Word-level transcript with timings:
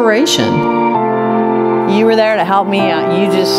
inspiration. 0.00 0.50
You 1.90 2.06
were 2.06 2.16
there 2.16 2.34
to 2.34 2.44
help 2.44 2.66
me. 2.66 2.80
Uh, 2.80 3.18
you 3.18 3.26
just 3.30 3.52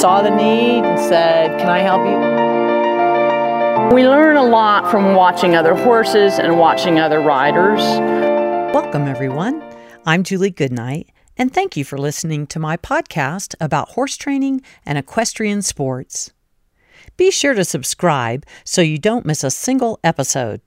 saw 0.00 0.22
the 0.22 0.30
need 0.30 0.84
and 0.84 1.00
said, 1.00 1.58
Can 1.58 1.68
I 1.68 1.80
help 1.80 2.06
you? 2.06 2.14
We 3.92 4.06
learn 4.06 4.36
a 4.36 4.44
lot 4.44 4.88
from 4.88 5.16
watching 5.16 5.56
other 5.56 5.74
horses 5.74 6.38
and 6.38 6.60
watching 6.60 7.00
other 7.00 7.18
riders. 7.18 7.80
Welcome, 8.72 9.08
everyone. 9.08 9.64
I'm 10.06 10.22
Julie 10.22 10.50
Goodnight, 10.50 11.10
and 11.36 11.52
thank 11.52 11.76
you 11.76 11.84
for 11.84 11.98
listening 11.98 12.46
to 12.46 12.60
my 12.60 12.76
podcast 12.76 13.56
about 13.60 13.88
horse 13.90 14.16
training 14.16 14.62
and 14.86 14.96
equestrian 14.96 15.62
sports. 15.62 16.32
Be 17.16 17.32
sure 17.32 17.54
to 17.54 17.64
subscribe 17.64 18.46
so 18.62 18.80
you 18.80 18.96
don't 18.96 19.26
miss 19.26 19.42
a 19.42 19.50
single 19.50 19.98
episode. 20.04 20.60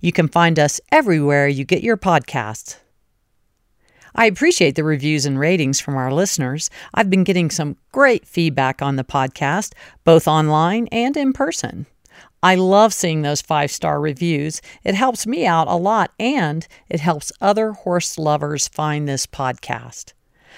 You 0.00 0.12
can 0.12 0.28
find 0.28 0.58
us 0.58 0.80
everywhere 0.90 1.46
you 1.46 1.66
get 1.66 1.82
your 1.82 1.98
podcasts. 1.98 2.78
I 4.18 4.24
appreciate 4.24 4.74
the 4.74 4.82
reviews 4.82 5.26
and 5.26 5.38
ratings 5.38 5.78
from 5.78 5.94
our 5.94 6.12
listeners. 6.12 6.70
I've 6.92 7.08
been 7.08 7.22
getting 7.22 7.52
some 7.52 7.76
great 7.92 8.26
feedback 8.26 8.82
on 8.82 8.96
the 8.96 9.04
podcast, 9.04 9.74
both 10.02 10.26
online 10.26 10.88
and 10.88 11.16
in 11.16 11.32
person. 11.32 11.86
I 12.42 12.56
love 12.56 12.92
seeing 12.92 13.22
those 13.22 13.40
five 13.40 13.70
star 13.70 14.00
reviews. 14.00 14.60
It 14.82 14.96
helps 14.96 15.24
me 15.24 15.46
out 15.46 15.68
a 15.68 15.76
lot 15.76 16.10
and 16.18 16.66
it 16.88 16.98
helps 16.98 17.30
other 17.40 17.70
horse 17.70 18.18
lovers 18.18 18.66
find 18.66 19.06
this 19.06 19.24
podcast. 19.24 20.14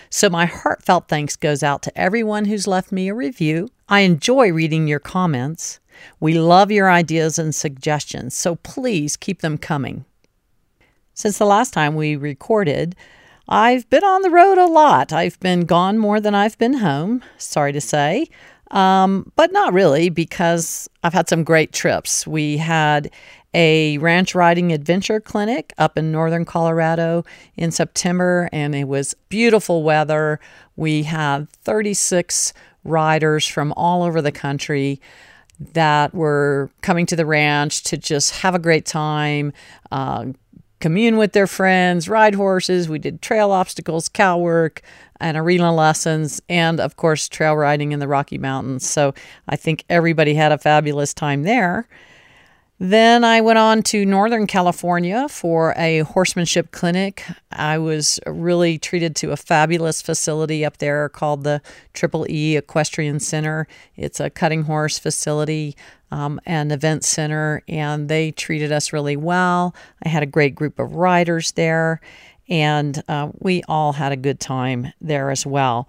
So, 0.08 0.30
my 0.30 0.46
heartfelt 0.46 1.08
thanks 1.08 1.36
goes 1.36 1.62
out 1.62 1.82
to 1.82 1.98
everyone 1.98 2.46
who's 2.46 2.66
left 2.66 2.90
me 2.90 3.08
a 3.08 3.14
review. 3.14 3.68
I 3.90 4.00
enjoy 4.00 4.52
reading 4.52 4.88
your 4.88 5.00
comments. 5.00 5.80
We 6.18 6.32
love 6.32 6.70
your 6.70 6.90
ideas 6.90 7.38
and 7.38 7.54
suggestions, 7.54 8.34
so 8.34 8.54
please 8.54 9.18
keep 9.18 9.42
them 9.42 9.58
coming. 9.58 10.06
Since 11.12 11.36
the 11.36 11.44
last 11.44 11.74
time 11.74 11.94
we 11.94 12.16
recorded, 12.16 12.96
I've 13.50 13.90
been 13.90 14.04
on 14.04 14.22
the 14.22 14.30
road 14.30 14.58
a 14.58 14.66
lot. 14.66 15.12
I've 15.12 15.38
been 15.40 15.62
gone 15.62 15.98
more 15.98 16.20
than 16.20 16.36
I've 16.36 16.56
been 16.58 16.74
home, 16.74 17.22
sorry 17.36 17.72
to 17.72 17.80
say. 17.80 18.28
Um, 18.70 19.32
but 19.34 19.50
not 19.50 19.72
really, 19.72 20.08
because 20.08 20.88
I've 21.02 21.12
had 21.12 21.28
some 21.28 21.42
great 21.42 21.72
trips. 21.72 22.24
We 22.24 22.58
had 22.58 23.10
a 23.52 23.98
ranch 23.98 24.36
riding 24.36 24.72
adventure 24.72 25.18
clinic 25.18 25.72
up 25.78 25.98
in 25.98 26.12
northern 26.12 26.44
Colorado 26.44 27.24
in 27.56 27.72
September, 27.72 28.48
and 28.52 28.76
it 28.76 28.86
was 28.86 29.14
beautiful 29.28 29.82
weather. 29.82 30.38
We 30.76 31.02
had 31.02 31.50
36 31.50 32.52
riders 32.84 33.48
from 33.48 33.72
all 33.76 34.04
over 34.04 34.22
the 34.22 34.30
country 34.30 35.00
that 35.72 36.14
were 36.14 36.70
coming 36.82 37.06
to 37.06 37.16
the 37.16 37.26
ranch 37.26 37.82
to 37.82 37.96
just 37.96 38.36
have 38.36 38.54
a 38.54 38.58
great 38.60 38.86
time, 38.86 39.52
uh, 39.90 40.26
commune 40.80 41.16
with 41.16 41.32
their 41.32 41.46
friends, 41.46 42.08
ride 42.08 42.34
horses. 42.34 42.88
We 42.88 42.98
did 42.98 43.22
trail 43.22 43.50
obstacles, 43.52 44.08
cow 44.08 44.38
work, 44.38 44.82
and 45.20 45.36
arena 45.36 45.74
lessons, 45.74 46.40
and 46.48 46.80
of 46.80 46.96
course, 46.96 47.28
trail 47.28 47.54
riding 47.54 47.92
in 47.92 48.00
the 48.00 48.08
Rocky 48.08 48.38
Mountains. 48.38 48.88
So 48.88 49.14
I 49.48 49.56
think 49.56 49.84
everybody 49.88 50.34
had 50.34 50.52
a 50.52 50.58
fabulous 50.58 51.12
time 51.14 51.42
there. 51.42 51.86
Then 52.82 53.24
I 53.24 53.42
went 53.42 53.58
on 53.58 53.82
to 53.84 54.06
Northern 54.06 54.46
California 54.46 55.28
for 55.28 55.74
a 55.76 55.98
horsemanship 55.98 56.70
clinic. 56.70 57.22
I 57.52 57.76
was 57.76 58.18
really 58.26 58.78
treated 58.78 59.14
to 59.16 59.32
a 59.32 59.36
fabulous 59.36 60.00
facility 60.00 60.64
up 60.64 60.78
there 60.78 61.10
called 61.10 61.44
the 61.44 61.60
Triple 61.92 62.26
E 62.30 62.56
Equestrian 62.56 63.20
Center. 63.20 63.68
It's 63.96 64.18
a 64.18 64.30
cutting 64.30 64.62
horse 64.62 64.98
facility 64.98 65.76
um, 66.10 66.40
and 66.46 66.72
event 66.72 67.04
center, 67.04 67.62
and 67.68 68.08
they 68.08 68.30
treated 68.30 68.72
us 68.72 68.94
really 68.94 69.14
well. 69.16 69.74
I 70.02 70.08
had 70.08 70.22
a 70.22 70.26
great 70.26 70.54
group 70.54 70.78
of 70.78 70.94
riders 70.94 71.52
there, 71.52 72.00
and 72.48 73.02
uh, 73.08 73.28
we 73.40 73.62
all 73.68 73.92
had 73.92 74.10
a 74.10 74.16
good 74.16 74.40
time 74.40 74.94
there 75.02 75.30
as 75.30 75.44
well. 75.44 75.86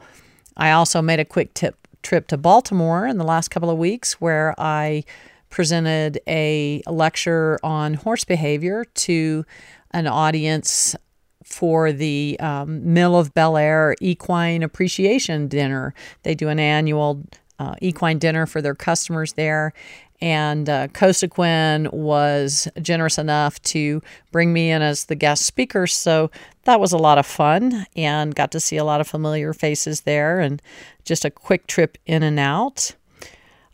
I 0.58 0.72
also 0.72 1.02
made 1.02 1.22
a 1.22 1.26
quick 1.26 1.54
tip, 1.54 1.88
trip 2.04 2.28
to 2.28 2.38
Baltimore 2.38 3.08
in 3.08 3.18
the 3.18 3.24
last 3.24 3.48
couple 3.48 3.70
of 3.70 3.78
weeks 3.78 4.20
where 4.20 4.54
I 4.58 5.06
presented 5.52 6.20
a 6.28 6.82
lecture 6.88 7.60
on 7.64 7.94
horse 7.94 8.24
behavior 8.24 8.86
to 8.86 9.46
an 9.92 10.08
audience 10.08 10.96
for 11.44 11.92
the 11.92 12.38
um, 12.40 12.94
Mill 12.94 13.16
of 13.16 13.34
Bel 13.34 13.58
Air 13.58 13.96
Equine 14.02 14.64
Appreciation 14.64 15.48
Dinner. 15.48 15.94
They 16.24 16.34
do 16.34 16.50
an 16.50 16.60
annual 16.60 17.24
uh, 17.60 17.76
equine 17.82 18.18
dinner 18.18 18.48
for 18.48 18.62
their 18.62 18.74
customers 18.74 19.34
there. 19.34 19.74
And 20.20 20.70
uh, 20.70 20.88
Cosequin 20.90 21.92
was 21.92 22.68
generous 22.82 23.18
enough 23.18 23.62
to 23.64 24.02
bring 24.32 24.54
me 24.54 24.70
in 24.70 24.82
as 24.82 25.06
the 25.06 25.16
guest 25.16 25.46
speaker. 25.46 25.88
So 25.88 26.30
that 26.64 26.80
was 26.80 26.92
a 26.92 26.98
lot 26.98 27.18
of 27.18 27.26
fun 27.26 27.86
and 27.96 28.36
got 28.36 28.52
to 28.52 28.60
see 28.60 28.78
a 28.78 28.84
lot 28.84 29.02
of 29.02 29.08
familiar 29.08 29.52
faces 29.54 30.02
there 30.02 30.40
and 30.40 30.62
just 31.06 31.26
a 31.26 31.32
quick 31.32 31.66
trip 31.68 31.98
in 32.06 32.22
and 32.24 32.40
out. 32.40 32.96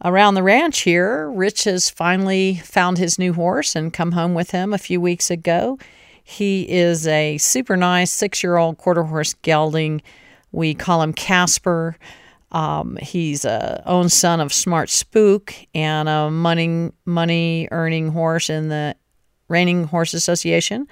Around 0.03 0.35
the 0.35 0.43
ranch 0.43 0.81
here, 0.81 1.29
Rich 1.31 1.63
has 1.63 1.89
finally 1.89 2.55
found 2.55 2.97
his 2.97 3.17
new 3.17 3.33
horse 3.33 3.75
and 3.75 3.91
come 3.91 4.11
home 4.11 4.35
with 4.35 4.51
him 4.51 4.73
a 4.73 4.77
few 4.77 5.01
weeks 5.01 5.31
ago. 5.31 5.79
He 6.23 6.69
is 6.69 7.07
a 7.07 7.37
super 7.37 7.75
nice 7.75 8.11
six 8.11 8.43
year 8.43 8.57
old 8.57 8.77
quarter 8.77 9.03
horse 9.03 9.33
gelding. 9.41 10.01
We 10.51 10.75
call 10.75 11.01
him 11.01 11.13
Casper. 11.13 11.97
Um, 12.51 12.97
he's 13.01 13.43
a 13.43 13.81
own 13.85 14.09
son 14.09 14.39
of 14.39 14.53
Smart 14.53 14.89
Spook 14.89 15.53
and 15.73 16.07
a 16.07 16.29
money 16.29 16.91
money 17.05 17.67
earning 17.71 18.09
horse 18.09 18.49
in 18.49 18.69
the 18.69 18.95
Reining 19.47 19.85
Horse 19.85 20.13
Association. 20.13 20.87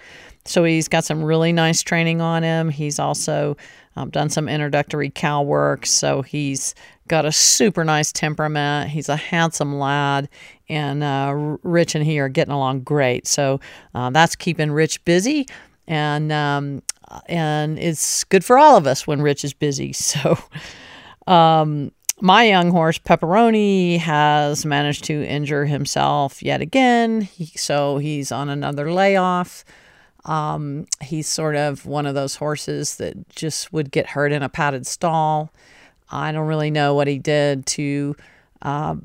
So 0.45 0.63
he's 0.63 0.87
got 0.87 1.03
some 1.03 1.23
really 1.23 1.51
nice 1.51 1.81
training 1.81 2.21
on 2.21 2.43
him. 2.43 2.69
He's 2.69 2.99
also 2.99 3.57
um, 3.95 4.09
done 4.09 4.29
some 4.29 4.47
introductory 4.47 5.09
cow 5.09 5.41
work. 5.41 5.85
So 5.85 6.21
he's 6.21 6.75
got 7.07 7.25
a 7.25 7.31
super 7.31 7.83
nice 7.83 8.11
temperament. 8.11 8.89
He's 8.89 9.09
a 9.09 9.15
handsome 9.15 9.77
lad, 9.77 10.29
and 10.69 11.03
uh, 11.03 11.57
Rich 11.63 11.95
and 11.95 12.05
he 12.05 12.19
are 12.19 12.29
getting 12.29 12.53
along 12.53 12.81
great. 12.81 13.27
So 13.27 13.59
uh, 13.93 14.09
that's 14.09 14.35
keeping 14.35 14.71
Rich 14.71 15.03
busy, 15.05 15.47
and 15.87 16.31
um, 16.31 16.81
and 17.27 17.77
it's 17.79 18.23
good 18.25 18.43
for 18.43 18.57
all 18.57 18.77
of 18.77 18.87
us 18.87 19.05
when 19.05 19.21
Rich 19.21 19.43
is 19.43 19.53
busy. 19.53 19.93
So. 20.05 20.37
Um, 21.27 21.91
my 22.21 22.45
young 22.45 22.71
horse 22.71 22.97
Pepperoni 22.97 23.99
has 23.99 24.65
managed 24.65 25.03
to 25.05 25.25
injure 25.25 25.65
himself 25.65 26.41
yet 26.41 26.61
again, 26.61 27.21
he, 27.21 27.45
so 27.57 27.97
he's 27.97 28.31
on 28.31 28.47
another 28.47 28.91
layoff. 28.91 29.65
Um, 30.25 30.87
he's 31.01 31.27
sort 31.27 31.55
of 31.55 31.85
one 31.85 32.05
of 32.05 32.15
those 32.15 32.35
horses 32.35 32.95
that 32.97 33.29
just 33.29 33.71
would 33.71 33.91
get 33.91 34.07
hurt 34.07 34.31
in 34.31 34.43
a 34.43 34.49
padded 34.49 34.87
stall. 34.87 35.51
I 36.09 36.31
don't 36.31 36.47
really 36.47 36.71
know 36.71 36.93
what 36.93 37.07
he 37.07 37.19
did 37.19 37.65
to 37.67 38.15
uh, 38.61 38.95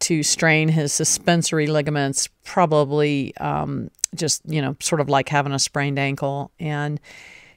to 0.00 0.22
strain 0.22 0.68
his 0.68 0.92
suspensory 0.92 1.66
ligaments. 1.66 2.28
Probably 2.44 3.36
um, 3.38 3.90
just 4.14 4.42
you 4.46 4.60
know 4.60 4.76
sort 4.80 5.00
of 5.00 5.08
like 5.08 5.28
having 5.28 5.52
a 5.52 5.58
sprained 5.58 5.98
ankle, 5.98 6.50
and 6.58 7.00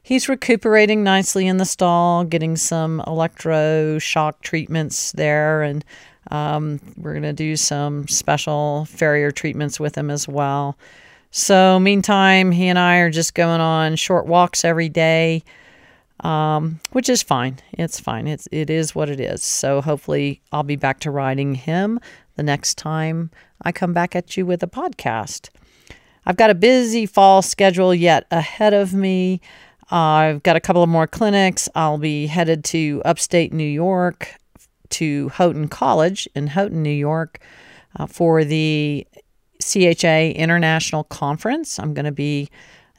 he's 0.03 0.29
recuperating 0.29 1.03
nicely 1.03 1.47
in 1.47 1.57
the 1.57 1.65
stall, 1.65 2.23
getting 2.23 2.55
some 2.55 3.03
electroshock 3.07 4.41
treatments 4.41 5.11
there, 5.13 5.63
and 5.63 5.83
um, 6.31 6.79
we're 6.97 7.13
gonna 7.13 7.33
do 7.33 7.55
some 7.55 8.07
special 8.07 8.85
farrier 8.85 9.31
treatments 9.31 9.79
with 9.79 9.95
him 9.95 10.09
as 10.09 10.27
well. 10.27 10.77
So 11.31 11.79
meantime, 11.79 12.51
he 12.51 12.67
and 12.67 12.79
I 12.79 12.97
are 12.97 13.09
just 13.09 13.33
going 13.33 13.61
on 13.61 13.95
short 13.95 14.25
walks 14.25 14.63
every 14.63 14.89
day 14.89 15.43
um, 16.21 16.79
which 16.91 17.09
is 17.09 17.21
fine. 17.21 17.59
It's 17.73 17.99
fine. 17.99 18.27
It's 18.27 18.47
it 18.51 18.69
is 18.69 18.95
what 18.95 19.09
it 19.09 19.19
is. 19.19 19.43
So 19.43 19.81
hopefully 19.81 20.41
I'll 20.51 20.63
be 20.63 20.75
back 20.75 20.99
to 21.01 21.11
riding 21.11 21.55
him 21.55 21.99
the 22.35 22.43
next 22.43 22.77
time 22.77 23.31
I 23.61 23.71
come 23.71 23.93
back 23.93 24.15
at 24.15 24.37
you 24.37 24.45
with 24.45 24.63
a 24.63 24.67
podcast. 24.67 25.49
I've 26.25 26.37
got 26.37 26.49
a 26.49 26.55
busy 26.55 27.05
fall 27.05 27.41
schedule 27.41 27.93
yet 27.93 28.25
ahead 28.31 28.73
of 28.73 28.93
me. 28.93 29.41
I've 29.89 30.43
got 30.43 30.57
a 30.57 30.59
couple 30.59 30.83
of 30.83 30.89
more 30.89 31.07
clinics. 31.07 31.69
I'll 31.73 31.97
be 31.97 32.27
headed 32.27 32.63
to 32.65 33.01
upstate 33.05 33.53
New 33.53 33.63
York 33.63 34.35
to 34.89 35.29
Houghton 35.29 35.69
College 35.69 36.27
in 36.35 36.47
Houghton, 36.47 36.83
New 36.83 36.89
York, 36.89 37.39
uh, 37.97 38.07
for 38.07 38.43
the 38.43 39.07
CHA 39.61 40.33
International 40.35 41.05
Conference. 41.05 41.79
I'm 41.79 41.93
going 41.93 42.05
to 42.05 42.11
be 42.11 42.49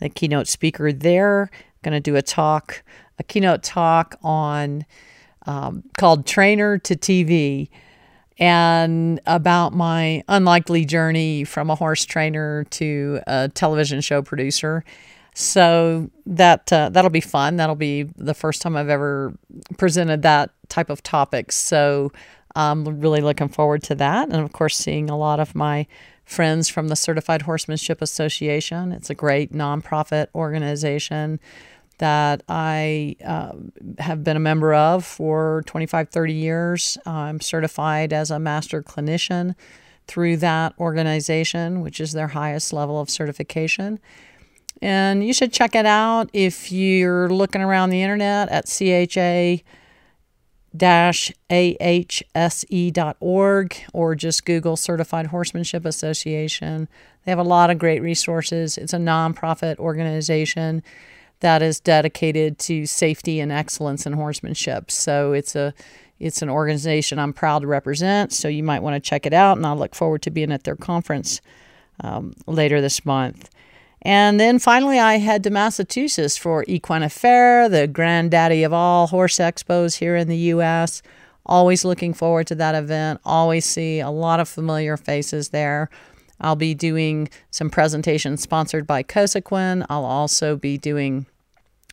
the 0.00 0.09
keynote 0.09 0.49
speaker 0.49 0.93
there. 0.93 1.50
Going 1.82 1.93
to 1.93 2.00
do 2.00 2.17
a 2.17 2.23
talk 2.23 2.82
a 3.19 3.23
keynote 3.23 3.62
talk 3.62 4.17
on 4.23 4.85
um, 5.47 5.82
called 5.97 6.26
Trainer 6.26 6.79
to 6.79 6.97
TV 6.97 7.69
and 8.38 9.20
about 9.26 9.73
my 9.73 10.23
unlikely 10.29 10.85
journey 10.85 11.44
from 11.44 11.70
a 11.70 11.75
horse 11.75 12.05
trainer 12.05 12.65
to 12.70 13.20
a 13.26 13.49
television 13.49 14.00
show 14.00 14.23
producer. 14.23 14.85
So 15.35 16.11
that 16.26 16.73
uh, 16.73 16.88
that'll 16.91 17.11
be 17.11 17.20
fun. 17.20 17.56
That'll 17.56 17.76
be 17.76 18.05
the 18.17 18.35
first 18.35 18.62
time 18.62 18.76
I've 18.76 18.88
ever 18.88 19.32
presented 19.76 20.23
that 20.23 20.50
type 20.69 20.91
of 20.91 21.03
topic. 21.03 21.53
So 21.53 22.12
I'm 22.56 23.00
really 23.00 23.21
looking 23.21 23.49
forward 23.49 23.82
to 23.85 23.94
that, 23.97 24.29
and 24.29 24.43
of 24.43 24.53
course, 24.53 24.76
seeing 24.76 25.11
a 25.11 25.17
lot 25.17 25.38
of 25.38 25.55
my 25.55 25.87
friends 26.25 26.69
from 26.69 26.88
the 26.88 26.97
Certified 26.97 27.43
Horsemanship 27.43 28.03
Association. 28.03 28.93
It's 28.93 29.11
a 29.11 29.14
great 29.14 29.53
nonprofit 29.53 30.26
organization 30.35 31.41
that 31.99 32.43
I 32.49 33.17
uh, 33.25 33.53
have 33.99 34.25
been 34.25 34.37
a 34.37 34.41
member 34.41 34.75
of 34.75 35.05
for 35.05 35.62
25, 35.67 36.09
30 36.09 36.33
years. 36.33 36.99
I'm 37.05 37.41
certified 37.41 38.12
as 38.12 38.31
a 38.31 38.39
master 38.39 38.83
clinician 38.83 39.55
through 40.06 40.39
that 40.39 40.75
organization, 40.79 41.83
which 41.83 42.00
is 42.00 42.12
their 42.12 42.29
highest 42.29 42.73
level 42.73 43.00
of 43.00 43.11
certification. 43.11 43.99
And 44.81 45.27
you 45.27 45.33
should 45.33 45.53
check 45.53 45.75
it 45.75 45.87
out 45.87 46.31
if 46.33 46.73
you're 46.73 47.29
looking 47.29 47.61
around 47.61 47.91
the 47.91 48.03
internet 48.03 48.49
at 48.49 48.67
CHA 48.67 49.65
ahse.org 51.50 53.77
or 53.93 54.15
just 54.15 54.45
Google 54.45 54.77
Certified 54.77 55.27
Horsemanship 55.27 55.85
Association. 55.85 56.89
They 57.25 57.33
have 57.33 57.39
a 57.39 57.45
lot 57.45 57.71
of 57.71 57.79
great 57.79 58.03
resources. 58.03 58.79
It's 58.79 58.93
a 58.93 58.99
nonprofit 58.99 59.79
organization 59.79 60.83
that 61.40 61.62
is 61.62 61.81
dedicated 61.81 62.58
to 62.58 62.87
safety 62.87 63.40
and 63.40 63.52
excellence 63.52 64.06
in 64.06 64.14
horsemanship. 64.14 64.90
So 64.90 65.32
it's 65.32 65.55
a 65.55 65.75
it's 66.19 66.43
an 66.43 66.50
organization 66.50 67.19
I'm 67.19 67.32
proud 67.32 67.61
to 67.61 67.69
represent. 67.69 68.32
So 68.32 68.49
you 68.49 68.64
might 68.64 68.82
want 68.82 68.94
to 68.94 69.08
check 69.08 69.25
it 69.25 69.32
out, 69.32 69.56
and 69.56 69.64
I 69.64 69.73
look 69.73 69.94
forward 69.94 70.23
to 70.23 70.31
being 70.31 70.50
at 70.50 70.64
their 70.64 70.75
conference 70.75 71.40
um, 72.00 72.35
later 72.46 72.81
this 72.81 73.05
month. 73.06 73.50
And 74.02 74.38
then 74.38 74.58
finally, 74.58 74.99
I 74.99 75.19
head 75.19 75.43
to 75.44 75.50
Massachusetts 75.50 76.37
for 76.37 76.64
Equine 76.69 77.02
Affaire, 77.02 77.69
the 77.69 77.87
granddaddy 77.87 78.62
of 78.62 78.73
all 78.73 79.08
horse 79.08 79.38
expos 79.38 79.99
here 79.99 80.17
in 80.17 80.29
the 80.29 80.37
U.S. 80.37 81.02
Always 81.44 81.85
looking 81.85 82.14
forward 82.14 82.46
to 82.49 82.55
that 82.56 82.75
event. 82.75 83.20
Always 83.25 83.64
see 83.64 84.00
a 84.00 84.11
lot 84.11 84.38
of 84.38 84.49
familiar 84.49 84.96
faces 84.96 85.49
there. 85.49 85.90
I'll 86.40 86.56
be 86.56 86.75
doing 86.75 87.29
some 87.50 87.70
presentations 87.70 88.43
sponsored 88.43 88.87
by 88.87 89.02
Cosequin. 89.02 89.85
I'll 89.88 90.05
also 90.05 90.56
be 90.56 90.79
doing 90.79 91.26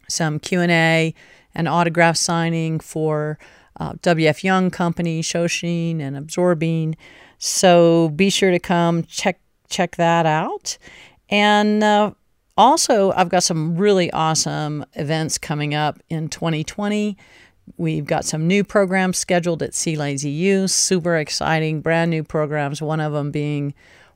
some 0.07 0.39
Q&A 0.39 1.13
and 1.53 1.67
autograph 1.67 2.17
signing 2.17 2.79
for 2.79 3.39
uh, 3.79 3.93
WF 3.93 4.43
Young 4.43 4.69
Company, 4.69 5.21
ShowSheen, 5.21 5.99
and 5.99 6.15
Absorbine. 6.15 6.95
So 7.37 8.09
be 8.09 8.29
sure 8.29 8.51
to 8.51 8.59
come 8.59 9.03
check 9.03 9.39
check 9.67 9.95
that 9.95 10.25
out. 10.25 10.77
And 11.29 11.83
uh, 11.83 12.11
also, 12.57 13.11
I've 13.13 13.29
got 13.29 13.43
some 13.43 13.75
really 13.75 14.11
awesome 14.11 14.85
events 14.93 15.37
coming 15.37 15.73
up 15.73 15.99
in 16.09 16.29
2020. 16.29 17.17
We've 17.77 18.05
got 18.05 18.25
some 18.25 18.47
new 18.47 18.63
programs 18.63 19.17
scheduled 19.17 19.63
at 19.63 19.73
C 19.73 19.95
Lazy 19.95 20.29
U, 20.29 20.67
super 20.67 21.17
exciting, 21.17 21.81
brand 21.81 22.11
new 22.11 22.23
programs. 22.23 22.81
One 22.81 22.99
of 22.99 23.11
them 23.11 23.31
being 23.31 23.73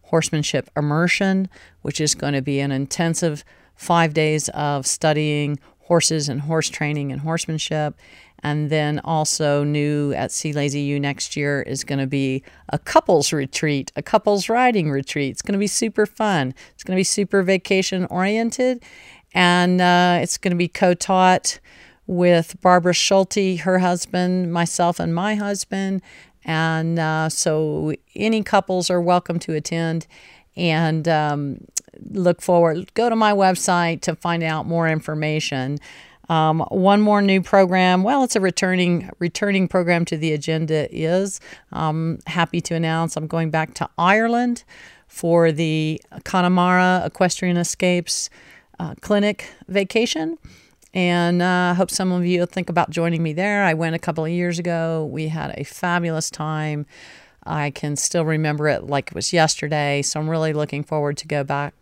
Horsemanship 0.09 0.69
Immersion, 0.75 1.49
which 1.81 1.99
is 1.99 2.15
going 2.15 2.33
to 2.33 2.41
be 2.41 2.59
an 2.59 2.71
intensive 2.71 3.43
five 3.75 4.13
days 4.13 4.49
of 4.49 4.85
studying 4.85 5.59
horses 5.79 6.29
and 6.29 6.41
horse 6.41 6.69
training 6.69 7.11
and 7.11 7.21
horsemanship. 7.21 7.95
And 8.41 8.69
then 8.69 8.99
also 9.03 9.63
new 9.63 10.13
at 10.13 10.31
C 10.31 10.53
Lazy 10.53 10.81
U 10.81 10.99
next 10.99 11.35
year 11.35 11.61
is 11.61 11.83
going 11.83 11.99
to 11.99 12.07
be 12.07 12.41
a 12.69 12.79
couples 12.79 13.33
retreat, 13.33 13.91
a 13.95 14.01
couples 14.01 14.47
riding 14.47 14.89
retreat. 14.89 15.31
It's 15.31 15.41
going 15.41 15.53
to 15.53 15.59
be 15.59 15.67
super 15.67 16.05
fun. 16.05 16.53
It's 16.73 16.83
going 16.83 16.95
to 16.95 16.99
be 16.99 17.03
super 17.03 17.43
vacation 17.43 18.05
oriented, 18.05 18.81
and 19.33 19.81
uh, 19.81 20.19
it's 20.21 20.37
going 20.37 20.51
to 20.51 20.57
be 20.57 20.69
co-taught 20.69 21.59
with 22.07 22.55
Barbara 22.61 22.93
Schulte, 22.93 23.59
her 23.59 23.79
husband, 23.79 24.51
myself, 24.53 24.99
and 24.99 25.13
my 25.13 25.35
husband. 25.35 26.01
And 26.45 26.99
uh, 26.99 27.29
so 27.29 27.93
any 28.15 28.43
couples 28.43 28.89
are 28.89 29.01
welcome 29.01 29.39
to 29.39 29.53
attend. 29.53 30.07
And 30.55 31.07
um, 31.07 31.65
look 32.11 32.41
forward. 32.41 32.93
Go 32.93 33.09
to 33.09 33.15
my 33.15 33.33
website 33.33 34.01
to 34.01 34.15
find 34.15 34.43
out 34.43 34.65
more 34.65 34.87
information. 34.87 35.79
Um, 36.29 36.59
one 36.69 37.01
more 37.01 37.21
new 37.21 37.41
program. 37.41 38.03
Well, 38.03 38.23
it's 38.23 38.35
a 38.35 38.39
returning 38.39 39.09
returning 39.17 39.67
program 39.67 40.05
to 40.05 40.17
the 40.17 40.31
agenda. 40.31 40.87
Is 40.95 41.39
um, 41.71 42.19
happy 42.27 42.61
to 42.61 42.75
announce 42.75 43.17
I'm 43.17 43.25
going 43.25 43.49
back 43.49 43.73
to 43.75 43.89
Ireland 43.97 44.63
for 45.07 45.51
the 45.51 45.99
Connemara 46.23 47.01
Equestrian 47.03 47.57
Escapes 47.57 48.29
uh, 48.79 48.93
Clinic 49.01 49.51
vacation, 49.67 50.37
and 50.93 51.43
I 51.43 51.71
uh, 51.71 51.73
hope 51.75 51.91
some 51.91 52.11
of 52.11 52.25
you 52.25 52.45
think 52.45 52.69
about 52.69 52.89
joining 52.89 53.21
me 53.21 53.33
there. 53.33 53.63
I 53.63 53.73
went 53.73 53.95
a 53.95 53.99
couple 53.99 54.25
of 54.25 54.31
years 54.31 54.57
ago. 54.57 55.07
We 55.11 55.27
had 55.27 55.53
a 55.57 55.63
fabulous 55.63 56.29
time. 56.29 56.85
I 57.43 57.71
can 57.71 57.95
still 57.95 58.25
remember 58.25 58.67
it 58.67 58.85
like 58.85 59.07
it 59.07 59.15
was 59.15 59.31
yesterday. 59.31 60.01
So 60.01 60.19
I'm 60.19 60.29
really 60.29 60.53
looking 60.53 60.83
forward 60.83 61.17
to 61.17 61.27
go 61.27 61.43
back 61.43 61.73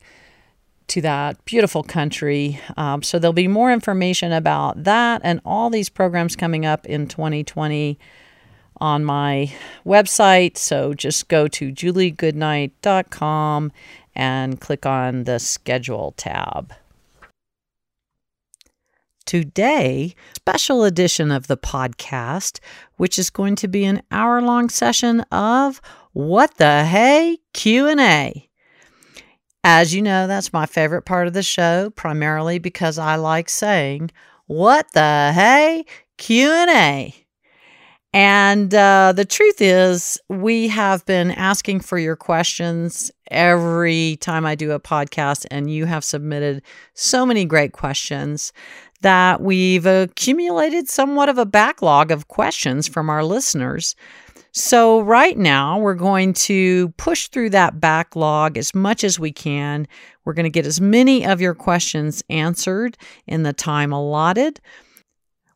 to 0.88 1.01
that 1.01 1.44
beautiful 1.45 1.83
country. 1.83 2.59
Um, 2.75 3.04
so 3.04 3.19
there'll 3.19 3.33
be 3.33 3.48
more 3.48 3.71
information 3.71 4.31
about 4.31 4.83
that 4.83 5.21
and 5.24 5.42
all 5.45 5.69
these 5.69 5.89
programs 5.89 6.36
coming 6.36 6.65
up 6.65 6.86
in 6.86 7.07
2020 7.07 8.00
on 8.80 9.04
my 9.04 9.51
website. 9.86 10.57
So 10.57 10.94
just 10.94 11.27
go 11.27 11.48
to 11.50 11.71
juliegoodnight.com 11.71 13.71
and 14.15 14.62
click 14.62 14.86
on 14.86 15.25
the 15.25 15.39
schedule 15.39 16.13
tab. 16.18 16.74
Today, 19.27 20.15
special 20.38 20.85
edition 20.85 21.31
of 21.31 21.47
the 21.47 21.57
podcast, 21.57 22.62
which 22.95 23.19
is 23.19 23.29
going 23.29 23.57
to 23.57 23.68
be 23.68 23.83
an 23.83 24.01
hour-long 24.09 24.69
session 24.69 25.19
of 25.33 25.81
what 26.13 26.56
the 26.56 26.85
hey 26.85 27.39
Q&A. 27.53 28.50
As 29.65 29.94
you 29.94 30.01
know, 30.01 30.27
that's 30.27 30.53
my 30.53 30.65
favorite 30.65 31.01
part 31.01 31.27
of 31.27 31.33
the 31.33 31.44
show, 31.44 31.89
primarily 31.89 32.57
because 32.57 32.97
I 32.97 33.18
like 33.18 33.50
saying, 33.50 34.12
"What 34.45 34.88
the 34.94 35.33
hey 35.35 35.83
Q&A." 36.18 37.27
And 38.13 38.73
uh, 38.73 39.13
the 39.15 39.25
truth 39.25 39.62
is, 39.62 40.18
we 40.30 40.69
have 40.69 41.06
been 41.06 41.31
asking 41.31 41.81
for 41.81 42.00
your 42.00 42.15
questions 42.15 43.12
every 43.30 44.18
time 44.21 44.45
I 44.45 44.56
do 44.56 44.71
a 44.71 44.80
podcast, 44.80 45.45
and 45.51 45.69
you 45.69 45.85
have 45.85 46.03
submitted 46.03 46.63
so 46.94 47.25
many 47.25 47.45
great 47.45 47.73
questions 47.73 48.53
that 49.01 49.41
we've 49.41 49.85
accumulated 49.85 50.89
somewhat 50.89 51.29
of 51.29 51.38
a 51.38 51.45
backlog 51.45 52.11
of 52.11 52.27
questions 52.27 52.88
from 52.88 53.09
our 53.09 53.23
listeners 53.23 53.95
so, 54.59 55.01
right 55.01 55.38
now, 55.38 55.77
we're 55.77 55.94
going 55.94 56.33
to 56.33 56.89
push 56.97 57.27
through 57.27 57.51
that 57.51 57.79
backlog 57.79 58.57
as 58.57 58.73
much 58.73 59.03
as 59.03 59.19
we 59.19 59.31
can. 59.31 59.88
We're 60.25 60.33
going 60.33 60.45
to 60.45 60.49
get 60.49 60.65
as 60.65 60.81
many 60.81 61.23
of 61.23 61.39
your 61.39 61.53
questions 61.53 62.23
answered 62.31 62.97
in 63.27 63.44
the 63.44 63.53
time 63.53 63.94
allotted. 63.94 64.59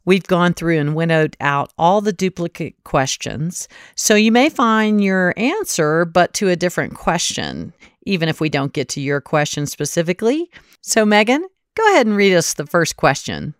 We've 0.05 0.27
gone 0.27 0.53
through 0.53 0.77
and 0.77 0.95
winnowed 0.95 1.35
out 1.39 1.73
all 1.79 2.01
the 2.01 2.13
duplicate 2.13 2.75
questions. 2.83 3.67
So, 3.95 4.13
you 4.13 4.31
may 4.31 4.49
find 4.49 5.03
your 5.03 5.33
answer, 5.35 6.05
but 6.05 6.35
to 6.35 6.49
a 6.49 6.55
different 6.55 6.93
question, 6.93 7.73
even 8.03 8.29
if 8.29 8.39
we 8.39 8.49
don't 8.49 8.71
get 8.71 8.87
to 8.89 9.01
your 9.01 9.19
question 9.19 9.65
specifically. 9.65 10.51
So, 10.81 11.07
Megan, 11.07 11.47
go 11.75 11.87
ahead 11.87 12.07
and 12.07 12.15
read 12.15 12.35
us 12.35 12.53
the 12.53 12.65
first 12.65 12.97
question. 12.97 13.55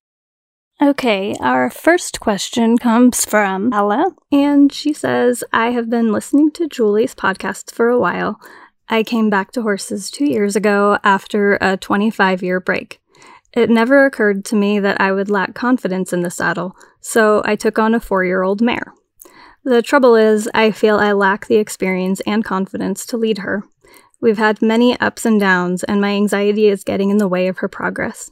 Okay, 0.82 1.36
our 1.40 1.70
first 1.70 2.20
question 2.20 2.76
comes 2.78 3.24
from 3.24 3.72
Ella, 3.72 4.16
and 4.32 4.74
she 4.74 4.94
says, 4.94 5.44
I 5.54 5.72
have 5.72 5.92
been 5.92 6.12
listening 6.12 6.50
to 6.54 6.68
Julie's 6.68 7.14
podcast 7.14 7.72
for 7.72 7.90
a 7.90 8.00
while. 8.00 8.42
I 8.90 9.04
came 9.04 9.30
back 9.30 9.52
to 9.52 9.62
horses 9.62 10.10
two 10.10 10.26
years 10.26 10.56
ago 10.56 10.98
after 11.04 11.60
a 11.62 11.78
25 11.78 12.42
year 12.42 12.60
break. 12.60 13.00
It 13.54 13.70
never 13.70 14.06
occurred 14.06 14.44
to 14.46 14.56
me 14.56 14.80
that 14.80 15.00
I 15.00 15.12
would 15.12 15.30
lack 15.30 15.54
confidence 15.54 16.14
in 16.14 16.22
the 16.22 16.32
saddle, 16.32 16.76
so 17.00 17.44
I 17.46 17.56
took 17.56 17.78
on 17.78 17.94
a 17.94 18.00
four 18.00 18.26
year 18.26 18.42
old 18.42 18.60
mare. 18.60 18.94
The 19.64 19.84
trouble 19.84 20.16
is, 20.16 20.50
I 20.56 20.72
feel 20.72 20.98
I 20.98 21.12
lack 21.12 21.46
the 21.46 21.58
experience 21.58 22.22
and 22.22 22.44
confidence 22.44 23.06
to 23.08 23.18
lead 23.18 23.38
her. 23.40 23.64
We've 24.22 24.38
had 24.38 24.62
many 24.62 25.00
ups 25.00 25.26
and 25.26 25.40
downs, 25.40 25.84
and 25.84 26.00
my 26.00 26.12
anxiety 26.12 26.68
is 26.68 26.84
getting 26.84 27.10
in 27.10 27.18
the 27.18 27.28
way 27.28 27.48
of 27.48 27.58
her 27.58 27.68
progress. 27.68 28.30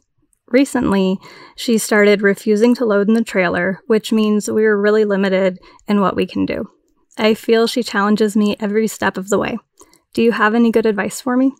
Recently, 0.47 1.19
she 1.55 1.77
started 1.77 2.21
refusing 2.21 2.75
to 2.75 2.85
load 2.85 3.07
in 3.07 3.15
the 3.15 3.23
trailer, 3.23 3.81
which 3.87 4.11
means 4.11 4.49
we 4.49 4.65
are 4.65 4.79
really 4.79 5.05
limited 5.05 5.59
in 5.87 6.01
what 6.01 6.15
we 6.15 6.25
can 6.25 6.45
do. 6.45 6.69
I 7.17 7.33
feel 7.33 7.67
she 7.67 7.83
challenges 7.83 8.35
me 8.35 8.55
every 8.59 8.87
step 8.87 9.17
of 9.17 9.29
the 9.29 9.37
way. 9.37 9.57
Do 10.13 10.21
you 10.21 10.31
have 10.31 10.55
any 10.55 10.71
good 10.71 10.85
advice 10.85 11.21
for 11.21 11.35
me? 11.35 11.53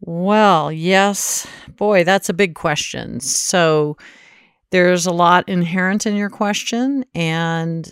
Well, 0.00 0.72
yes. 0.72 1.46
Boy, 1.76 2.04
that's 2.04 2.28
a 2.28 2.34
big 2.34 2.54
question. 2.54 3.20
So 3.20 3.96
there's 4.70 5.06
a 5.06 5.12
lot 5.12 5.48
inherent 5.48 6.06
in 6.06 6.16
your 6.16 6.30
question. 6.30 7.04
And 7.14 7.90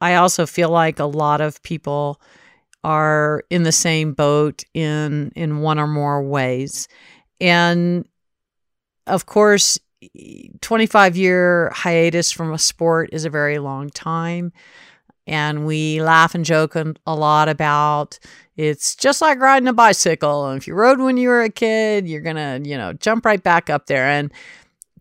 I 0.00 0.14
also 0.16 0.46
feel 0.46 0.70
like 0.70 0.98
a 0.98 1.04
lot 1.04 1.40
of 1.40 1.62
people 1.62 2.20
are 2.82 3.44
in 3.50 3.62
the 3.62 3.72
same 3.72 4.12
boat 4.12 4.64
in 4.74 5.32
in 5.36 5.60
one 5.60 5.78
or 5.78 5.86
more 5.86 6.22
ways. 6.22 6.88
And 7.40 8.06
of 9.06 9.26
course, 9.26 9.78
25 10.60 11.16
year 11.16 11.70
hiatus 11.74 12.32
from 12.32 12.52
a 12.52 12.58
sport 12.58 13.10
is 13.12 13.24
a 13.24 13.30
very 13.30 13.58
long 13.58 13.90
time. 13.90 14.52
And 15.26 15.66
we 15.66 16.02
laugh 16.02 16.34
and 16.34 16.44
joke 16.44 16.74
a 16.74 17.14
lot 17.14 17.48
about 17.48 18.18
it's 18.56 18.96
just 18.96 19.20
like 19.20 19.38
riding 19.38 19.68
a 19.68 19.72
bicycle. 19.72 20.46
And 20.46 20.58
if 20.58 20.66
you 20.66 20.74
rode 20.74 20.98
when 20.98 21.16
you 21.16 21.28
were 21.28 21.42
a 21.42 21.50
kid, 21.50 22.08
you're 22.08 22.20
going 22.20 22.36
to, 22.36 22.68
you 22.68 22.76
know, 22.76 22.92
jump 22.94 23.24
right 23.24 23.42
back 23.42 23.70
up 23.70 23.86
there. 23.86 24.06
And 24.06 24.32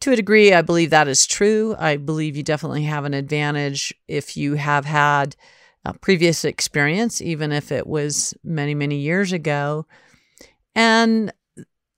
to 0.01 0.11
a 0.11 0.15
degree, 0.15 0.53
I 0.53 0.61
believe 0.61 0.91
that 0.91 1.07
is 1.07 1.25
true. 1.25 1.75
I 1.79 1.97
believe 1.97 2.37
you 2.37 2.43
definitely 2.43 2.83
have 2.83 3.05
an 3.05 3.13
advantage 3.13 3.93
if 4.07 4.37
you 4.37 4.53
have 4.53 4.85
had 4.85 5.35
a 5.85 5.93
previous 5.93 6.43
experience, 6.45 7.21
even 7.21 7.51
if 7.51 7.71
it 7.71 7.87
was 7.87 8.33
many, 8.43 8.75
many 8.75 8.97
years 8.97 9.31
ago. 9.31 9.85
And 10.75 11.31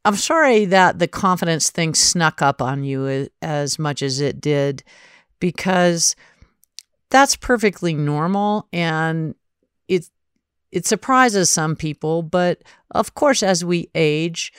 I'm 0.05 0.15
sorry 0.15 0.65
that 0.65 0.99
the 0.99 1.07
confidence 1.07 1.69
thing 1.69 1.93
snuck 1.93 2.41
up 2.41 2.61
on 2.61 2.83
you 2.83 3.29
as 3.41 3.77
much 3.77 4.01
as 4.01 4.19
it 4.19 4.41
did, 4.41 4.83
because 5.39 6.15
that's 7.09 7.35
perfectly 7.35 7.93
normal 7.93 8.67
and 8.71 9.35
it 9.87 10.09
it 10.71 10.87
surprises 10.87 11.49
some 11.49 11.75
people. 11.75 12.23
But 12.23 12.63
of 12.91 13.13
course, 13.13 13.43
as 13.43 13.65
we 13.65 13.89
age, 13.93 14.53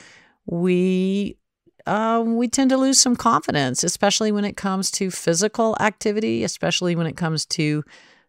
we 0.45 1.37
uh, 1.85 2.23
we 2.25 2.47
tend 2.47 2.69
to 2.69 2.77
lose 2.77 2.99
some 2.99 3.15
confidence, 3.15 3.83
especially 3.83 4.31
when 4.31 4.45
it 4.45 4.55
comes 4.55 4.89
to 4.91 5.11
physical 5.11 5.75
activity, 5.79 6.43
especially 6.43 6.95
when 6.95 7.07
it 7.07 7.17
comes 7.17 7.45
to 7.47 7.83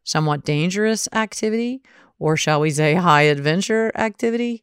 somewhat 0.05 0.45
dangerous 0.45 1.09
activity, 1.13 1.83
or 2.19 2.37
shall 2.37 2.61
we 2.61 2.71
say, 2.71 2.95
high 2.95 3.23
adventure 3.23 3.91
activity. 3.95 4.63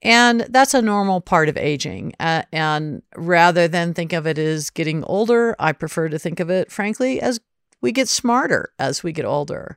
And 0.00 0.42
that's 0.48 0.74
a 0.74 0.82
normal 0.82 1.20
part 1.20 1.48
of 1.48 1.56
aging. 1.56 2.12
Uh, 2.20 2.42
and 2.52 3.02
rather 3.16 3.66
than 3.66 3.94
think 3.94 4.12
of 4.12 4.26
it 4.26 4.38
as 4.38 4.70
getting 4.70 5.02
older, 5.04 5.56
I 5.58 5.72
prefer 5.72 6.08
to 6.08 6.18
think 6.20 6.38
of 6.38 6.50
it, 6.50 6.70
frankly, 6.70 7.20
as 7.20 7.40
we 7.80 7.92
get 7.92 8.08
smarter 8.08 8.72
as 8.78 9.02
we 9.02 9.12
get 9.12 9.24
older. 9.24 9.76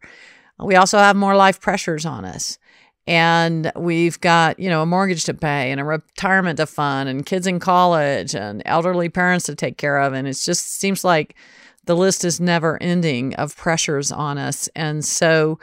We 0.60 0.76
also 0.76 0.98
have 0.98 1.16
more 1.16 1.36
life 1.36 1.60
pressures 1.60 2.06
on 2.06 2.26
us. 2.26 2.60
And 3.08 3.72
we've 3.76 4.20
got, 4.22 4.60
you 4.60 4.70
know, 4.70 4.84
a 4.84 4.86
mortgage 4.86 5.24
to 5.26 5.34
pay 5.34 5.72
and 5.72 5.82
a 5.82 5.84
retirement 5.84 6.58
to 6.58 6.68
fund 6.68 7.10
and 7.10 7.26
kids 7.26 7.48
in 7.48 7.60
college 7.60 8.36
and 8.36 8.62
elderly 8.66 9.10
parents 9.10 9.48
to 9.48 9.56
take 9.56 9.78
care 9.78 9.98
of. 9.98 10.14
And 10.14 10.28
it 10.28 10.40
just 10.40 10.74
seems 10.74 11.04
like 11.04 11.36
the 11.86 11.96
list 11.96 12.24
is 12.24 12.40
never 12.40 12.82
ending 12.82 13.34
of 13.36 13.56
pressures 13.56 14.12
on 14.12 14.38
us. 14.38 14.70
And 14.76 15.04
so 15.04 15.60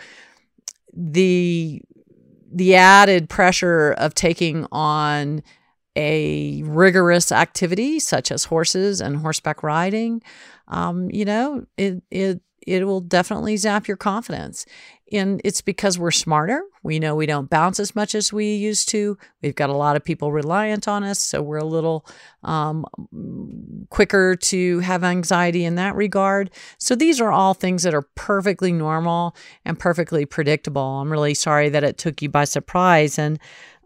the 0.92 1.82
the 2.50 2.74
added 2.76 3.28
pressure 3.28 3.92
of 3.98 4.14
taking 4.14 4.66
on 4.72 5.42
a 5.94 6.62
rigorous 6.64 7.30
activity 7.30 7.98
such 7.98 8.30
as 8.30 8.44
horses 8.44 9.00
and 9.00 9.16
horseback 9.16 9.62
riding, 9.62 10.22
um, 10.68 11.10
you 11.10 11.24
know, 11.24 11.64
it 11.76 12.02
it 12.10 12.40
it 12.68 12.84
will 12.84 13.00
definitely 13.00 13.56
zap 13.56 13.88
your 13.88 13.96
confidence. 13.96 14.66
And 15.10 15.40
it's 15.42 15.62
because 15.62 15.98
we're 15.98 16.10
smarter. 16.10 16.62
We 16.82 16.98
know 16.98 17.16
we 17.16 17.24
don't 17.24 17.48
bounce 17.48 17.80
as 17.80 17.96
much 17.96 18.14
as 18.14 18.32
we 18.32 18.54
used 18.54 18.90
to. 18.90 19.16
We've 19.42 19.54
got 19.54 19.70
a 19.70 19.76
lot 19.76 19.96
of 19.96 20.04
people 20.04 20.32
reliant 20.32 20.86
on 20.86 21.02
us, 21.02 21.18
so 21.18 21.40
we're 21.40 21.56
a 21.56 21.64
little 21.64 22.06
um, 22.44 22.84
quicker 23.88 24.36
to 24.36 24.80
have 24.80 25.02
anxiety 25.04 25.64
in 25.64 25.76
that 25.76 25.96
regard. 25.96 26.50
So 26.76 26.94
these 26.94 27.20
are 27.20 27.32
all 27.32 27.54
things 27.54 27.84
that 27.84 27.94
are 27.94 28.06
perfectly 28.16 28.72
normal 28.72 29.34
and 29.64 29.78
perfectly 29.78 30.26
predictable. 30.26 30.82
I'm 30.82 31.10
really 31.10 31.34
sorry 31.34 31.70
that 31.70 31.84
it 31.84 31.96
took 31.96 32.20
you 32.20 32.28
by 32.28 32.44
surprise. 32.44 33.18
And 33.18 33.38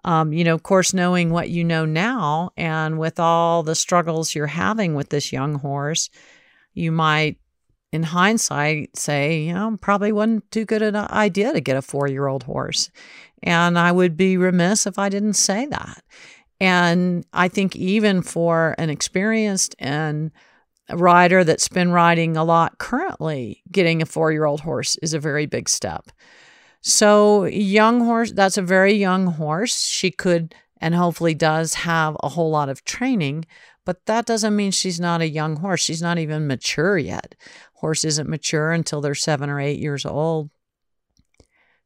um, 0.04 0.32
you 0.32 0.42
know, 0.42 0.54
of 0.54 0.64
course, 0.64 0.92
knowing 0.92 1.30
what 1.30 1.50
you 1.50 1.62
know 1.62 1.84
now 1.84 2.50
and 2.56 2.98
with 2.98 3.20
all 3.20 3.62
the 3.62 3.76
struggles 3.76 4.34
you're 4.34 4.48
having 4.48 4.94
with 4.94 5.10
this 5.10 5.32
young 5.32 5.54
horse, 5.54 6.10
you 6.74 6.90
might 6.90 7.36
in 7.92 8.02
hindsight 8.02 8.96
say, 8.96 9.42
you 9.42 9.52
know, 9.52 9.76
probably 9.80 10.12
wasn't 10.12 10.50
too 10.50 10.64
good 10.64 10.82
an 10.82 10.96
idea 10.96 11.52
to 11.52 11.60
get 11.60 11.76
a 11.76 11.82
four 11.82 12.08
year 12.08 12.26
old 12.26 12.42
horse. 12.44 12.90
And 13.42 13.78
I 13.78 13.92
would 13.92 14.16
be 14.16 14.36
remiss 14.36 14.86
if 14.86 14.98
I 14.98 15.08
didn't 15.08 15.34
say 15.34 15.66
that. 15.66 16.02
And 16.60 17.26
I 17.32 17.48
think 17.48 17.76
even 17.76 18.22
for 18.22 18.74
an 18.78 18.88
experienced 18.88 19.74
and 19.78 20.30
rider 20.90 21.44
that's 21.44 21.68
been 21.68 21.92
riding 21.92 22.36
a 22.36 22.44
lot 22.44 22.78
currently, 22.78 23.62
getting 23.70 24.00
a 24.00 24.06
four 24.06 24.32
year 24.32 24.44
old 24.44 24.60
horse 24.60 24.96
is 25.02 25.12
a 25.12 25.20
very 25.20 25.46
big 25.46 25.68
step. 25.68 26.10
So, 26.80 27.44
young 27.44 28.00
horse, 28.00 28.32
that's 28.32 28.58
a 28.58 28.62
very 28.62 28.94
young 28.94 29.26
horse. 29.26 29.84
She 29.84 30.10
could 30.10 30.54
and 30.80 30.96
hopefully 30.96 31.34
does 31.34 31.74
have 31.74 32.16
a 32.22 32.28
whole 32.28 32.50
lot 32.50 32.68
of 32.68 32.84
training, 32.84 33.44
but 33.84 34.04
that 34.06 34.26
doesn't 34.26 34.56
mean 34.56 34.72
she's 34.72 34.98
not 34.98 35.20
a 35.20 35.28
young 35.28 35.56
horse. 35.56 35.80
She's 35.80 36.02
not 36.02 36.18
even 36.18 36.48
mature 36.48 36.98
yet 36.98 37.36
horse 37.82 38.04
isn't 38.04 38.28
mature 38.28 38.70
until 38.70 39.00
they're 39.00 39.14
seven 39.14 39.50
or 39.50 39.60
eight 39.60 39.80
years 39.80 40.06
old. 40.06 40.50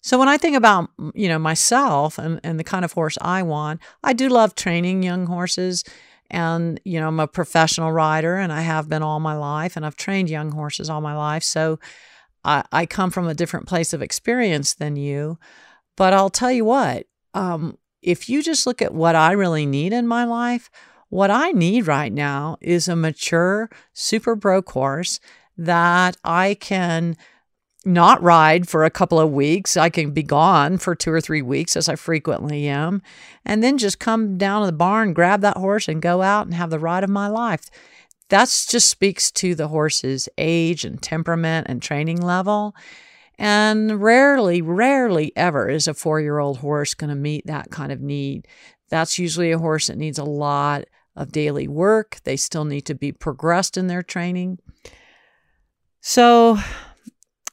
So 0.03 0.19
when 0.19 0.29
I 0.29 0.37
think 0.37 0.57
about, 0.57 0.91
you 1.15 1.29
know, 1.29 1.39
myself 1.39 2.19
and, 2.19 2.39
and 2.45 2.61
the 2.61 2.65
kind 2.65 2.85
of 2.85 2.93
horse 2.93 3.19
I 3.21 3.43
want, 3.43 3.81
I 4.05 4.13
do 4.13 4.29
love 4.29 4.55
training 4.55 5.03
young 5.03 5.27
horses. 5.27 5.83
And, 6.31 6.79
you 6.85 7.01
know, 7.01 7.09
I'm 7.09 7.19
a 7.19 7.27
professional 7.27 7.91
rider 7.91 8.37
and 8.37 8.53
I 8.53 8.61
have 8.61 8.89
been 8.89 9.03
all 9.03 9.21
my 9.21 9.35
life 9.35 9.77
and 9.77 9.85
I've 9.85 9.97
trained 9.97 10.31
young 10.31 10.53
horses 10.53 10.91
all 10.91 11.01
my 11.01 11.17
life. 11.17 11.43
So 11.43 11.81
I, 12.45 12.63
I 12.71 12.87
come 12.87 13.11
from 13.11 13.27
a 13.27 13.35
different 13.35 13.67
place 13.67 13.93
of 13.93 14.03
experience 14.03 14.75
than 14.75 14.97
you. 14.97 15.39
But 15.97 16.13
I'll 16.13 16.31
tell 16.31 16.53
you 16.53 16.65
what, 16.65 17.07
um, 17.33 17.79
if 18.03 18.29
you 18.29 18.43
just 18.43 18.67
look 18.67 18.83
at 18.83 18.95
what 18.95 19.17
I 19.17 19.33
really 19.33 19.67
need 19.67 19.93
in 19.93 20.07
my 20.07 20.25
life, 20.25 20.71
what 21.09 21.31
I 21.31 21.53
need 21.53 21.87
right 21.87 22.13
now 22.13 22.59
is 22.61 22.87
a 22.87 22.97
mature, 22.97 23.71
super 23.93 24.37
broke 24.37 24.71
horse 24.71 25.21
that 25.57 26.17
I 26.25 26.55
can 26.55 27.17
not 27.85 28.21
ride 28.21 28.69
for 28.69 28.85
a 28.85 28.91
couple 28.91 29.21
of 29.21 29.31
weeks. 29.31 29.77
I 29.77 29.91
can 29.91 30.11
be 30.11 30.25
gone 30.25 30.79
for 30.79 30.95
two 30.95 31.13
or 31.13 31.21
three 31.21 31.43
weeks, 31.43 31.77
as 31.77 31.89
I 31.89 31.95
frequently 31.95 32.67
am, 32.67 33.01
and 33.45 33.63
then 33.63 33.79
just 33.79 34.01
come 34.01 34.37
down 34.37 34.63
to 34.63 34.67
the 34.67 34.73
barn, 34.73 35.13
grab 35.13 35.41
that 35.43 35.57
horse, 35.57 35.87
and 35.87 36.03
go 36.03 36.21
out 36.21 36.47
and 36.47 36.55
have 36.55 36.71
the 36.71 36.81
ride 36.81 37.05
of 37.05 37.11
my 37.11 37.29
life. 37.29 37.71
That 38.29 38.49
just 38.49 38.91
speaks 38.91 39.31
to 39.33 39.55
the 39.55 39.69
horse's 39.69 40.29
age 40.37 40.85
and 40.85 41.01
temperament 41.01 41.69
and 41.71 41.81
training 41.81 42.21
level. 42.21 42.75
And 43.39 44.03
rarely, 44.03 44.63
rarely 44.63 45.33
ever 45.37 45.69
is 45.69 45.87
a 45.87 45.95
four 45.95 46.21
year 46.21 46.39
old 46.39 46.59
horse 46.59 46.95
going 46.95 47.11
to 47.11 47.17
meet 47.17 47.47
that 47.47 47.71
kind 47.71 47.93
of 47.93 48.01
need. 48.01 48.49
That's 48.89 49.19
usually 49.19 49.53
a 49.53 49.59
horse 49.59 49.87
that 49.87 49.99
needs 49.99 50.19
a 50.19 50.25
lot 50.25 50.85
of 51.15 51.33
daily 51.33 51.69
work. 51.69 52.19
They 52.25 52.37
still 52.37 52.65
need 52.65 52.83
to 52.83 52.95
be 52.95 53.13
progressed 53.13 53.77
in 53.77 53.87
their 53.87 54.03
training. 54.03 54.59
So 56.09 56.57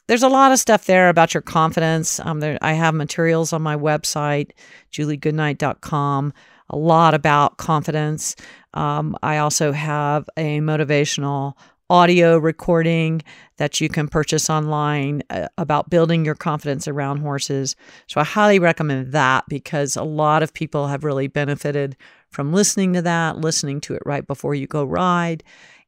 there's 0.07 0.21
a 0.21 0.29
lot 0.29 0.51
of 0.51 0.59
stuff 0.59 0.85
there 0.85 1.09
about 1.09 1.33
your 1.33 1.41
confidence. 1.41 2.19
Um, 2.19 2.39
there, 2.39 2.59
I 2.61 2.73
have 2.73 2.93
materials 2.93 3.51
on 3.51 3.63
my 3.63 3.75
website, 3.75 4.51
juliegoodnight.com, 4.91 6.33
a 6.69 6.77
lot 6.77 7.15
about 7.15 7.57
confidence. 7.57 8.35
Um, 8.75 9.17
I 9.23 9.39
also 9.39 9.71
have 9.71 10.29
a 10.37 10.59
motivational 10.59 11.53
audio 11.89 12.37
recording 12.37 13.23
that 13.57 13.81
you 13.81 13.89
can 13.89 14.07
purchase 14.07 14.51
online 14.51 15.23
uh, 15.31 15.47
about 15.57 15.89
building 15.89 16.23
your 16.23 16.35
confidence 16.35 16.87
around 16.87 17.21
horses. 17.21 17.75
So 18.05 18.21
I 18.21 18.23
highly 18.23 18.59
recommend 18.59 19.13
that 19.13 19.45
because 19.47 19.95
a 19.95 20.03
lot 20.03 20.43
of 20.43 20.53
people 20.53 20.85
have 20.89 21.03
really 21.03 21.27
benefited 21.27 21.97
from 22.29 22.53
listening 22.53 22.93
to 22.93 23.01
that, 23.01 23.37
listening 23.37 23.81
to 23.81 23.95
it 23.95 24.03
right 24.05 24.27
before 24.27 24.53
you 24.53 24.67
go 24.67 24.83
ride 24.83 25.43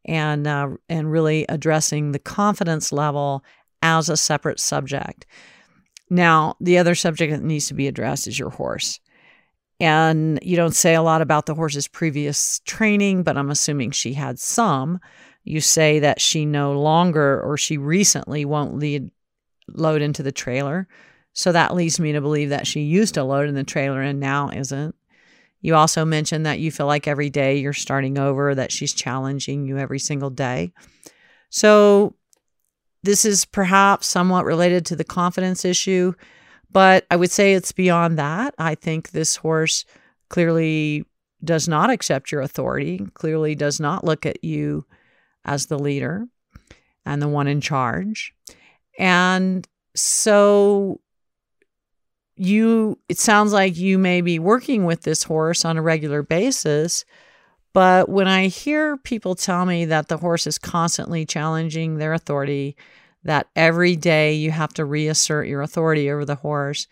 and 0.05 0.47
uh, 0.47 0.69
and 0.87 1.11
really 1.11 1.45
addressing 1.49 2.11
the 2.11 2.19
confidence 2.19 2.91
level 2.91 3.43
as 3.81 4.09
a 4.09 4.17
separate 4.17 4.59
subject. 4.59 5.25
Now, 6.09 6.55
the 6.59 6.77
other 6.77 6.95
subject 6.95 7.33
that 7.33 7.43
needs 7.43 7.67
to 7.67 7.73
be 7.73 7.87
addressed 7.87 8.27
is 8.27 8.37
your 8.37 8.51
horse. 8.51 8.99
And 9.79 10.39
you 10.41 10.55
don't 10.55 10.75
say 10.75 10.95
a 10.95 11.01
lot 11.01 11.21
about 11.21 11.47
the 11.47 11.55
horse's 11.55 11.87
previous 11.87 12.59
training, 12.65 13.23
but 13.23 13.37
I'm 13.37 13.49
assuming 13.49 13.91
she 13.91 14.13
had 14.13 14.39
some. 14.39 14.99
You 15.43 15.59
say 15.61 15.99
that 15.99 16.21
she 16.21 16.45
no 16.45 16.79
longer 16.79 17.41
or 17.41 17.57
she 17.57 17.77
recently 17.77 18.45
won't 18.45 18.77
lead 18.77 19.11
load 19.73 20.01
into 20.01 20.23
the 20.23 20.31
trailer. 20.31 20.87
So 21.33 21.51
that 21.51 21.75
leads 21.75 21.99
me 21.99 22.13
to 22.13 22.21
believe 22.21 22.49
that 22.49 22.67
she 22.67 22.81
used 22.81 23.15
to 23.15 23.23
load 23.23 23.49
in 23.49 23.55
the 23.55 23.63
trailer 23.63 24.01
and 24.01 24.19
now 24.19 24.49
isn't. 24.49 24.95
You 25.65 25.73
also 25.73 26.05
mentioned 26.05 26.45
that 26.45 26.59
you 26.59 26.71
feel 26.71 26.85
like 26.85 27.07
every 27.07 27.31
day 27.31 27.57
you're 27.57 27.73
starting 27.73 28.19
over, 28.19 28.53
that 28.53 28.71
she's 28.71 28.93
challenging 28.93 29.65
you 29.65 29.79
every 29.79 29.97
single 29.97 30.29
day. 30.29 30.71
So, 31.49 32.13
this 33.01 33.25
is 33.25 33.45
perhaps 33.45 34.05
somewhat 34.05 34.45
related 34.45 34.85
to 34.85 34.95
the 34.95 35.03
confidence 35.03 35.65
issue, 35.65 36.13
but 36.71 37.07
I 37.09 37.15
would 37.15 37.31
say 37.31 37.55
it's 37.55 37.71
beyond 37.71 38.19
that. 38.19 38.53
I 38.59 38.75
think 38.75 39.09
this 39.09 39.37
horse 39.37 39.85
clearly 40.29 41.03
does 41.43 41.67
not 41.67 41.89
accept 41.89 42.31
your 42.31 42.41
authority, 42.41 43.03
clearly 43.15 43.55
does 43.55 43.79
not 43.79 44.05
look 44.05 44.27
at 44.27 44.43
you 44.43 44.85
as 45.45 45.65
the 45.65 45.79
leader 45.79 46.27
and 47.07 47.23
the 47.23 47.27
one 47.27 47.47
in 47.47 47.59
charge. 47.59 48.35
And 48.99 49.67
so 49.95 51.01
you 52.37 52.97
it 53.09 53.17
sounds 53.17 53.53
like 53.53 53.77
you 53.77 53.97
may 53.97 54.21
be 54.21 54.39
working 54.39 54.85
with 54.85 55.01
this 55.01 55.23
horse 55.23 55.63
on 55.63 55.77
a 55.77 55.81
regular 55.81 56.21
basis 56.21 57.05
but 57.73 58.09
when 58.09 58.27
i 58.27 58.47
hear 58.47 58.97
people 58.97 59.35
tell 59.35 59.65
me 59.65 59.85
that 59.85 60.07
the 60.07 60.17
horse 60.17 60.45
is 60.45 60.57
constantly 60.57 61.25
challenging 61.25 61.97
their 61.97 62.13
authority 62.13 62.75
that 63.25 63.47
every 63.55 63.95
day 63.95 64.33
you 64.33 64.51
have 64.51 64.71
to 64.75 64.85
reassert 64.85 65.47
your 65.47 65.61
authority 65.61 66.09
over 66.09 66.23
the 66.23 66.35
horse. 66.35 66.87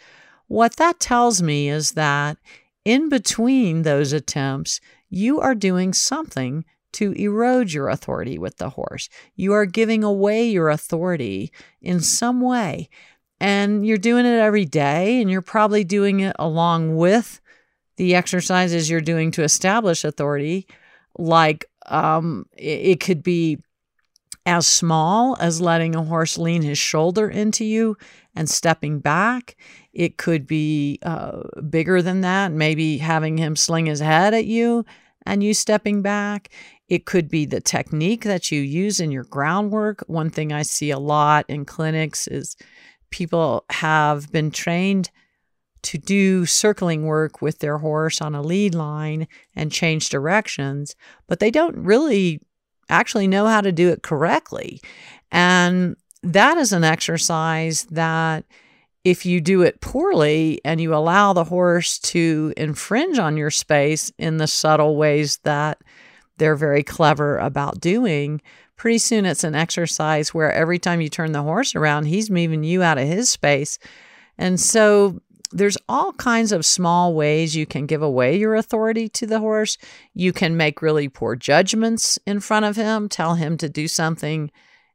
What 0.47 0.75
that 0.75 0.99
tells 0.99 1.41
me 1.41 1.69
is 1.69 1.91
that 1.91 2.37
in 2.83 3.07
between 3.07 3.83
those 3.83 4.11
attempts, 4.11 4.81
you 5.09 5.39
are 5.39 5.55
doing 5.55 5.93
something 5.93 6.65
to 6.93 7.13
erode 7.13 7.71
your 7.71 7.87
authority 7.87 8.37
with 8.37 8.57
the 8.57 8.71
horse. 8.71 9.09
You 9.35 9.53
are 9.53 9.65
giving 9.65 10.03
away 10.03 10.47
your 10.47 10.69
authority 10.69 11.51
in 11.81 12.01
some 12.01 12.41
way. 12.41 12.89
And 13.39 13.85
you're 13.85 13.97
doing 13.97 14.25
it 14.25 14.39
every 14.39 14.65
day, 14.65 15.21
and 15.21 15.29
you're 15.29 15.41
probably 15.41 15.83
doing 15.83 16.21
it 16.21 16.35
along 16.39 16.95
with 16.95 17.41
the 17.97 18.15
exercises 18.15 18.89
you're 18.89 19.01
doing 19.01 19.31
to 19.31 19.43
establish 19.43 20.03
authority. 20.03 20.67
Like 21.17 21.65
um, 21.85 22.45
it, 22.53 22.99
could 22.99 23.21
be 23.21 23.59
as 24.45 24.65
small 24.67 25.37
as 25.39 25.61
letting 25.61 25.95
a 25.95 26.03
horse 26.03 26.37
lean 26.37 26.61
his 26.61 26.77
shoulder 26.77 27.29
into 27.29 27.65
you 27.65 27.97
and 28.35 28.49
stepping 28.49 28.99
back. 28.99 29.55
It 29.93 30.17
could 30.17 30.47
be 30.47 30.99
uh, 31.03 31.43
bigger 31.69 32.01
than 32.01 32.21
that, 32.21 32.51
maybe 32.51 32.97
having 32.97 33.37
him 33.37 33.55
sling 33.55 33.85
his 33.85 33.99
head 33.99 34.33
at 34.33 34.45
you 34.45 34.85
and 35.25 35.43
you 35.43 35.53
stepping 35.53 36.01
back. 36.01 36.49
It 36.89 37.05
could 37.05 37.29
be 37.29 37.45
the 37.45 37.61
technique 37.61 38.23
that 38.23 38.51
you 38.51 38.61
use 38.61 38.99
in 38.99 39.11
your 39.11 39.23
groundwork. 39.23 40.03
One 40.07 40.29
thing 40.29 40.51
I 40.51 40.63
see 40.63 40.91
a 40.91 40.99
lot 40.99 41.45
in 41.47 41.65
clinics 41.65 42.27
is 42.27 42.55
people 43.13 43.63
have 43.69 44.31
been 44.31 44.49
trained 44.49 45.11
to 45.83 45.99
do 45.99 46.47
circling 46.47 47.05
work 47.05 47.43
with 47.43 47.59
their 47.59 47.77
horse 47.77 48.21
on 48.21 48.33
a 48.33 48.41
lead 48.41 48.73
line 48.73 49.27
and 49.55 49.71
change 49.71 50.09
directions, 50.09 50.95
but 51.27 51.39
they 51.39 51.51
don't 51.51 51.77
really 51.77 52.41
actually 52.89 53.27
know 53.27 53.45
how 53.45 53.61
to 53.61 53.71
do 53.71 53.89
it 53.89 54.01
correctly. 54.01 54.81
And 55.31 55.95
that 56.23 56.57
is 56.57 56.73
an 56.73 56.83
exercise 56.83 57.83
that 57.91 58.45
if 59.03 59.27
you 59.27 59.39
do 59.39 59.61
it 59.61 59.79
poorly 59.79 60.59
and 60.65 60.81
you 60.81 60.95
allow 60.95 61.33
the 61.33 61.43
horse 61.43 61.99
to 61.99 62.51
infringe 62.57 63.19
on 63.19 63.37
your 63.37 63.51
space 63.51 64.11
in 64.17 64.37
the 64.37 64.47
subtle 64.47 64.95
ways 64.95 65.37
that 65.43 65.77
they're 66.37 66.55
very 66.55 66.81
clever 66.81 67.37
about 67.37 67.79
doing, 67.79 68.41
pretty 68.75 68.97
soon 68.97 69.25
it's 69.25 69.43
an 69.43 69.55
exercise 69.55 70.33
where 70.33 70.51
every 70.51 70.79
time 70.79 71.01
you 71.01 71.09
turn 71.09 71.31
the 71.31 71.43
horse 71.43 71.75
around, 71.75 72.05
he's 72.05 72.29
moving 72.29 72.63
you 72.63 72.83
out 72.83 72.97
of 72.97 73.07
his 73.07 73.29
space. 73.29 73.79
And 74.37 74.59
so 74.59 75.21
there's 75.51 75.77
all 75.87 76.13
kinds 76.13 76.51
of 76.51 76.65
small 76.65 77.13
ways 77.13 77.55
you 77.55 77.65
can 77.65 77.85
give 77.85 78.01
away 78.01 78.37
your 78.37 78.55
authority 78.55 79.07
to 79.09 79.27
the 79.27 79.39
horse. 79.39 79.77
You 80.13 80.33
can 80.33 80.57
make 80.57 80.81
really 80.81 81.07
poor 81.07 81.35
judgments 81.35 82.17
in 82.25 82.39
front 82.39 82.65
of 82.65 82.75
him, 82.75 83.07
tell 83.07 83.35
him 83.35 83.57
to 83.57 83.69
do 83.69 83.87
something, 83.87 84.51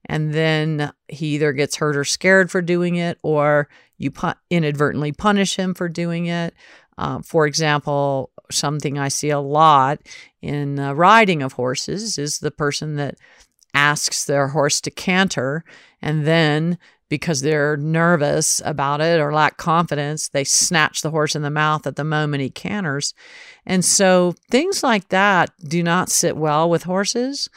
and 0.06 0.34
then 0.34 0.92
he 1.08 1.34
either 1.34 1.52
gets 1.52 1.76
hurt 1.76 1.96
or 1.96 2.04
scared 2.04 2.50
for 2.50 2.60
doing 2.60 2.96
it, 2.96 3.18
or 3.22 3.68
you 3.98 4.10
pu- 4.10 4.32
inadvertently 4.50 5.12
punish 5.12 5.56
him 5.56 5.74
for 5.74 5.88
doing 5.88 6.26
it. 6.26 6.54
Uh, 6.96 7.20
for 7.22 7.46
example, 7.46 8.30
something 8.50 8.98
I 8.98 9.08
see 9.08 9.30
a 9.30 9.38
lot 9.38 10.00
in 10.42 10.80
uh, 10.80 10.92
riding 10.94 11.42
of 11.42 11.52
horses 11.52 12.18
is 12.18 12.40
the 12.40 12.50
person 12.50 12.96
that 12.96 13.14
asks 13.78 14.24
their 14.24 14.48
horse 14.48 14.80
to 14.80 14.90
canter 14.90 15.64
and 16.02 16.26
then 16.26 16.78
because 17.08 17.40
they're 17.40 17.76
nervous 17.76 18.60
about 18.64 19.00
it 19.00 19.20
or 19.20 19.32
lack 19.32 19.56
confidence, 19.56 20.28
they 20.28 20.44
snatch 20.44 21.00
the 21.00 21.10
horse 21.10 21.34
in 21.34 21.42
the 21.42 21.50
mouth 21.50 21.86
at 21.86 21.96
the 21.96 22.04
moment 22.04 22.42
he 22.42 22.50
canters. 22.50 23.14
And 23.64 23.84
so 23.84 24.34
things 24.50 24.82
like 24.82 25.08
that 25.08 25.50
do 25.66 25.82
not 25.82 26.10
sit 26.10 26.36
well 26.36 26.68
with 26.68 26.82
horses. 26.82 27.48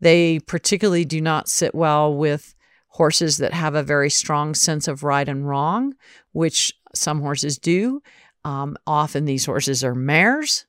They 0.00 0.38
particularly 0.40 1.04
do 1.04 1.20
not 1.20 1.48
sit 1.48 1.74
well 1.74 2.14
with 2.14 2.54
horses 2.88 3.38
that 3.38 3.52
have 3.52 3.74
a 3.74 3.82
very 3.82 4.10
strong 4.10 4.54
sense 4.54 4.86
of 4.86 5.02
right 5.02 5.28
and 5.28 5.48
wrong, 5.48 5.94
which 6.32 6.72
some 6.94 7.20
horses 7.20 7.58
do. 7.58 8.02
Um, 8.44 8.76
often 8.86 9.24
these 9.24 9.46
horses 9.46 9.82
are 9.82 9.94
mares. 9.94 10.66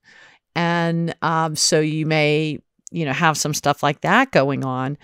And 0.56 1.16
um, 1.22 1.56
so 1.56 1.80
you 1.80 2.06
may, 2.06 2.60
you 2.92 3.06
know, 3.06 3.14
have 3.14 3.38
some 3.38 3.54
stuff 3.54 3.82
like 3.82 4.02
that 4.02 4.32
going 4.32 4.64
on. 4.64 4.98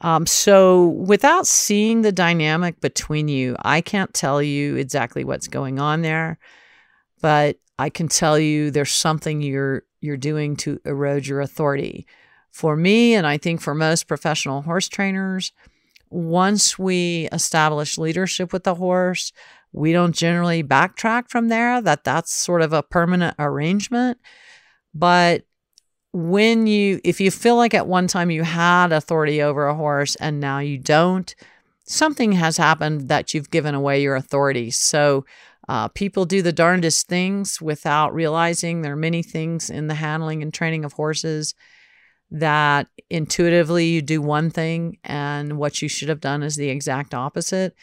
Um, 0.00 0.26
so, 0.26 0.88
without 0.88 1.46
seeing 1.46 2.02
the 2.02 2.12
dynamic 2.12 2.80
between 2.80 3.28
you, 3.28 3.56
I 3.62 3.80
can't 3.80 4.12
tell 4.12 4.42
you 4.42 4.76
exactly 4.76 5.24
what's 5.24 5.48
going 5.48 5.78
on 5.78 6.02
there, 6.02 6.38
but 7.22 7.56
I 7.78 7.88
can 7.90 8.08
tell 8.08 8.38
you 8.38 8.70
there's 8.70 8.92
something 8.92 9.40
you're 9.40 9.84
you're 10.00 10.16
doing 10.16 10.56
to 10.56 10.80
erode 10.84 11.26
your 11.26 11.40
authority. 11.40 12.06
For 12.50 12.76
me, 12.76 13.14
and 13.14 13.26
I 13.26 13.36
think 13.36 13.60
for 13.60 13.74
most 13.74 14.06
professional 14.06 14.62
horse 14.62 14.88
trainers, 14.88 15.52
once 16.10 16.78
we 16.78 17.28
establish 17.32 17.98
leadership 17.98 18.52
with 18.52 18.64
the 18.64 18.76
horse, 18.76 19.32
we 19.72 19.92
don't 19.92 20.14
generally 20.14 20.62
backtrack 20.62 21.28
from 21.28 21.48
there. 21.48 21.82
That 21.82 22.04
that's 22.04 22.32
sort 22.32 22.62
of 22.62 22.72
a 22.72 22.82
permanent 22.82 23.34
arrangement. 23.38 24.18
But 24.94 25.44
when 26.16 26.66
you 26.66 26.98
if 27.04 27.20
you 27.20 27.30
feel 27.30 27.56
like 27.56 27.74
at 27.74 27.86
one 27.86 28.06
time 28.06 28.30
you 28.30 28.42
had 28.42 28.90
authority 28.90 29.42
over 29.42 29.66
a 29.66 29.74
horse 29.74 30.14
and 30.14 30.40
now 30.40 30.58
you 30.58 30.78
don't 30.78 31.34
something 31.84 32.32
has 32.32 32.56
happened 32.56 33.08
that 33.08 33.34
you've 33.34 33.50
given 33.50 33.74
away 33.74 34.00
your 34.00 34.16
authority. 34.16 34.70
So 34.70 35.26
uh, 35.68 35.88
people 35.88 36.24
do 36.24 36.40
the 36.40 36.54
darndest 36.54 37.06
things 37.06 37.60
without 37.60 38.14
realizing 38.14 38.80
there 38.80 38.94
are 38.94 38.96
many 38.96 39.22
things 39.22 39.68
in 39.68 39.88
the 39.88 39.94
handling 39.94 40.42
and 40.42 40.54
training 40.54 40.86
of 40.86 40.94
horses 40.94 41.54
that 42.30 42.88
intuitively 43.10 43.84
you 43.84 44.00
do 44.00 44.22
one 44.22 44.50
thing 44.50 44.96
and 45.04 45.58
what 45.58 45.82
you 45.82 45.88
should 45.88 46.08
have 46.08 46.20
done 46.20 46.42
is 46.42 46.56
the 46.56 46.70
exact 46.70 47.12
opposite. 47.12 47.74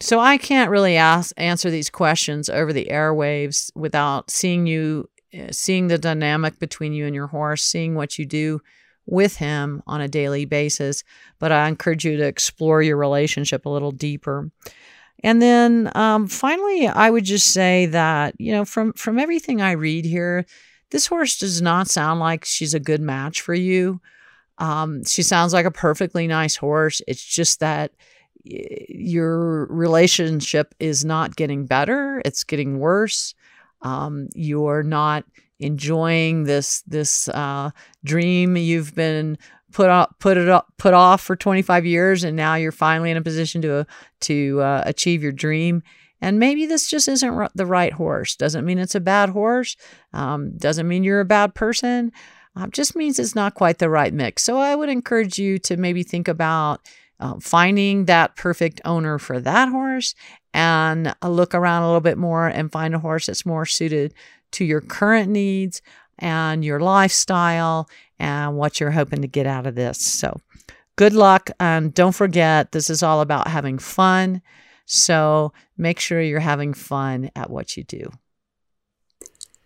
So 0.00 0.20
i 0.20 0.36
can't 0.36 0.70
really 0.70 0.96
ask 0.96 1.32
answer 1.38 1.70
these 1.70 1.88
questions 1.88 2.50
over 2.50 2.74
the 2.74 2.88
airwaves 2.90 3.70
without 3.74 4.30
seeing 4.30 4.66
you 4.66 5.08
seeing 5.50 5.88
the 5.88 5.98
dynamic 5.98 6.58
between 6.58 6.92
you 6.92 7.06
and 7.06 7.14
your 7.14 7.26
horse, 7.28 7.62
seeing 7.62 7.94
what 7.94 8.18
you 8.18 8.26
do 8.26 8.60
with 9.06 9.36
him 9.36 9.82
on 9.86 10.00
a 10.00 10.08
daily 10.08 10.44
basis. 10.44 11.04
But 11.38 11.52
I 11.52 11.68
encourage 11.68 12.04
you 12.04 12.16
to 12.16 12.26
explore 12.26 12.82
your 12.82 12.96
relationship 12.96 13.66
a 13.66 13.70
little 13.70 13.92
deeper. 13.92 14.50
And 15.22 15.40
then 15.40 15.90
um, 15.94 16.26
finally, 16.26 16.86
I 16.86 17.10
would 17.10 17.24
just 17.24 17.48
say 17.48 17.86
that 17.86 18.34
you 18.38 18.52
know 18.52 18.64
from 18.64 18.92
from 18.92 19.18
everything 19.18 19.62
I 19.62 19.72
read 19.72 20.04
here, 20.04 20.44
this 20.90 21.06
horse 21.06 21.38
does 21.38 21.62
not 21.62 21.88
sound 21.88 22.20
like 22.20 22.44
she's 22.44 22.74
a 22.74 22.80
good 22.80 23.00
match 23.00 23.40
for 23.40 23.54
you. 23.54 24.00
Um, 24.58 25.04
she 25.04 25.22
sounds 25.22 25.52
like 25.52 25.66
a 25.66 25.70
perfectly 25.70 26.26
nice 26.26 26.56
horse. 26.56 27.00
It's 27.08 27.24
just 27.24 27.60
that 27.60 27.92
your 28.44 29.66
relationship 29.66 30.74
is 30.78 31.04
not 31.04 31.36
getting 31.36 31.64
better; 31.64 32.20
it's 32.24 32.44
getting 32.44 32.78
worse 32.78 33.34
um, 33.84 34.28
you're 34.34 34.82
not 34.82 35.24
enjoying 35.60 36.44
this 36.44 36.82
this 36.82 37.28
uh, 37.28 37.70
dream 38.04 38.56
you've 38.56 38.94
been 38.94 39.38
put 39.72 39.88
up 39.88 40.16
put 40.18 40.36
it 40.36 40.48
up 40.48 40.72
put 40.78 40.94
off 40.94 41.20
for 41.20 41.36
25 41.36 41.86
years 41.86 42.24
and 42.24 42.36
now 42.36 42.54
you're 42.54 42.72
finally 42.72 43.10
in 43.10 43.16
a 43.16 43.22
position 43.22 43.62
to 43.62 43.86
to 44.20 44.60
uh, 44.60 44.82
achieve 44.86 45.22
your 45.22 45.32
dream. 45.32 45.82
And 46.20 46.38
maybe 46.38 46.64
this 46.64 46.88
just 46.88 47.06
isn't 47.06 47.50
the 47.54 47.66
right 47.66 47.92
horse. 47.92 48.34
Doesn't 48.34 48.64
mean 48.64 48.78
it's 48.78 48.94
a 48.94 49.00
bad 49.00 49.28
horse. 49.28 49.76
Um, 50.14 50.56
doesn't 50.56 50.88
mean 50.88 51.04
you're 51.04 51.20
a 51.20 51.24
bad 51.26 51.54
person. 51.54 52.12
Uh, 52.56 52.68
just 52.68 52.96
means 52.96 53.18
it's 53.18 53.34
not 53.34 53.54
quite 53.54 53.78
the 53.78 53.90
right 53.90 54.14
mix. 54.14 54.42
So 54.42 54.58
i 54.58 54.74
would 54.74 54.88
encourage 54.88 55.38
you 55.38 55.58
to 55.58 55.76
maybe 55.76 56.02
think 56.02 56.28
about 56.28 56.80
uh, 57.20 57.38
finding 57.40 58.06
that 58.06 58.36
perfect 58.36 58.80
owner 58.84 59.18
for 59.18 59.40
that 59.40 59.68
horse 59.68 60.14
and 60.52 61.14
look 61.22 61.54
around 61.54 61.82
a 61.82 61.86
little 61.86 62.00
bit 62.00 62.18
more 62.18 62.46
and 62.46 62.72
find 62.72 62.94
a 62.94 62.98
horse 62.98 63.26
that's 63.26 63.46
more 63.46 63.66
suited 63.66 64.14
to 64.52 64.64
your 64.64 64.80
current 64.80 65.30
needs 65.30 65.82
and 66.18 66.64
your 66.64 66.80
lifestyle 66.80 67.88
and 68.18 68.56
what 68.56 68.78
you're 68.78 68.92
hoping 68.92 69.22
to 69.22 69.28
get 69.28 69.46
out 69.46 69.66
of 69.66 69.74
this. 69.74 69.98
So, 69.98 70.40
good 70.96 71.12
luck. 71.12 71.50
And 71.58 71.92
don't 71.92 72.14
forget, 72.14 72.72
this 72.72 72.88
is 72.88 73.02
all 73.02 73.20
about 73.20 73.48
having 73.48 73.78
fun. 73.78 74.42
So, 74.86 75.52
make 75.76 75.98
sure 75.98 76.20
you're 76.20 76.40
having 76.40 76.74
fun 76.74 77.30
at 77.34 77.50
what 77.50 77.76
you 77.76 77.84
do. 77.84 78.10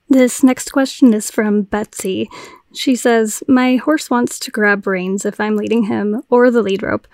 This 0.09 0.43
next 0.43 0.71
question 0.73 1.13
is 1.13 1.31
from 1.31 1.63
Betsy. 1.63 2.31
She 2.75 2.97
says, 2.97 3.43
My 3.47 3.77
horse 3.77 4.09
wants 4.09 4.39
to 4.41 4.51
grab 4.51 4.87
reins 4.87 5.27
if 5.27 5.39
I'm 5.39 5.57
leading 5.57 5.85
him 5.85 6.23
or 6.31 6.51
the 6.51 6.63
lead 6.63 6.83
rope. 6.83 7.07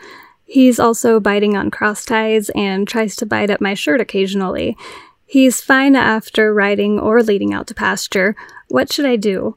He's 0.44 0.78
also 0.78 1.20
biting 1.20 1.56
on 1.56 1.70
cross 1.70 2.04
ties 2.04 2.50
and 2.50 2.86
tries 2.86 3.16
to 3.16 3.26
bite 3.26 3.50
at 3.50 3.60
my 3.60 3.74
shirt 3.74 4.00
occasionally. 4.00 4.76
He's 5.26 5.60
fine 5.60 5.96
after 5.96 6.52
riding 6.52 7.00
or 7.00 7.22
leading 7.22 7.52
out 7.52 7.66
to 7.68 7.74
pasture. 7.74 8.36
What 8.68 8.92
should 8.92 9.06
I 9.06 9.16
do? 9.16 9.56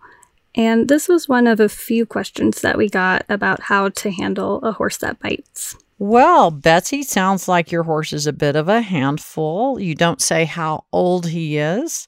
And 0.56 0.88
this 0.88 1.08
was 1.08 1.30
one 1.30 1.46
of 1.46 1.60
a 1.60 1.70
few 1.70 2.06
questions 2.06 2.62
that 2.62 2.78
we 2.78 2.90
got 2.90 3.26
about 3.30 3.62
how 3.62 3.90
to 3.90 4.12
handle 4.12 4.60
a 4.62 4.72
horse 4.72 4.98
that 4.98 5.20
bites. 5.20 5.76
Well, 6.00 6.52
Betsy, 6.52 7.04
sounds 7.04 7.48
like 7.48 7.72
your 7.72 7.84
horse 7.84 8.14
is 8.14 8.28
a 8.28 8.34
bit 8.34 8.56
of 8.56 8.68
a 8.68 8.82
handful. 8.82 9.80
You 9.80 9.94
don't 9.94 10.22
say 10.22 10.46
how 10.46 10.86
old 10.92 11.28
he 11.28 11.58
is, 11.58 12.08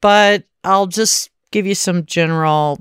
but 0.00 0.44
I'll 0.62 0.86
just 0.86 1.30
give 1.50 1.66
you 1.66 1.74
some 1.74 2.06
general 2.06 2.80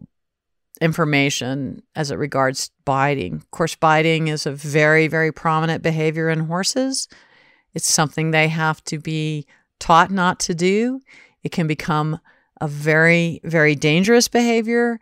information 0.77 1.81
as 1.95 2.11
it 2.11 2.15
regards 2.15 2.71
biting. 2.85 3.35
Of 3.35 3.51
course, 3.51 3.75
biting 3.75 4.27
is 4.27 4.45
a 4.45 4.51
very, 4.51 5.07
very 5.07 5.31
prominent 5.31 5.83
behavior 5.83 6.29
in 6.29 6.41
horses. 6.41 7.07
It's 7.73 7.91
something 7.91 8.31
they 8.31 8.47
have 8.47 8.83
to 8.85 8.99
be 8.99 9.45
taught 9.79 10.11
not 10.11 10.39
to 10.41 10.55
do. 10.55 11.01
It 11.43 11.51
can 11.51 11.67
become 11.67 12.19
a 12.59 12.67
very, 12.67 13.39
very 13.43 13.75
dangerous 13.75 14.27
behavior. 14.27 14.99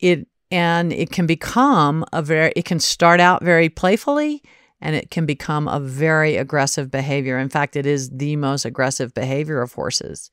It 0.00 0.26
and 0.50 0.92
it 0.92 1.10
can 1.10 1.26
become 1.26 2.04
a 2.12 2.22
very 2.22 2.52
it 2.54 2.64
can 2.64 2.78
start 2.78 3.20
out 3.20 3.42
very 3.42 3.68
playfully 3.68 4.42
and 4.80 4.94
it 4.94 5.10
can 5.10 5.26
become 5.26 5.66
a 5.66 5.80
very 5.80 6.36
aggressive 6.36 6.90
behavior. 6.90 7.38
In 7.38 7.48
fact, 7.48 7.74
it 7.74 7.86
is 7.86 8.10
the 8.10 8.36
most 8.36 8.64
aggressive 8.64 9.14
behavior 9.14 9.62
of 9.62 9.72
horses. 9.72 10.30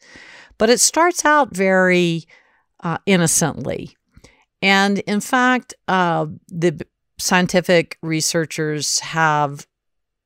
But 0.57 0.69
it 0.69 0.79
starts 0.79 1.23
out 1.23 1.55
very 1.55 2.25
uh, 2.83 2.97
innocently. 3.05 3.95
And 4.61 4.99
in 4.99 5.21
fact, 5.21 5.73
uh, 5.87 6.27
the 6.47 6.85
scientific 7.17 7.97
researchers 8.01 8.99
have 8.99 9.67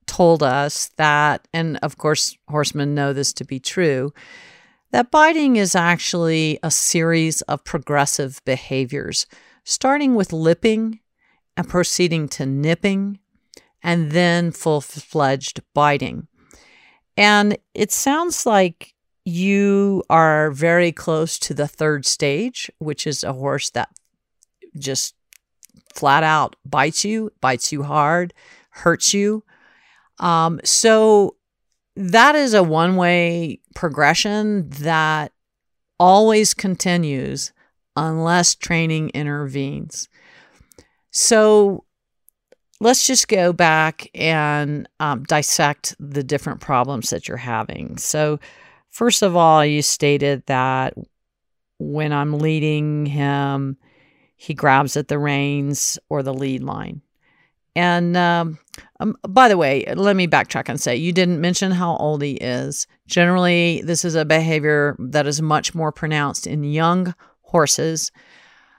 told 0.08 0.44
us 0.44 0.92
that, 0.98 1.48
and 1.54 1.78
of 1.82 1.98
course, 1.98 2.38
horsemen 2.50 2.96
know 2.96 3.14
this 3.14 3.34
to 3.34 3.46
be 3.46 3.60
true, 3.60 4.14
that 4.92 5.12
biting 5.12 5.56
is 5.56 5.76
actually 5.76 6.60
a 6.64 6.72
series 6.72 7.42
of 7.44 7.64
progressive 7.64 8.42
behaviors, 8.46 9.26
starting 9.64 10.16
with 10.16 10.32
lipping 10.32 11.00
and 11.58 11.68
proceeding 11.68 12.28
to 12.30 12.46
nipping 12.46 13.20
and 13.84 14.12
then 14.12 14.52
full 14.52 14.82
fledged 14.82 15.62
biting. 15.74 16.28
And 17.18 17.58
it 17.74 17.92
sounds 17.92 18.46
like 18.46 18.94
you 19.26 20.04
are 20.10 20.52
very 20.52 20.92
close 20.92 21.40
to 21.40 21.54
the 21.54 21.68
third 21.68 22.06
stage, 22.06 22.70
which 22.78 23.08
is 23.08 23.24
a 23.24 23.34
horse 23.34 23.70
that 23.72 23.90
just 24.78 25.16
flat 25.94 26.24
out 26.24 26.56
bites 26.66 27.06
you, 27.06 27.32
bites 27.42 27.72
you 27.72 27.84
hard, 27.84 28.34
hurts 28.70 29.14
you. 29.14 29.44
Um, 30.20 30.60
so 30.64 31.36
that 31.96 32.36
is 32.36 32.54
a 32.54 32.64
one 32.64 32.96
way 32.96 33.60
progression 33.74 34.70
that 34.70 35.32
always 36.00 36.54
continues 36.54 37.54
unless 37.96 38.56
training 38.56 39.10
intervenes. 39.10 40.10
So 41.12 41.86
let's 42.80 43.08
just 43.08 43.28
go 43.28 43.54
back 43.54 44.10
and 44.14 44.88
um, 45.00 45.24
dissect 45.24 45.96
the 46.00 46.24
different 46.24 46.60
problems 46.60 47.10
that 47.10 47.28
you're 47.28 47.38
having. 47.38 47.98
So, 47.98 48.40
first 48.90 49.22
of 49.22 49.36
all, 49.36 49.66
you 49.66 49.82
stated 49.82 50.44
that 50.48 50.94
when 51.80 52.12
I'm 52.12 52.38
leading 52.38 53.06
him, 53.06 53.78
he 54.46 54.54
grabs 54.54 54.96
at 54.96 55.08
the 55.08 55.18
reins 55.18 55.98
or 56.08 56.22
the 56.22 56.34
lead 56.34 56.62
line. 56.62 57.02
And 57.76 58.16
um, 58.16 58.60
um, 59.00 59.18
by 59.28 59.50
the 59.50 59.58
way, 59.58 59.84
let 59.96 60.16
me 60.16 60.28
backtrack 60.28 60.70
and 60.70 60.80
say 60.80 60.96
you 60.96 61.12
didn't 61.12 61.42
mention 61.42 61.72
how 61.72 61.98
old 61.98 62.22
he 62.22 62.34
is. 62.34 62.86
Generally, 63.08 63.82
this 63.86 64.06
is 64.06 64.14
a 64.14 64.24
behavior 64.24 64.96
that 65.00 65.26
is 65.26 65.42
much 65.42 65.74
more 65.74 65.92
pronounced 65.92 66.46
in 66.46 66.64
young 66.64 67.16
horses 67.42 68.12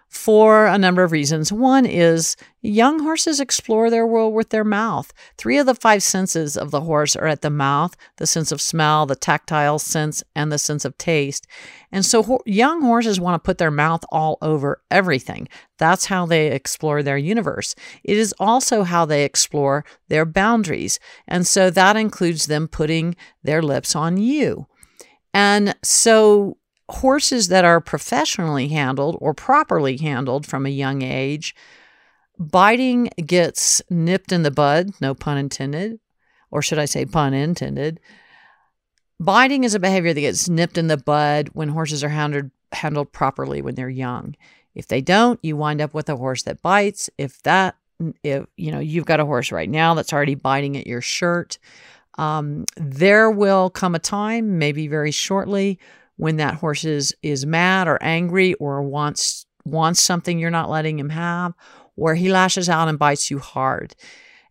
for 0.09 0.67
a 0.67 0.79
number 0.79 1.03
of 1.03 1.13
reasons. 1.13 1.53
One 1.53 1.85
is 1.85 2.37
young 2.63 3.01
horses 3.01 3.39
explore 3.39 3.91
their 3.91 4.07
world 4.07 4.35
with 4.35 4.51
their 4.51 4.65
mouth. 4.65 5.13
Three 5.37 5.59
of 5.59 5.67
the 5.67 5.75
five 5.75 6.03
senses 6.03 6.57
of 6.57 6.71
the 6.71 6.83
horse 6.83 7.17
are 7.17 7.27
at 7.27 7.43
the 7.43 7.51
mouth 7.51 7.97
the 8.17 8.27
sense 8.27 8.51
of 8.51 8.61
smell, 8.61 9.07
the 9.07 9.17
tactile 9.17 9.79
sense, 9.79 10.23
and 10.35 10.51
the 10.51 10.59
sense 10.59 10.85
of 10.85 10.97
taste. 10.97 11.47
And 11.93 12.05
so 12.05 12.23
ho- 12.23 12.43
young 12.47 12.83
horses 12.83 13.21
want 13.21 13.35
to 13.35 13.47
put 13.47 13.59
their 13.59 13.71
mouth 13.71 14.05
all 14.11 14.39
over 14.41 14.81
everything. 14.91 15.49
That's 15.79 16.07
how 16.07 16.27
they 16.27 16.49
explore 16.49 17.03
their 17.03 17.19
universe. 17.19 17.75
It 18.03 18.17
is 18.17 18.35
also 18.39 18.83
how 18.85 19.05
they 19.05 19.25
explore 19.25 19.85
their 20.09 20.25
boundaries. 20.25 20.99
And 21.29 21.47
so 21.47 21.71
that 21.71 21.97
includes 21.97 22.47
them 22.47 22.69
putting 22.69 23.17
their 23.43 23.63
lips 23.63 23.95
on 23.95 24.17
you. 24.17 24.67
And 25.35 25.77
so 25.83 26.57
horses 26.91 27.49
that 27.49 27.65
are 27.65 27.81
professionally 27.81 28.69
handled 28.69 29.17
or 29.21 29.35
properly 29.35 29.97
handled 29.97 30.47
from 30.47 30.67
a 30.67 30.71
young 30.71 31.03
age, 31.03 31.55
biting 32.39 33.11
gets 33.25 33.83
nipped 33.91 34.33
in 34.33 34.43
the 34.43 34.51
bud, 34.51 34.91
no 35.01 35.15
pun 35.15 35.39
intended, 35.39 35.99
or 36.51 36.63
should 36.63 36.79
I 36.79 36.85
say 36.85 37.05
pun 37.05 37.35
intended. 37.35 38.01
Biting 39.19 39.65
is 39.65 39.75
a 39.75 39.81
behavior 39.81 40.13
that 40.13 40.21
gets 40.21 40.49
nipped 40.49 40.79
in 40.79 40.89
the 40.89 40.97
bud 40.97 41.51
when 41.55 41.71
horses 41.71 42.05
are 42.05 42.09
handled, 42.09 42.51
handled 42.73 43.13
properly 43.13 43.63
when 43.63 43.75
they're 43.75 43.89
young. 43.89 44.37
If 44.75 44.89
they 44.89 45.01
don't, 45.01 45.41
you 45.43 45.57
wind 45.57 45.81
up 45.81 45.95
with 45.95 46.09
a 46.11 46.17
horse 46.17 46.43
that 46.43 46.61
bites. 46.61 47.09
If 47.17 47.43
that, 47.43 47.77
if 48.23 48.45
you 48.57 48.71
know, 48.71 48.79
you've 48.79 49.07
got 49.07 49.21
a 49.21 49.25
horse 49.25 49.51
right 49.51 49.71
now 49.71 49.95
that's 49.95 50.13
already 50.13 50.35
biting 50.35 50.77
at 50.77 50.87
your 50.87 51.01
shirt, 51.01 51.59
um, 52.19 52.67
there 52.77 53.31
will 53.31 53.71
come 53.71 53.95
a 53.95 53.99
time, 53.99 54.59
maybe 54.59 54.87
very 54.87 55.11
shortly, 55.11 55.79
when 56.17 56.37
that 56.37 56.55
horse 56.55 56.85
is 56.85 57.15
is 57.23 57.47
mad 57.47 57.89
or 57.89 57.99
angry 58.03 58.55
or 58.55 58.83
wants 58.83 59.47
wants 59.65 60.01
something 60.01 60.39
you're 60.39 60.51
not 60.51 60.71
letting 60.71 60.99
him 60.99 61.11
have 61.11 61.55
or 61.97 62.15
he 62.15 62.31
lashes 62.31 62.69
out 62.69 62.89
and 62.89 62.99
bites 62.99 63.31
you 63.31 63.39
hard. 63.39 63.97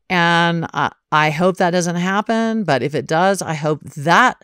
And 0.10 0.68
I, 0.74 0.92
I 1.12 1.30
hope 1.32 1.58
that 1.58 1.72
doesn't 1.72 1.96
happen 1.96 2.64
but 2.64 2.84
if 2.84 2.94
it 2.94 3.08
does 3.08 3.42
i 3.42 3.56
hope 3.56 3.82
that 3.96 4.44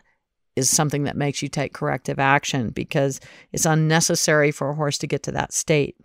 is 0.56 0.68
something 0.68 1.04
that 1.04 1.16
makes 1.16 1.42
you 1.42 1.48
take 1.48 1.72
corrective 1.72 2.18
action 2.18 2.70
because 2.70 3.20
it's 3.52 3.66
unnecessary 3.66 4.50
for 4.50 4.70
a 4.70 4.74
horse 4.74 4.98
to 4.98 5.06
get 5.06 5.22
to 5.24 5.32
that 5.32 5.52
state. 5.52 5.96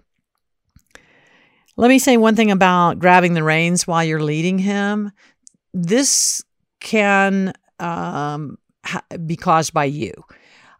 Let 1.75 1.89
me 1.89 1.99
say 1.99 2.17
one 2.17 2.36
thing 2.36 2.49
about 2.49 2.99
grabbing 2.99 3.34
the 3.34 3.43
reins 3.43 3.86
while 3.86 4.03
you're 4.03 4.23
leading 4.23 4.58
him. 4.58 5.12
This 5.73 6.43
can 6.80 7.53
um, 7.80 8.58
ha- 8.86 9.03
be 9.25 9.36
caused 9.36 9.73
by 9.73 9.86
you 9.86 10.13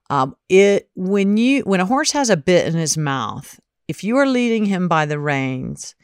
um, 0.10 0.36
it 0.50 0.89
when 0.96 1.38
you 1.38 1.62
when 1.62 1.80
a 1.80 1.86
horse 1.86 2.12
has 2.12 2.30
a 2.30 2.38
bit 2.38 2.67
in 2.67 2.74
his 2.74 2.98
mouth, 2.98 3.60
if 3.88 4.04
you 4.04 4.17
are 4.17 4.28
leading 4.28 4.65
him 4.65 4.88
by 4.88 5.06
the 5.06 5.20
reins, 5.20 5.96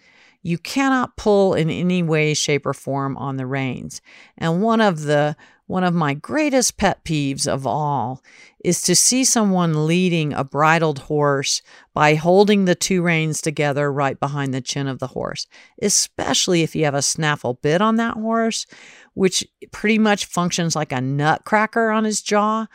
you 0.42 0.58
cannot 0.58 1.16
pull 1.16 1.54
in 1.54 1.70
any 1.70 2.04
way, 2.04 2.34
shape, 2.34 2.66
or 2.66 2.74
form 2.74 3.18
on 3.18 3.38
the 3.38 3.46
reins. 3.46 4.02
And 4.38 4.62
one 4.62 4.82
of 4.82 5.04
the 5.04 5.36
one 5.68 5.86
of 5.86 5.94
my 5.94 6.14
greatest 6.14 6.78
pet 6.78 7.04
peeves 7.06 7.48
of 7.48 7.66
all 7.66 8.22
is 8.64 8.82
to 8.82 8.96
see 8.96 9.24
someone 9.24 9.88
leading 9.88 10.34
a 10.34 10.44
bridled 10.44 11.00
horse 11.00 11.62
by 11.94 12.16
holding 12.16 12.66
the 12.66 12.76
two 12.76 13.02
reins 13.02 13.42
together 13.42 13.92
right 13.92 14.20
behind 14.20 14.54
the 14.54 14.62
chin 14.62 14.88
of 14.88 15.00
the 15.00 15.08
horse, 15.08 15.48
especially 15.82 16.64
if 16.64 16.76
you 16.76 16.84
have 16.84 16.94
a 16.94 17.02
snaffle 17.02 17.56
bit 17.56 17.82
on 17.82 17.96
that 17.96 18.16
horse, 18.16 18.66
which 19.14 19.44
pretty 19.72 19.98
much 19.98 20.26
functions 20.26 20.76
like 20.76 20.92
a 20.92 21.02
nutcracker 21.02 21.90
on 21.90 22.04
his 22.04 22.22
jaw. 22.22 22.68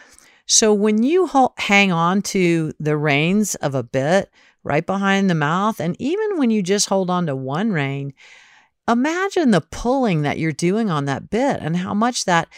So 0.49 0.73
when 0.73 1.03
you 1.03 1.29
hang 1.59 1.93
on 1.93 2.23
to 2.23 2.73
the 2.81 2.97
reins 2.97 3.55
of 3.57 3.75
a 3.75 3.83
bit 3.83 4.31
right 4.65 4.85
behind 4.85 5.29
the 5.29 5.35
mouth, 5.35 5.79
and 5.79 5.95
even 5.99 6.39
when 6.39 6.51
you 6.51 6.63
just 6.63 6.89
hold 6.89 7.11
on 7.11 7.27
to 7.27 7.37
one 7.37 7.71
rein, 7.71 8.15
imagine 8.89 9.51
the 9.51 9.61
pulling 9.61 10.23
that 10.23 10.39
you're 10.39 10.53
doing 10.53 10.91
on 10.91 11.05
that 11.05 11.29
bit 11.29 11.59
and 11.61 11.77
how 11.77 11.93
much 11.93 12.25
that 12.25 12.49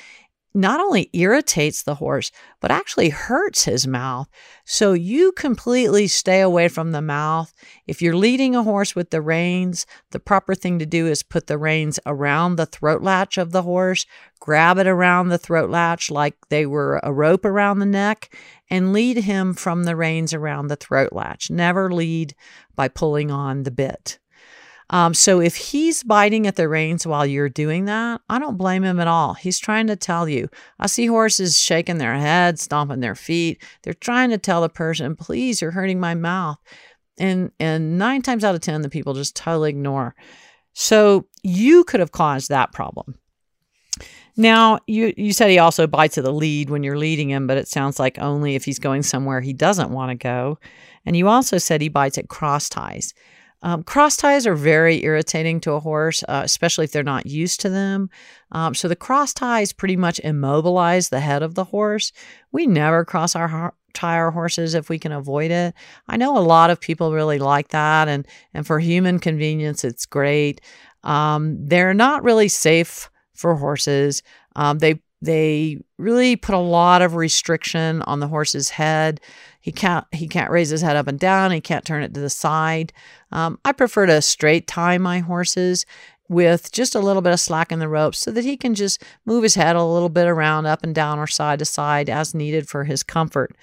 not 0.55 0.81
only 0.81 1.11
irritates 1.13 1.83
the 1.83 1.97
horse, 1.97 2.31
but 2.61 2.71
actually 2.71 3.09
hurts 3.09 3.65
his 3.65 3.87
mouth. 3.87 4.29
So 4.65 4.93
you 4.93 5.33
completely 5.33 6.07
stay 6.07 6.41
away 6.41 6.69
from 6.69 6.93
the 6.93 7.03
mouth. 7.03 7.53
If 7.87 8.01
you're 8.01 8.17
leading 8.17 8.55
a 8.55 8.63
horse 8.63 8.95
with 8.95 9.11
the 9.11 9.21
reins, 9.21 9.87
the 10.11 10.21
proper 10.21 10.55
thing 10.55 10.79
to 10.79 10.87
do 10.87 11.07
is 11.09 11.23
put 11.23 11.49
the 11.49 11.59
reins 11.59 11.99
around 12.07 12.57
the 12.57 12.67
throat 12.67 13.03
latch 13.03 13.39
of 13.39 13.51
the 13.51 13.63
horse, 13.63 14.07
grab 14.39 14.79
it 14.79 14.87
around 14.87 15.29
the 15.29 15.39
throat 15.39 15.71
latch 15.71 16.11
like 16.11 16.37
they 16.49 16.67
were 16.67 17.01
a 17.03 17.13
rope 17.13 17.45
around 17.45 17.81
the 17.81 17.87
neck, 17.87 18.33
and 18.71 18.93
lead 18.93 19.19
him 19.19 19.55
from 19.55 19.85
the 19.85 19.97
reins 19.97 20.33
around 20.33 20.69
the 20.69 20.77
throat 20.77 21.13
latch. 21.13 21.51
Never 21.51 21.93
lead 21.93 22.37
by 22.77 22.87
pulling 22.87 23.31
on 23.31 23.65
the 23.65 23.73
bit. 23.73 24.20
Um, 24.91 25.15
so 25.15 25.41
if 25.41 25.55
he's 25.55 26.03
biting 26.03 26.47
at 26.49 26.57
the 26.57 26.69
reins 26.69 27.07
while 27.07 27.25
you're 27.25 27.49
doing 27.49 27.85
that, 27.85 28.21
I 28.29 28.41
don't 28.41 28.59
blame 28.59 28.83
him 28.83 28.99
at 28.99 29.07
all. 29.07 29.35
He's 29.35 29.59
trying 29.59 29.87
to 29.87 29.97
tell 29.97 30.29
you. 30.29 30.49
I 30.81 30.89
see 30.89 31.07
horses 31.07 31.59
shaking 31.59 31.99
their 31.99 32.17
heads, 32.17 32.63
stomping 32.63 32.99
their 32.99 33.15
feet. 33.15 33.63
They're 33.83 33.95
trying 33.95 34.31
to 34.31 34.39
tell 34.39 34.61
the 34.61 34.69
person, 34.69 35.15
please, 35.15 35.63
you're 35.63 35.71
hurting 35.71 36.01
my 36.01 36.15
mouth. 36.15 36.59
And 37.19 37.53
and 37.61 37.99
nine 37.99 38.23
times 38.23 38.45
out 38.45 38.55
of 38.55 38.63
ten, 38.63 38.83
the 38.83 38.89
people 38.89 39.15
just 39.15 39.37
totally 39.37 39.71
ignore. 39.71 40.17
So 40.73 41.27
you 41.43 41.85
could 41.85 42.01
have 42.01 42.13
caused 42.13 42.49
that 42.49 42.73
problem. 42.73 43.15
Now, 44.37 44.79
you, 44.87 45.13
you 45.17 45.33
said 45.33 45.51
he 45.51 45.59
also 45.59 45.87
bites 45.87 46.17
at 46.17 46.25
the 46.25 46.33
lead 46.33 46.71
when 46.71 46.83
you're 46.83 46.97
leading 46.97 47.29
him, 47.29 47.47
but 47.47 47.59
it 47.59 47.69
sounds 47.69 47.99
like 47.99 48.19
only 48.19 48.55
if 48.55 48.65
he's 48.65 48.79
going 48.79 49.03
somewhere 49.03 49.41
he 49.41 49.53
doesn't 49.53 49.91
want 49.91 50.11
to 50.11 50.15
go. 50.15 50.59
And 51.05 51.17
you 51.17 51.29
also 51.29 51.59
said 51.59 51.81
he 51.81 51.89
bites 51.89 52.17
at 52.17 52.29
cross 52.29 52.69
ties. 52.69 53.13
Um, 53.63 53.83
cross 53.83 54.17
ties 54.17 54.47
are 54.47 54.55
very 54.55 55.05
irritating 55.05 55.61
to 55.61 55.73
a 55.73 55.81
horse, 55.81 56.23
uh, 56.29 56.43
especially 56.45 56.85
if 56.85 56.93
they're 56.93 57.03
not 57.03 57.27
used 57.27 57.61
to 57.61 57.69
them. 57.69 58.09
Um, 58.53 58.75
so 58.75 58.89
the 58.89 58.97
cross 58.97 59.35
ties 59.35 59.73
pretty 59.73 59.97
much 59.97 60.21
immobilize 60.21 61.09
the 61.09 61.21
head 61.21 61.43
of 61.43 61.55
the 61.55 61.65
horse. 61.65 62.13
We 62.53 62.67
never 62.67 63.05
cross 63.05 63.37
our 63.37 63.75
tie 63.93 64.17
our 64.17 64.31
horses 64.31 64.75
if 64.75 64.89
we 64.89 64.99
can 64.99 65.13
avoid 65.13 65.51
it. 65.51 65.75
I 66.09 66.17
know 66.17 66.39
a 66.39 66.41
lot 66.41 66.71
of 66.71 66.81
people 66.81 67.13
really 67.13 67.39
like 67.39 67.69
that, 67.69 68.09
and 68.09 68.27
and 68.55 68.67
for 68.67 68.79
human 68.79 69.19
convenience, 69.19 69.85
it's 69.85 70.07
great. 70.07 70.61
Um, 71.03 71.57
they're 71.67 71.95
not 71.95 72.25
really 72.25 72.49
safe 72.49 73.11
for 73.35 73.55
horses. 73.57 74.23
Um, 74.57 74.79
they 74.79 75.01
they 75.23 75.79
really 75.99 76.37
put 76.37 76.55
a 76.55 76.59
lot 76.59 77.03
of 77.03 77.15
restriction 77.15 78.03
on 78.03 78.21
the 78.21 78.29
horse's 78.29 78.71
head. 78.71 79.21
He 79.61 79.73
can't 79.73 80.07
he 80.13 80.27
can't 80.27 80.51
raise 80.51 80.71
his 80.71 80.83
head 80.83 80.97
up 80.97 81.07
and 81.07 81.19
down. 81.19 81.51
He 81.51 81.61
can't 81.61 81.85
turn 81.85 82.03
it 82.03 82.15
to 82.15 82.21
the 82.21 82.31
side. 82.31 82.93
Um, 83.31 83.59
I 83.65 83.73
prefer 83.73 84.07
to 84.07 84.23
straight 84.23 84.67
tie 84.67 84.99
my 84.99 85.19
horses 85.19 85.85
with 86.29 86.71
just 86.73 86.95
a 86.95 87.01
little 87.01 87.23
bit 87.23 87.33
of 87.33 87.41
slack 87.41 87.73
in 87.73 87.81
the 87.81 87.89
rope 87.89 88.15
so 88.15 88.31
that 88.31 88.45
he 88.45 88.57
can 88.57 88.75
just 88.75 89.03
move 89.27 89.43
his 89.43 89.57
head 89.57 89.77
a 89.77 89.85
little 89.85 90.09
bit 90.09 90.29
around 90.29 90.65
up 90.65 90.85
and 90.85 90.95
down 90.95 91.19
or 91.19 91.27
side 91.27 91.59
to 91.59 91.65
side 91.65 92.09
as 92.09 92.35
needed 92.35 92.69
for 92.69 92.85
his 92.85 93.03
comfort. 93.03 93.55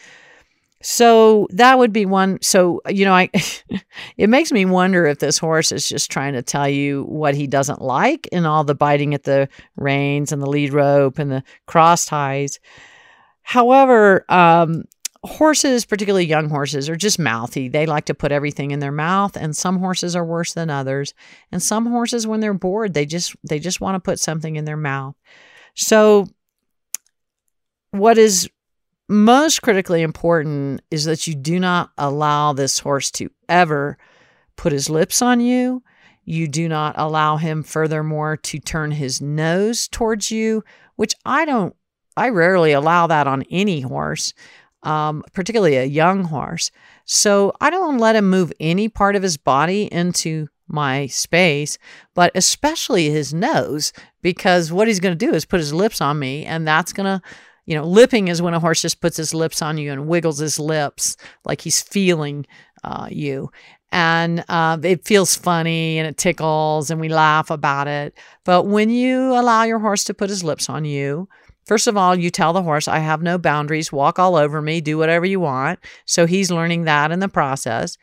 So 0.90 1.48
that 1.50 1.78
would 1.78 1.92
be 1.92 2.06
one. 2.06 2.40
So, 2.42 2.82
you 2.88 3.04
know, 3.04 3.14
I 3.14 3.30
it 4.18 4.30
makes 4.30 4.54
me 4.54 4.64
wonder 4.64 5.06
if 5.06 5.20
this 5.20 5.38
horse 5.38 5.74
is 5.74 5.86
just 5.86 6.10
trying 6.10 6.32
to 6.32 6.42
tell 6.42 6.70
you 6.70 7.04
what 7.10 7.36
he 7.36 7.46
doesn't 7.46 7.82
like 7.82 8.26
in 8.28 8.46
all 8.46 8.64
the 8.64 8.74
biting 8.74 9.14
at 9.14 9.24
the 9.24 9.50
reins 9.76 10.32
and 10.32 10.42
the 10.42 10.50
lead 10.50 10.72
rope 10.72 11.20
and 11.20 11.30
the 11.30 11.44
cross 11.66 12.06
ties. 12.06 12.62
However, 13.42 14.24
um, 14.30 14.86
horses, 15.26 15.84
particularly 15.84 16.26
young 16.26 16.50
horses, 16.50 16.88
are 16.88 16.96
just 16.96 17.20
mouthy. 17.20 17.68
They 17.68 17.86
like 17.86 18.06
to 18.06 18.14
put 18.14 18.32
everything 18.32 18.72
in 18.72 18.80
their 18.80 18.94
mouth, 18.94 19.36
and 19.36 19.54
some 19.54 19.80
horses 19.80 20.16
are 20.16 20.24
worse 20.24 20.54
than 20.54 20.70
others. 20.70 21.14
And 21.52 21.62
some 21.62 21.88
horses, 21.88 22.26
when 22.26 22.40
they're 22.40 22.54
bored, 22.54 22.94
they 22.94 23.06
just 23.06 23.36
they 23.44 23.60
just 23.60 23.82
want 23.82 23.96
to 23.96 24.00
put 24.00 24.22
something 24.22 24.56
in 24.56 24.64
their 24.64 24.78
mouth. 24.78 25.16
So, 25.76 26.30
what 27.92 28.18
is 28.18 28.50
most 29.08 29.62
critically 29.62 30.02
important 30.02 30.82
is 30.92 31.06
that 31.06 31.28
you 31.28 31.36
do 31.36 31.60
not 31.60 31.92
allow 31.98 32.54
this 32.54 32.80
horse 32.80 33.12
to 33.12 33.30
ever 33.48 33.98
put 34.56 34.74
his 34.74 34.90
lips 34.90 35.22
on 35.22 35.40
you. 35.40 35.84
You 36.26 36.48
do 36.48 36.68
not 36.68 36.96
allow 36.98 37.38
him, 37.38 37.64
furthermore, 37.64 38.36
to 38.38 38.60
turn 38.60 38.92
his 38.92 39.22
nose 39.22 39.88
towards 39.88 40.30
you, 40.30 40.64
which 40.96 41.14
I 41.26 41.46
don't, 41.46 41.76
I 42.18 42.30
rarely 42.30 42.74
allow 42.74 43.08
that 43.08 43.28
on 43.28 43.44
any 43.50 43.82
horse 43.82 44.34
um, 44.84 45.24
particularly 45.34 45.76
a 45.76 45.86
young 45.86 46.24
horse. 46.24 46.72
So 47.06 47.54
I 47.60 47.70
don't 47.70 47.98
let 47.98 48.16
him 48.16 48.30
move 48.30 48.54
any 48.60 48.90
part 48.90 49.16
of 49.16 49.24
his 49.24 49.38
body 49.38 49.84
into 49.92 50.48
my 50.68 51.08
space, 51.08 51.78
but 52.14 52.32
especially 52.36 53.10
his 53.10 53.34
nose, 53.34 53.94
because 54.22 54.72
what 54.72 54.88
he's 54.88 55.00
going 55.00 55.18
to 55.18 55.26
do 55.26 55.34
is 55.34 55.46
put 55.46 55.60
his 55.60 55.74
lips 55.74 56.02
on 56.02 56.20
me, 56.20 56.46
and 56.46 56.68
that's 56.68 56.94
going 56.94 57.06
to, 57.06 57.22
you 57.68 57.76
know, 57.76 57.84
lipping 57.84 58.30
is 58.30 58.42
when 58.42 58.56
a 58.56 58.60
horse 58.60 58.82
just 58.82 59.02
puts 59.02 59.18
his 59.18 59.34
lips 59.34 59.62
on 59.62 59.78
you 59.78 59.92
and 59.92 60.08
wiggles 60.08 60.40
his 60.40 60.58
lips 60.58 61.18
like 61.46 61.62
he's 61.62 61.82
feeling 61.82 62.48
uh, 62.84 63.08
you. 63.12 63.52
And 63.92 64.44
uh, 64.50 64.78
it 64.82 65.06
feels 65.06 65.36
funny 65.36 66.00
and 66.00 66.08
it 66.08 66.18
tickles, 66.18 66.90
and 66.90 67.00
we 67.00 67.10
laugh 67.10 67.50
about 67.50 67.88
it. 67.88 68.18
But 68.44 68.64
when 68.64 68.90
you 68.90 69.34
allow 69.34 69.64
your 69.64 69.80
horse 69.80 70.04
to 70.06 70.14
put 70.14 70.30
his 70.30 70.44
lips 70.44 70.70
on 70.70 70.84
you, 70.86 71.30
First 71.68 71.88
of 71.88 71.98
all, 71.98 72.16
you 72.16 72.30
tell 72.30 72.54
the 72.54 72.64
horse, 72.64 72.88
I 72.88 73.00
have 73.00 73.22
no 73.22 73.38
boundaries, 73.38 73.92
walk 73.92 74.18
all 74.18 74.38
over 74.38 74.62
me, 74.62 74.80
do 74.80 74.98
whatever 74.98 75.26
you 75.26 75.42
want. 75.42 75.80
So 76.06 76.26
he's 76.26 76.50
learning 76.50 76.86
that 76.86 77.12
in 77.12 77.20
the 77.20 77.28
process. 77.28 77.98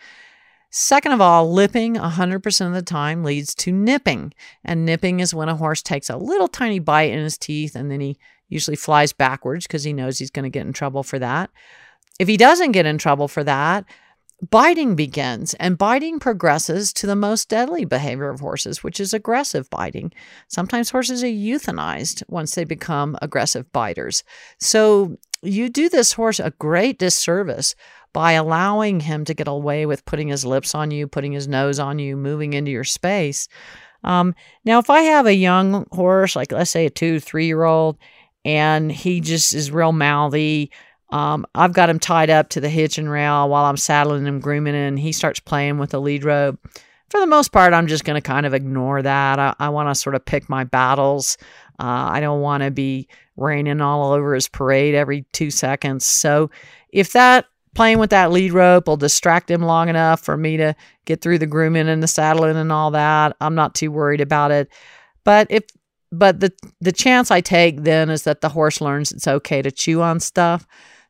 Second 0.71 1.13
of 1.13 1.23
all, 1.23 1.51
lipping 1.51 1.95
100% 1.95 2.67
of 2.67 2.75
the 2.75 2.83
time 2.83 3.25
leads 3.25 3.55
to 3.55 3.73
nipping. 3.73 4.35
And 4.63 4.85
nipping 4.85 5.21
is 5.21 5.33
when 5.33 5.49
a 5.49 5.57
horse 5.57 5.81
takes 5.81 6.11
a 6.11 6.19
little 6.19 6.47
tiny 6.47 6.79
bite 6.79 7.11
in 7.11 7.21
his 7.21 7.39
teeth 7.39 7.75
and 7.75 7.91
then 7.91 8.01
he 8.01 8.19
usually 8.49 8.77
flies 8.77 9.13
backwards 9.13 9.67
because 9.67 9.85
he 9.85 9.93
knows 9.93 10.19
he's 10.19 10.31
going 10.31 10.45
to 10.45 10.51
get 10.51 10.67
in 10.67 10.73
trouble 10.73 11.03
for 11.03 11.19
that. 11.19 11.51
If 12.19 12.29
he 12.29 12.37
doesn't 12.37 12.73
get 12.73 12.87
in 12.87 12.99
trouble 12.99 13.29
for 13.29 13.43
that, 13.45 13.85
biting 14.51 14.95
begins, 14.95 15.55
and 15.55 15.79
biting 15.79 16.19
progresses 16.19 16.93
to 16.93 17.07
the 17.07 17.17
most 17.17 17.49
deadly 17.49 17.85
behavior 17.85 18.29
of 18.29 18.41
horses, 18.41 18.83
which 18.83 19.01
is 19.01 19.15
aggressive 19.15 19.69
biting. 19.71 20.13
Sometimes 20.49 20.91
horses 20.91 21.23
are 21.23 21.27
euthanized 21.27 22.23
once 22.29 22.55
they 22.55 22.65
become 22.65 23.17
aggressive 23.23 23.71
biters. 23.73 24.23
So 24.59 25.17
you 25.43 25.69
do 25.69 25.89
this 25.89 26.13
horse 26.13 26.41
a 26.41 26.53
great 26.59 26.99
disservice 26.99 27.75
by 28.13 28.33
allowing 28.33 29.01
him 29.01 29.25
to 29.25 29.35
get 29.35 29.49
away 29.49 29.87
with 29.87 30.05
putting 30.05 30.29
his 30.29 30.45
lips 30.45 30.75
on 30.75 30.91
you, 30.91 31.09
putting 31.09 31.33
his 31.33 31.49
nose 31.49 31.79
on 31.79 31.99
you, 31.99 32.17
moving 32.17 32.53
into 32.53 32.71
your 32.71 32.85
space. 32.85 33.49
Um, 34.05 34.35
now, 34.65 34.79
if 34.79 34.91
I 34.91 35.01
have 35.01 35.27
a 35.27 35.35
young 35.35 35.87
horse, 35.91 36.37
like 36.37 36.53
let's 36.53 36.71
say 36.71 36.87
a 36.87 36.91
two, 36.91 37.19
three 37.19 37.47
year 37.47 37.65
old, 37.65 37.99
and 38.45 38.91
he 38.91 39.21
just 39.21 39.55
is 39.55 39.71
real 39.71 39.93
mouthy, 39.93 40.71
um, 41.11 41.47
I've 41.55 41.73
got 41.73 41.91
him 41.91 41.99
tied 41.99 42.31
up 42.31 42.49
to 42.51 42.61
the 42.61 42.69
hitch 42.69 42.99
and 42.99 43.11
rail 43.11 43.49
while 43.49 43.65
I'm 43.65 43.77
saddling 43.77 44.27
him, 44.27 44.41
grooming 44.41 44.75
him, 44.75 44.97
he 44.97 45.13
starts 45.13 45.41
playing 45.41 45.79
with 45.79 45.91
the 45.91 46.01
lead 46.01 46.25
rope. 46.25 46.59
For 47.11 47.21
the 47.21 47.27
most 47.27 47.53
part, 47.53 47.73
I'm 47.73 47.87
just 47.87 48.05
going 48.05 48.21
to 48.21 48.27
kind 48.27 48.47
of 48.47 48.55
ignore 48.55 49.01
that. 49.03 49.39
I, 49.39 49.55
I 49.61 49.69
want 49.69 49.89
to 49.89 49.95
sort 49.95 50.17
of 50.17 50.25
pick 50.25 50.49
my 50.49 50.65
battles. 50.65 51.39
Uh, 51.79 52.11
I 52.11 52.21
don't 52.21 52.41
want 52.41 52.65
to 52.65 52.71
be 52.71 53.09
raining 53.37 53.81
all 53.81 54.13
over 54.13 54.35
his 54.35 54.49
parade 54.49 54.95
every 54.95 55.25
two 55.33 55.51
seconds. 55.51 56.05
So 56.05 56.51
if 56.89 57.13
that 57.13 57.47
playing 57.75 57.99
with 57.99 58.11
that 58.11 58.33
lead 58.33 58.53
rope 58.53 58.89
will 58.89 58.97
distract 58.97 59.51
him 59.51 59.63
long 59.63 59.89
enough 59.89 60.21
for 60.21 60.37
me 60.37 60.57
to 60.57 60.75
get 61.05 61.21
through 61.21 61.39
the 61.39 61.47
grooming 61.47 61.89
and 61.89 62.03
the 62.03 62.09
saddling 62.09 62.57
and 62.57 62.73
all 62.73 62.91
that, 62.93 63.37
I'm 63.41 63.55
not 63.55 63.75
too 63.75 63.91
worried 63.91 64.21
about 64.21 64.51
it. 64.51 64.69
But 65.25 65.49
if 65.51 65.65
but 66.19 66.41
the 66.41 66.53
the 66.81 66.93
chance 66.93 67.31
I 67.31 67.41
take 67.41 67.83
then 67.83 68.11
is 68.11 68.23
that 68.25 68.41
the 68.41 68.49
horse 68.49 68.81
learns 68.81 69.13
it's 69.13 69.29
okay 69.29 69.63
to 69.63 69.71
chew 69.71 70.03
on 70.03 70.21
stuff. 70.21 70.67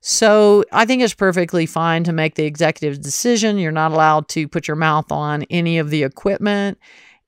So 0.06 0.64
I 0.70 0.84
think 0.84 1.00
it's 1.00 1.14
perfectly 1.14 1.64
fine 1.64 2.04
to 2.04 2.12
make 2.12 2.34
the 2.34 2.44
executive 2.44 3.00
decision. 3.00 3.56
You're 3.56 3.72
not 3.72 3.90
allowed 3.90 4.28
to 4.28 4.46
put 4.46 4.68
your 4.68 4.76
mouth 4.76 5.10
on 5.10 5.44
any 5.44 5.78
of 5.78 5.88
the 5.88 6.02
equipment. 6.02 6.78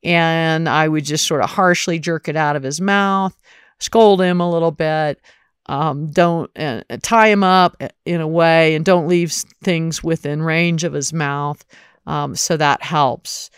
And 0.04 0.68
I 0.68 0.86
would 0.86 1.06
just 1.06 1.26
sort 1.26 1.40
of 1.40 1.48
harshly 1.48 1.98
jerk 1.98 2.28
it 2.28 2.36
out 2.36 2.54
of 2.54 2.62
his 2.62 2.78
mouth, 2.78 3.34
scold 3.80 4.20
him 4.20 4.42
a 4.42 4.50
little 4.50 4.72
bit. 4.72 5.22
Um, 5.64 6.08
don't 6.08 6.50
uh, 6.58 6.82
tie 7.02 7.28
him 7.28 7.42
up 7.42 7.82
in 8.04 8.20
a 8.20 8.28
way 8.28 8.74
and 8.74 8.84
don't 8.84 9.08
leave 9.08 9.32
things 9.64 10.04
within 10.04 10.42
range 10.42 10.84
of 10.84 10.92
his 10.92 11.14
mouth. 11.14 11.64
Um, 12.06 12.36
so 12.36 12.58
that 12.58 12.82
helps. 12.82 13.50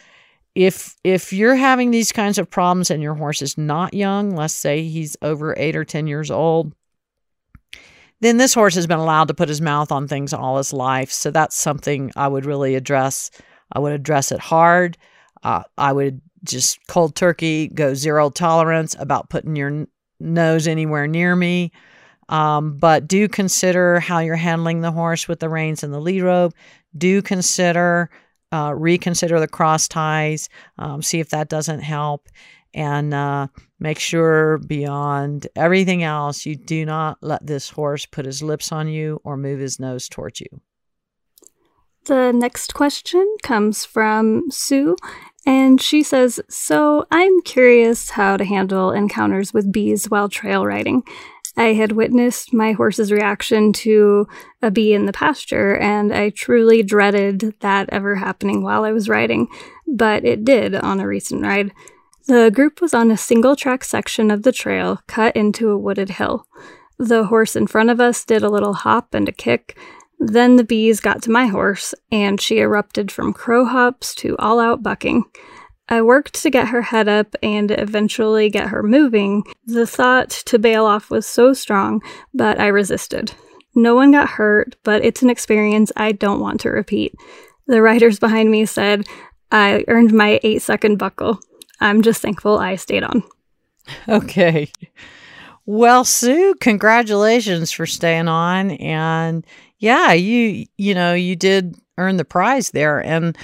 If 0.55 0.97
if 1.05 1.33
you're 1.33 1.55
having 1.55 1.91
these 1.91 2.11
kinds 2.11 2.39
of 2.39 2.51
problems 2.51 2.91
and 2.91 3.03
your 3.03 3.15
horse 3.15 3.43
is 3.43 3.57
not 3.57 3.95
young, 3.95 4.35
let's 4.35 4.55
say 4.55 4.83
he's 4.83 5.17
over 5.23 5.55
eight 5.57 5.77
or 5.77 5.85
ten 5.85 6.07
years 6.07 6.31
old, 6.31 6.75
then 8.21 8.39
this 8.39 8.55
horse 8.55 8.75
has 8.75 8.87
been 8.87 8.99
allowed 8.99 9.29
to 9.29 9.35
put 9.35 9.49
his 9.49 9.61
mouth 9.61 9.93
on 9.93 10.09
things 10.09 10.33
all 10.33 10.57
his 10.57 10.73
life. 10.73 11.13
So 11.13 11.31
that's 11.31 11.57
something 11.57 12.11
I 12.17 12.27
would 12.27 12.45
really 12.45 12.75
address. 12.75 13.31
I 13.73 13.79
would 13.79 13.93
address 13.93 14.33
it 14.33 14.41
hard. 14.41 14.99
Uh, 15.43 15.63
I 15.77 15.93
would 15.93 16.21
just 16.45 16.79
cold 16.89 17.15
turkey, 17.15 17.69
go 17.69 17.95
zero 17.95 18.31
tolerance 18.31 18.97
about 18.99 19.31
putting 19.31 19.57
your 19.57 19.69
n- 19.69 19.89
nose 20.19 20.67
anywhere 20.67 21.07
near 21.07 21.37
me. 21.37 21.71
Um, 22.29 22.77
but 22.77 23.09
do 23.09 23.29
consider 23.29 24.01
how 24.01 24.19
you're 24.19 24.37
handling 24.37 24.81
the 24.81 24.93
horse 24.93 25.29
with 25.29 25.41
the 25.41 25.49
reins 25.49 25.83
and 25.83 25.95
the 25.95 26.01
lead 26.01 26.23
rope. 26.23 26.55
Do 26.97 27.23
consider, 27.23 28.11
uh, 28.53 28.73
reconsider 28.75 29.41
the 29.41 29.49
cross 29.49 29.89
ties, 29.89 30.49
um, 30.79 31.03
see 31.03 31.21
if 31.21 31.31
that 31.31 31.49
doesn't 31.49 31.81
help 31.81 32.29
and 32.75 33.15
uh, 33.15 33.47
make 33.81 33.99
sure 33.99 34.59
beyond 34.59 35.47
everything 35.57 36.03
else 36.03 36.45
you 36.45 36.55
do 36.55 36.85
not 36.85 37.19
let 37.23 37.47
this 37.47 37.71
horse 37.71 38.07
put 38.07 38.25
his 38.25 38.43
lips 38.43 38.73
on 38.73 38.89
you 38.89 39.21
or 39.25 39.37
move 39.37 39.59
his 39.59 39.81
nose 39.81 40.09
towards 40.09 40.41
you. 40.41 40.61
The 42.05 42.33
next 42.33 42.73
question 42.73 43.37
comes 43.43 43.85
from 43.85 44.51
Sue, 44.51 44.97
and 45.45 45.79
she 45.81 46.03
says 46.03 46.41
So 46.49 47.07
I'm 47.11 47.43
curious 47.43 48.11
how 48.11 48.39
to 48.39 48.45
handle 48.47 48.93
encounters 48.93 49.53
with 49.53 49.71
bees 49.71 50.07
while 50.07 50.31
trail 50.31 50.65
riding. 50.65 51.03
I 51.59 51.73
had 51.73 51.90
witnessed 51.90 52.55
my 52.55 52.71
horse's 52.71 53.11
reaction 53.11 53.73
to 53.75 54.29
a 54.62 54.71
bee 54.71 54.94
in 54.94 55.07
the 55.07 55.12
pasture, 55.12 55.77
and 55.77 56.14
I 56.14 56.31
truly 56.31 56.85
dreaded 56.85 57.57
that 57.61 57.88
ever 57.90 58.14
happening 58.14 58.62
while 58.62 58.85
I 58.85 58.92
was 58.92 59.09
riding, 59.09 59.49
but 59.85 60.25
it 60.25 60.44
did 60.44 60.77
on 60.77 61.01
a 61.01 61.07
recent 61.07 61.42
ride. 61.42 61.73
The 62.29 62.53
group 62.55 62.81
was 62.81 62.94
on 62.94 63.11
a 63.11 63.16
single 63.16 63.57
track 63.57 63.83
section 63.83 64.31
of 64.31 64.44
the 64.44 64.53
trail 64.53 65.01
cut 65.09 65.35
into 65.35 65.71
a 65.71 65.79
wooded 65.79 66.11
hill. 66.11 66.47
The 66.97 67.25
horse 67.25 67.57
in 67.57 67.66
front 67.66 67.90
of 67.90 68.01
us 68.01 68.25
did 68.25 68.44
a 68.44 68.51
little 68.51 68.75
hop 68.75 69.12
and 69.12 69.29
a 69.29 69.33
kick. 69.33 69.77
Then 70.21 70.57
the 70.57 70.64
bees 70.64 71.01
got 71.01 71.23
to 71.23 71.31
my 71.31 71.47
horse, 71.47 71.92
and 72.12 72.40
she 72.40 72.59
erupted 72.59 73.11
from 73.11 73.33
crow 73.33 73.64
hops 73.64 74.14
to 74.16 74.37
all 74.38 74.61
out 74.61 74.83
bucking. 74.83 75.25
I 75.88 76.03
worked 76.03 76.35
to 76.42 76.51
get 76.51 76.68
her 76.68 76.83
head 76.83 77.09
up 77.09 77.35
and 77.42 77.70
eventually 77.70 78.51
get 78.51 78.68
her 78.68 78.83
moving. 78.83 79.44
The 79.66 79.87
thought 79.87 80.31
to 80.31 80.59
bail 80.59 80.85
off 80.85 81.11
was 81.11 81.27
so 81.27 81.55
strong, 81.55 82.03
but 82.35 82.61
I 82.61 82.66
resisted. 82.66 83.33
No 83.74 83.94
one 83.94 84.11
got 84.11 84.29
hurt, 84.29 84.77
but 84.83 85.05
it's 85.05 85.22
an 85.22 85.31
experience 85.31 85.92
I 85.96 86.12
don't 86.12 86.40
want 86.40 86.61
to 86.61 86.70
repeat. 86.70 87.14
The 87.66 87.81
riders 87.81 88.18
behind 88.18 88.51
me 88.51 88.66
said, 88.66 89.07
I 89.51 89.85
earned 89.88 90.12
my 90.12 90.40
eight 90.42 90.62
second 90.62 90.98
buckle. 90.98 91.40
I'm 91.81 92.03
just 92.03 92.20
thankful 92.20 92.59
I 92.59 92.77
stayed 92.77 93.05
on. 93.05 93.22
Okay. 94.07 94.70
Well, 95.64 96.05
Sue, 96.05 96.55
congratulations 96.61 97.72
for 97.72 97.87
staying 97.87 98.29
on. 98.29 98.72
And 98.72 99.46
yeah, 99.79 100.12
you 100.12 100.66
you 100.77 100.94
know, 100.94 101.14
you 101.14 101.37
did 101.37 101.74
earn 101.96 102.18
the 102.18 102.24
prize 102.27 102.70
there 102.72 103.03
and 103.03 103.35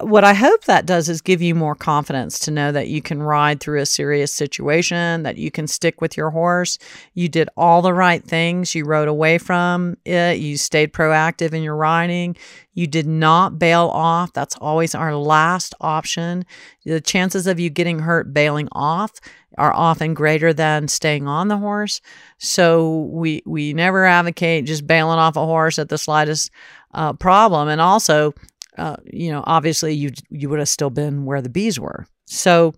what 0.00 0.24
I 0.24 0.34
hope 0.34 0.64
that 0.64 0.86
does 0.86 1.08
is 1.08 1.20
give 1.20 1.42
you 1.42 1.54
more 1.54 1.74
confidence 1.74 2.38
to 2.40 2.50
know 2.50 2.72
that 2.72 2.88
you 2.88 3.02
can 3.02 3.22
ride 3.22 3.60
through 3.60 3.80
a 3.80 3.86
serious 3.86 4.32
situation, 4.32 5.22
that 5.22 5.36
you 5.36 5.50
can 5.50 5.66
stick 5.66 6.00
with 6.00 6.16
your 6.16 6.30
horse. 6.30 6.78
You 7.14 7.28
did 7.28 7.48
all 7.56 7.82
the 7.82 7.94
right 7.94 8.22
things. 8.22 8.74
You 8.74 8.84
rode 8.84 9.08
away 9.08 9.38
from 9.38 9.96
it. 10.04 10.38
You 10.38 10.56
stayed 10.56 10.92
proactive 10.92 11.52
in 11.52 11.62
your 11.62 11.76
riding. 11.76 12.36
You 12.74 12.86
did 12.86 13.06
not 13.06 13.58
bail 13.58 13.88
off. 13.92 14.32
That's 14.32 14.56
always 14.56 14.94
our 14.94 15.14
last 15.14 15.74
option. 15.80 16.44
The 16.84 17.00
chances 17.00 17.46
of 17.46 17.60
you 17.60 17.70
getting 17.70 18.00
hurt 18.00 18.32
bailing 18.32 18.68
off 18.72 19.12
are 19.58 19.72
often 19.72 20.14
greater 20.14 20.52
than 20.52 20.88
staying 20.88 21.26
on 21.26 21.48
the 21.48 21.58
horse. 21.58 22.00
So 22.38 23.10
we 23.12 23.42
we 23.44 23.72
never 23.74 24.04
advocate 24.04 24.64
just 24.64 24.86
bailing 24.86 25.18
off 25.18 25.36
a 25.36 25.44
horse 25.44 25.78
at 25.78 25.88
the 25.88 25.98
slightest 25.98 26.50
uh, 26.94 27.12
problem. 27.12 27.68
And 27.68 27.80
also, 27.80 28.32
uh, 28.78 28.96
you 29.04 29.30
know, 29.30 29.42
obviously 29.46 29.94
you 29.94 30.10
you 30.30 30.48
would 30.48 30.58
have 30.58 30.68
still 30.68 30.90
been 30.90 31.24
where 31.24 31.42
the 31.42 31.48
bees 31.48 31.78
were. 31.78 32.06
So 32.26 32.74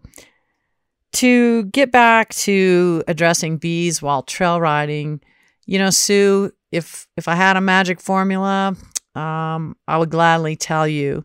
to 1.14 1.64
get 1.64 1.92
back 1.92 2.30
to 2.30 3.02
addressing 3.06 3.58
bees 3.58 4.00
while 4.00 4.22
trail 4.22 4.60
riding, 4.60 5.20
you 5.66 5.78
know, 5.78 5.90
Sue, 5.90 6.52
if 6.70 7.06
if 7.16 7.28
I 7.28 7.34
had 7.34 7.56
a 7.56 7.60
magic 7.60 8.00
formula, 8.00 8.76
um, 9.14 9.76
I 9.86 9.98
would 9.98 10.10
gladly 10.10 10.56
tell 10.56 10.88
you, 10.88 11.24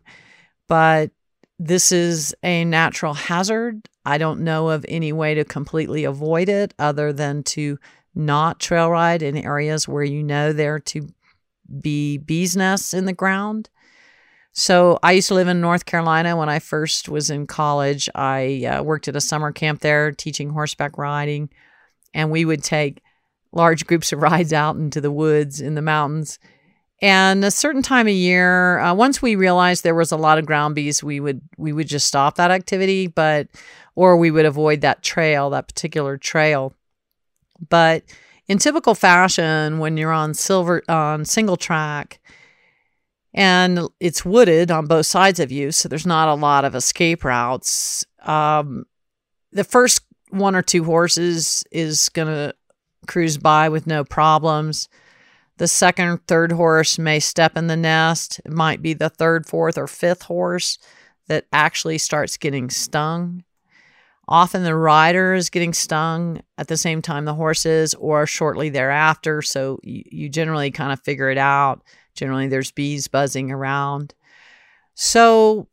but 0.68 1.10
this 1.58 1.90
is 1.90 2.34
a 2.42 2.64
natural 2.64 3.14
hazard. 3.14 3.88
I 4.04 4.18
don't 4.18 4.40
know 4.40 4.68
of 4.68 4.86
any 4.88 5.12
way 5.12 5.34
to 5.34 5.44
completely 5.44 6.04
avoid 6.04 6.48
it 6.48 6.72
other 6.78 7.12
than 7.12 7.42
to 7.44 7.78
not 8.14 8.60
trail 8.60 8.90
ride 8.90 9.22
in 9.22 9.36
areas 9.36 9.88
where 9.88 10.04
you 10.04 10.22
know 10.22 10.52
there 10.52 10.78
to 10.78 11.08
be 11.80 12.18
bees 12.18 12.56
nests 12.56 12.94
in 12.94 13.04
the 13.06 13.12
ground. 13.12 13.70
So 14.58 14.98
I 15.04 15.12
used 15.12 15.28
to 15.28 15.34
live 15.34 15.46
in 15.46 15.60
North 15.60 15.86
Carolina 15.86 16.36
when 16.36 16.48
I 16.48 16.58
first 16.58 17.08
was 17.08 17.30
in 17.30 17.46
college. 17.46 18.10
I 18.16 18.64
uh, 18.64 18.82
worked 18.82 19.06
at 19.06 19.14
a 19.14 19.20
summer 19.20 19.52
camp 19.52 19.82
there 19.82 20.10
teaching 20.10 20.50
horseback 20.50 20.98
riding, 20.98 21.48
and 22.12 22.32
we 22.32 22.44
would 22.44 22.64
take 22.64 23.00
large 23.52 23.86
groups 23.86 24.12
of 24.12 24.20
rides 24.22 24.52
out 24.52 24.74
into 24.74 25.00
the 25.00 25.12
woods 25.12 25.60
in 25.60 25.76
the 25.76 25.80
mountains. 25.80 26.40
And 27.00 27.44
a 27.44 27.52
certain 27.52 27.82
time 27.82 28.08
of 28.08 28.12
year, 28.14 28.80
uh, 28.80 28.94
once 28.94 29.22
we 29.22 29.36
realized 29.36 29.84
there 29.84 29.94
was 29.94 30.10
a 30.10 30.16
lot 30.16 30.38
of 30.38 30.46
ground 30.46 30.74
bees, 30.74 31.04
we 31.04 31.20
would 31.20 31.40
we 31.56 31.72
would 31.72 31.86
just 31.86 32.08
stop 32.08 32.34
that 32.34 32.50
activity, 32.50 33.06
but 33.06 33.46
or 33.94 34.16
we 34.16 34.32
would 34.32 34.44
avoid 34.44 34.80
that 34.80 35.04
trail, 35.04 35.50
that 35.50 35.68
particular 35.68 36.16
trail. 36.16 36.74
But 37.68 38.02
in 38.48 38.58
typical 38.58 38.96
fashion, 38.96 39.78
when 39.78 39.96
you're 39.96 40.10
on 40.10 40.34
silver 40.34 40.82
on 40.88 41.24
single 41.24 41.56
track, 41.56 42.18
and 43.38 43.78
it's 44.00 44.24
wooded 44.24 44.72
on 44.72 44.86
both 44.86 45.06
sides 45.06 45.38
of 45.38 45.52
you, 45.52 45.70
so 45.70 45.88
there's 45.88 46.04
not 46.04 46.26
a 46.26 46.34
lot 46.34 46.64
of 46.64 46.74
escape 46.74 47.22
routes. 47.22 48.04
Um, 48.24 48.84
the 49.52 49.62
first 49.62 50.00
one 50.30 50.56
or 50.56 50.62
two 50.62 50.82
horses 50.82 51.62
is 51.70 52.08
going 52.08 52.26
to 52.26 52.52
cruise 53.06 53.38
by 53.38 53.68
with 53.68 53.86
no 53.86 54.02
problems. 54.02 54.88
The 55.58 55.68
second 55.68 56.08
or 56.08 56.16
third 56.26 56.50
horse 56.50 56.98
may 56.98 57.20
step 57.20 57.56
in 57.56 57.68
the 57.68 57.76
nest. 57.76 58.40
It 58.44 58.50
might 58.50 58.82
be 58.82 58.92
the 58.92 59.08
third, 59.08 59.46
fourth, 59.46 59.78
or 59.78 59.86
fifth 59.86 60.22
horse 60.22 60.76
that 61.28 61.46
actually 61.52 61.98
starts 61.98 62.36
getting 62.38 62.70
stung. 62.70 63.44
Often 64.26 64.64
the 64.64 64.74
rider 64.74 65.32
is 65.34 65.48
getting 65.48 65.72
stung 65.72 66.42
at 66.58 66.66
the 66.66 66.76
same 66.76 67.02
time 67.02 67.24
the 67.24 67.34
horse 67.34 67.64
is, 67.64 67.94
or 67.94 68.26
shortly 68.26 68.68
thereafter. 68.68 69.42
So 69.42 69.78
you, 69.84 70.02
you 70.10 70.28
generally 70.28 70.72
kind 70.72 70.92
of 70.92 71.00
figure 71.00 71.30
it 71.30 71.38
out. 71.38 71.84
Generally, 72.18 72.48
there's 72.48 72.72
bees 72.72 73.06
buzzing 73.06 73.50
around. 73.52 74.14
So 74.94 75.68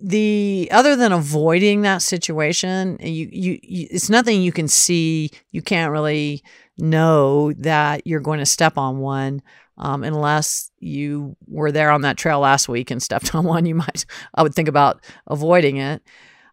the 0.00 0.68
other 0.72 0.96
than 0.96 1.12
avoiding 1.12 1.82
that 1.82 2.00
situation, 2.02 2.96
you, 3.00 3.28
you, 3.30 3.58
you 3.62 3.88
it's 3.90 4.08
nothing 4.08 4.40
you 4.40 4.52
can 4.52 4.66
see. 4.66 5.30
You 5.50 5.60
can't 5.60 5.92
really 5.92 6.42
know 6.78 7.52
that 7.54 8.06
you're 8.06 8.20
going 8.20 8.38
to 8.38 8.46
step 8.46 8.78
on 8.78 8.98
one 8.98 9.42
um, 9.76 10.04
unless 10.04 10.70
you 10.78 11.36
were 11.46 11.70
there 11.70 11.90
on 11.90 12.00
that 12.02 12.16
trail 12.16 12.40
last 12.40 12.68
week 12.68 12.90
and 12.90 13.02
stepped 13.02 13.34
on 13.34 13.44
one. 13.44 13.66
You 13.66 13.74
might, 13.74 14.06
I 14.34 14.42
would 14.42 14.54
think 14.54 14.68
about 14.68 15.04
avoiding 15.26 15.76
it. 15.76 16.02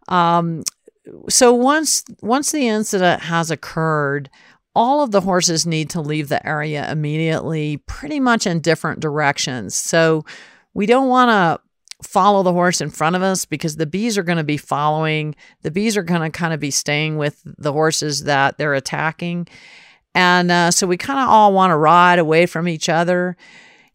Um, 0.09 0.63
so 1.29 1.53
once 1.53 2.03
once 2.21 2.51
the 2.51 2.67
incident 2.67 3.21
has 3.21 3.51
occurred, 3.51 4.29
all 4.75 5.01
of 5.01 5.11
the 5.11 5.21
horses 5.21 5.65
need 5.65 5.89
to 5.91 6.01
leave 6.01 6.27
the 6.29 6.45
area 6.45 6.91
immediately, 6.91 7.77
pretty 7.77 8.19
much 8.19 8.45
in 8.45 8.59
different 8.59 8.99
directions. 8.99 9.73
So 9.73 10.25
we 10.73 10.85
don't 10.85 11.07
want 11.07 11.29
to 11.29 12.07
follow 12.07 12.43
the 12.43 12.51
horse 12.51 12.81
in 12.81 12.89
front 12.89 13.15
of 13.15 13.21
us 13.21 13.45
because 13.45 13.77
the 13.77 13.85
bees 13.85 14.17
are 14.17 14.23
going 14.23 14.37
to 14.37 14.43
be 14.43 14.57
following. 14.57 15.33
The 15.61 15.71
bees 15.71 15.95
are 15.95 16.03
going 16.03 16.21
to 16.21 16.29
kind 16.29 16.53
of 16.53 16.59
be 16.59 16.71
staying 16.71 17.17
with 17.17 17.41
the 17.45 17.71
horses 17.71 18.25
that 18.25 18.57
they're 18.57 18.73
attacking. 18.73 19.47
And 20.13 20.51
uh, 20.51 20.71
so 20.71 20.87
we 20.87 20.97
kind 20.97 21.19
of 21.19 21.29
all 21.29 21.53
want 21.53 21.71
to 21.71 21.77
ride 21.77 22.19
away 22.19 22.45
from 22.45 22.67
each 22.67 22.89
other. 22.89 23.37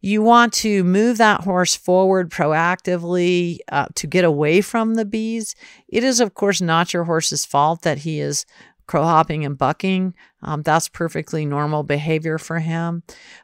You 0.03 0.23
want 0.23 0.51
to 0.53 0.83
move 0.83 1.17
that 1.19 1.41
horse 1.41 1.75
forward 1.75 2.31
proactively 2.31 3.59
uh, 3.71 3.85
to 3.95 4.07
get 4.07 4.25
away 4.25 4.61
from 4.61 4.95
the 4.95 5.05
bees. 5.05 5.55
It 5.87 6.03
is, 6.03 6.19
of 6.19 6.33
course, 6.33 6.59
not 6.59 6.91
your 6.91 7.03
horse's 7.03 7.45
fault 7.45 7.83
that 7.83 7.99
he 7.99 8.19
is 8.19 8.47
crow 8.91 9.03
hopping 9.03 9.45
and 9.45 9.57
bucking. 9.57 10.13
Um, 10.41 10.63
that's 10.63 10.89
perfectly 10.89 11.45
normal 11.45 11.81
behavior 11.81 12.37
for 12.37 12.59
him. 12.59 13.03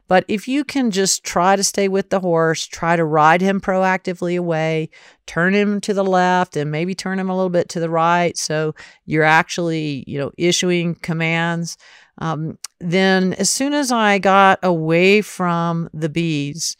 But 0.09 0.25
if 0.27 0.45
you 0.45 0.65
can 0.65 0.91
just 0.91 1.23
try 1.23 1.55
to 1.55 1.63
stay 1.63 1.87
with 1.87 2.09
the 2.09 2.19
horse, 2.19 2.65
try 2.65 2.97
to 2.97 3.05
ride 3.05 3.39
him 3.39 3.61
proactively 3.61 4.37
away, 4.37 4.89
turn 5.25 5.55
him 5.55 5.79
to 5.81 5.93
the 5.93 6.03
left 6.03 6.57
and 6.57 6.69
maybe 6.69 6.93
turn 6.93 7.17
him 7.17 7.29
a 7.29 7.35
little 7.35 7.49
bit 7.49 7.69
to 7.69 7.79
the 7.79 7.89
right. 7.89 8.37
So 8.37 8.75
you're 9.05 9.23
actually, 9.23 10.03
you 10.05 10.19
know, 10.19 10.31
issuing 10.37 10.95
commands. 10.95 11.77
Um, 12.17 12.57
then 12.81 13.31
as 13.35 13.49
soon 13.49 13.73
as 13.73 13.89
I 13.89 14.19
got 14.19 14.59
away 14.63 15.21
from 15.21 15.89
the 15.93 16.09
bees, 16.09 16.75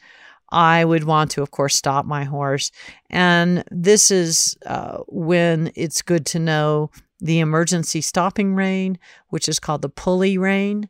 I 0.49 0.84
would 0.84 1.06
want 1.06 1.32
to, 1.32 1.41
of 1.41 1.51
course, 1.51 1.75
stop 1.75 2.06
my 2.06 2.25
horse. 2.25 2.71
And 3.10 3.63
this 3.71 4.12
is 4.12 4.58
uh, 4.65 4.97
when 5.08 5.71
it's 5.75 6.01
good 6.01 6.25
to 6.27 6.39
know 6.39 6.91
the 7.19 7.39
emergency 7.39 8.01
stopping 8.01 8.56
rein, 8.56 8.97
which 9.30 9.49
is 9.49 9.60
called 9.60 9.82
the 9.82 9.89
pulley 9.89 10.38
rein. 10.38 10.88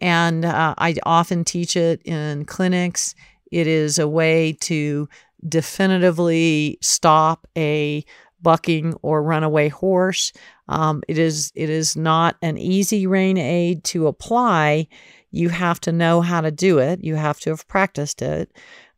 And 0.00 0.44
uh, 0.44 0.74
I 0.78 0.96
often 1.04 1.44
teach 1.44 1.76
it 1.76 2.02
in 2.02 2.44
clinics. 2.44 3.14
It 3.50 3.66
is 3.66 3.98
a 3.98 4.08
way 4.08 4.52
to 4.60 5.08
definitively 5.48 6.78
stop 6.82 7.46
a 7.56 8.04
bucking 8.42 8.94
or 9.02 9.22
runaway 9.22 9.68
horse. 9.68 10.32
Um, 10.68 11.02
it 11.08 11.18
is 11.18 11.52
it 11.54 11.70
is 11.70 11.96
not 11.96 12.36
an 12.42 12.58
easy 12.58 13.06
rein 13.06 13.38
aid 13.38 13.84
to 13.84 14.06
apply. 14.06 14.88
You 15.30 15.48
have 15.48 15.80
to 15.82 15.92
know 15.92 16.20
how 16.20 16.40
to 16.40 16.50
do 16.50 16.78
it. 16.78 17.02
You 17.02 17.14
have 17.14 17.40
to 17.40 17.50
have 17.50 17.66
practiced 17.68 18.22
it. 18.22 18.50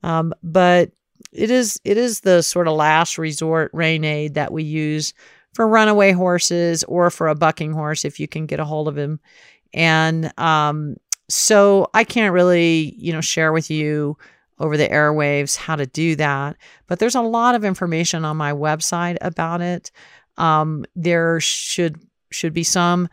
Um, 0.02 0.34
but 0.42 0.90
it 1.32 1.50
is 1.50 1.80
it 1.84 1.96
is 1.96 2.20
the 2.20 2.42
sort 2.42 2.68
of 2.68 2.74
last 2.74 3.18
resort 3.18 3.70
rein 3.72 4.04
aid 4.04 4.34
that 4.34 4.52
we 4.52 4.62
use 4.62 5.14
for 5.54 5.66
runaway 5.66 6.12
horses 6.12 6.84
or 6.84 7.10
for 7.10 7.28
a 7.28 7.34
bucking 7.34 7.72
horse 7.72 8.04
if 8.04 8.20
you 8.20 8.28
can 8.28 8.46
get 8.46 8.60
a 8.60 8.64
hold 8.64 8.88
of 8.88 8.96
him. 8.96 9.20
And 9.74 10.32
um, 10.38 10.96
so 11.28 11.88
I 11.94 12.04
can't 12.04 12.32
really, 12.32 12.94
you 12.96 13.12
know, 13.12 13.20
share 13.20 13.52
with 13.52 13.70
you 13.70 14.16
over 14.58 14.76
the 14.76 14.88
airwaves 14.88 15.56
how 15.56 15.76
to 15.76 15.86
do 15.86 16.16
that, 16.16 16.56
but 16.86 16.98
there's 16.98 17.14
a 17.14 17.20
lot 17.20 17.54
of 17.54 17.64
information 17.64 18.24
on 18.24 18.36
my 18.36 18.52
website 18.52 19.16
about 19.20 19.60
it. 19.60 19.90
Um, 20.36 20.84
there 20.96 21.38
should 21.40 22.00
should 22.30 22.52
be 22.52 22.64
some 22.64 23.08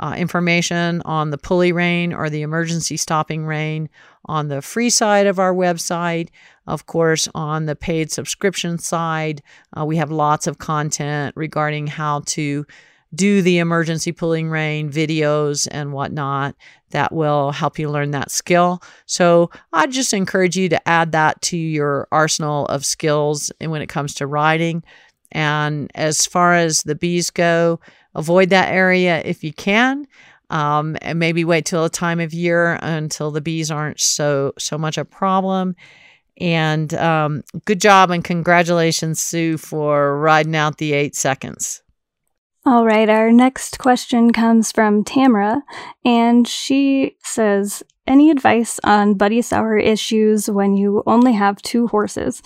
uh, 0.00 0.14
information 0.16 1.02
on 1.04 1.30
the 1.30 1.38
pulley 1.38 1.72
rein 1.72 2.12
or 2.12 2.30
the 2.30 2.42
emergency 2.42 2.96
stopping 2.96 3.44
rein 3.44 3.88
on 4.26 4.48
the 4.48 4.62
free 4.62 4.90
side 4.90 5.26
of 5.26 5.38
our 5.38 5.54
website. 5.54 6.28
Of 6.66 6.86
course, 6.86 7.28
on 7.34 7.66
the 7.66 7.76
paid 7.76 8.10
subscription 8.10 8.78
side, 8.78 9.42
uh, 9.78 9.84
we 9.84 9.96
have 9.96 10.10
lots 10.10 10.46
of 10.46 10.58
content 10.58 11.34
regarding 11.36 11.86
how 11.86 12.20
to 12.26 12.66
do 13.14 13.40
the 13.40 13.58
emergency 13.58 14.12
pulling 14.12 14.50
rein 14.50 14.90
videos 14.90 15.66
and 15.70 15.92
whatnot 15.92 16.54
that 16.90 17.12
will 17.12 17.52
help 17.52 17.78
you 17.78 17.90
learn 17.90 18.10
that 18.10 18.30
skill. 18.30 18.82
So 19.06 19.50
I 19.72 19.86
just 19.86 20.12
encourage 20.12 20.56
you 20.56 20.68
to 20.68 20.88
add 20.88 21.12
that 21.12 21.40
to 21.42 21.56
your 21.56 22.06
arsenal 22.12 22.66
of 22.66 22.84
skills 22.84 23.50
when 23.60 23.80
it 23.80 23.88
comes 23.88 24.14
to 24.14 24.26
riding. 24.26 24.82
And 25.32 25.90
as 25.94 26.26
far 26.26 26.54
as 26.54 26.82
the 26.82 26.94
bees 26.94 27.30
go, 27.30 27.80
avoid 28.14 28.50
that 28.50 28.72
area 28.72 29.22
if 29.24 29.44
you 29.44 29.52
can. 29.52 30.06
Um, 30.50 30.96
and 31.02 31.18
maybe 31.18 31.44
wait 31.44 31.66
till 31.66 31.84
a 31.84 31.90
time 31.90 32.20
of 32.20 32.32
year 32.32 32.78
until 32.80 33.30
the 33.30 33.42
bees 33.42 33.70
aren't 33.70 34.00
so 34.00 34.54
so 34.58 34.78
much 34.78 34.96
a 34.96 35.04
problem. 35.04 35.76
And 36.40 36.94
um, 36.94 37.42
good 37.64 37.80
job 37.80 38.10
and 38.10 38.24
congratulations, 38.24 39.20
Sue, 39.20 39.58
for 39.58 40.18
riding 40.18 40.56
out 40.56 40.78
the 40.78 40.94
eight 40.94 41.14
seconds. 41.14 41.82
All 42.64 42.84
right, 42.84 43.08
our 43.08 43.32
next 43.32 43.78
question 43.78 44.32
comes 44.32 44.72
from 44.72 45.02
Tamara, 45.02 45.62
and 46.04 46.46
she 46.46 47.16
says, 47.24 47.82
any 48.06 48.30
advice 48.30 48.80
on 48.84 49.14
buddy 49.14 49.42
sour 49.42 49.76
issues 49.78 50.50
when 50.50 50.74
you 50.74 51.02
only 51.06 51.32
have 51.32 51.62
two 51.62 51.86
horses. 51.88 52.42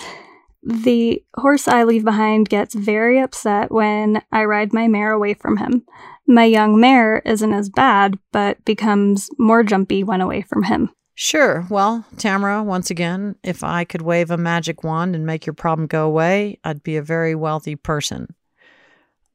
The 0.63 1.25
horse 1.37 1.67
I 1.67 1.83
leave 1.83 2.05
behind 2.05 2.49
gets 2.49 2.75
very 2.75 3.19
upset 3.19 3.73
when 3.73 4.23
I 4.31 4.45
ride 4.45 4.73
my 4.73 4.87
mare 4.87 5.13
away 5.13 5.35
from 5.35 5.57
him. 5.57 5.85
My 6.27 6.45
young 6.45 6.79
mare 6.79 7.19
isn't 7.25 7.53
as 7.53 7.69
bad, 7.69 8.17
but 8.31 8.65
becomes 8.65 9.29
more 9.39 9.65
jumpy 9.65 10.05
when 10.05 10.21
away 10.21 10.43
from 10.43 10.63
him. 10.63 10.91
Sure. 11.15 11.67
Well, 11.69 12.07
Tamara, 12.17 12.63
once 12.63 12.91
again, 12.91 13.37
if 13.43 13.63
I 13.65 13.85
could 13.85 14.03
wave 14.03 14.31
a 14.31 14.37
magic 14.37 14.83
wand 14.85 15.15
and 15.15 15.27
make 15.27 15.47
your 15.47 15.53
problem 15.53 15.87
go 15.87 16.07
away, 16.07 16.59
I'd 16.65 16.83
be 16.83 16.97
a 16.97 17.03
very 17.03 17.35
wealthy 17.35 17.77
person. 17.77 18.35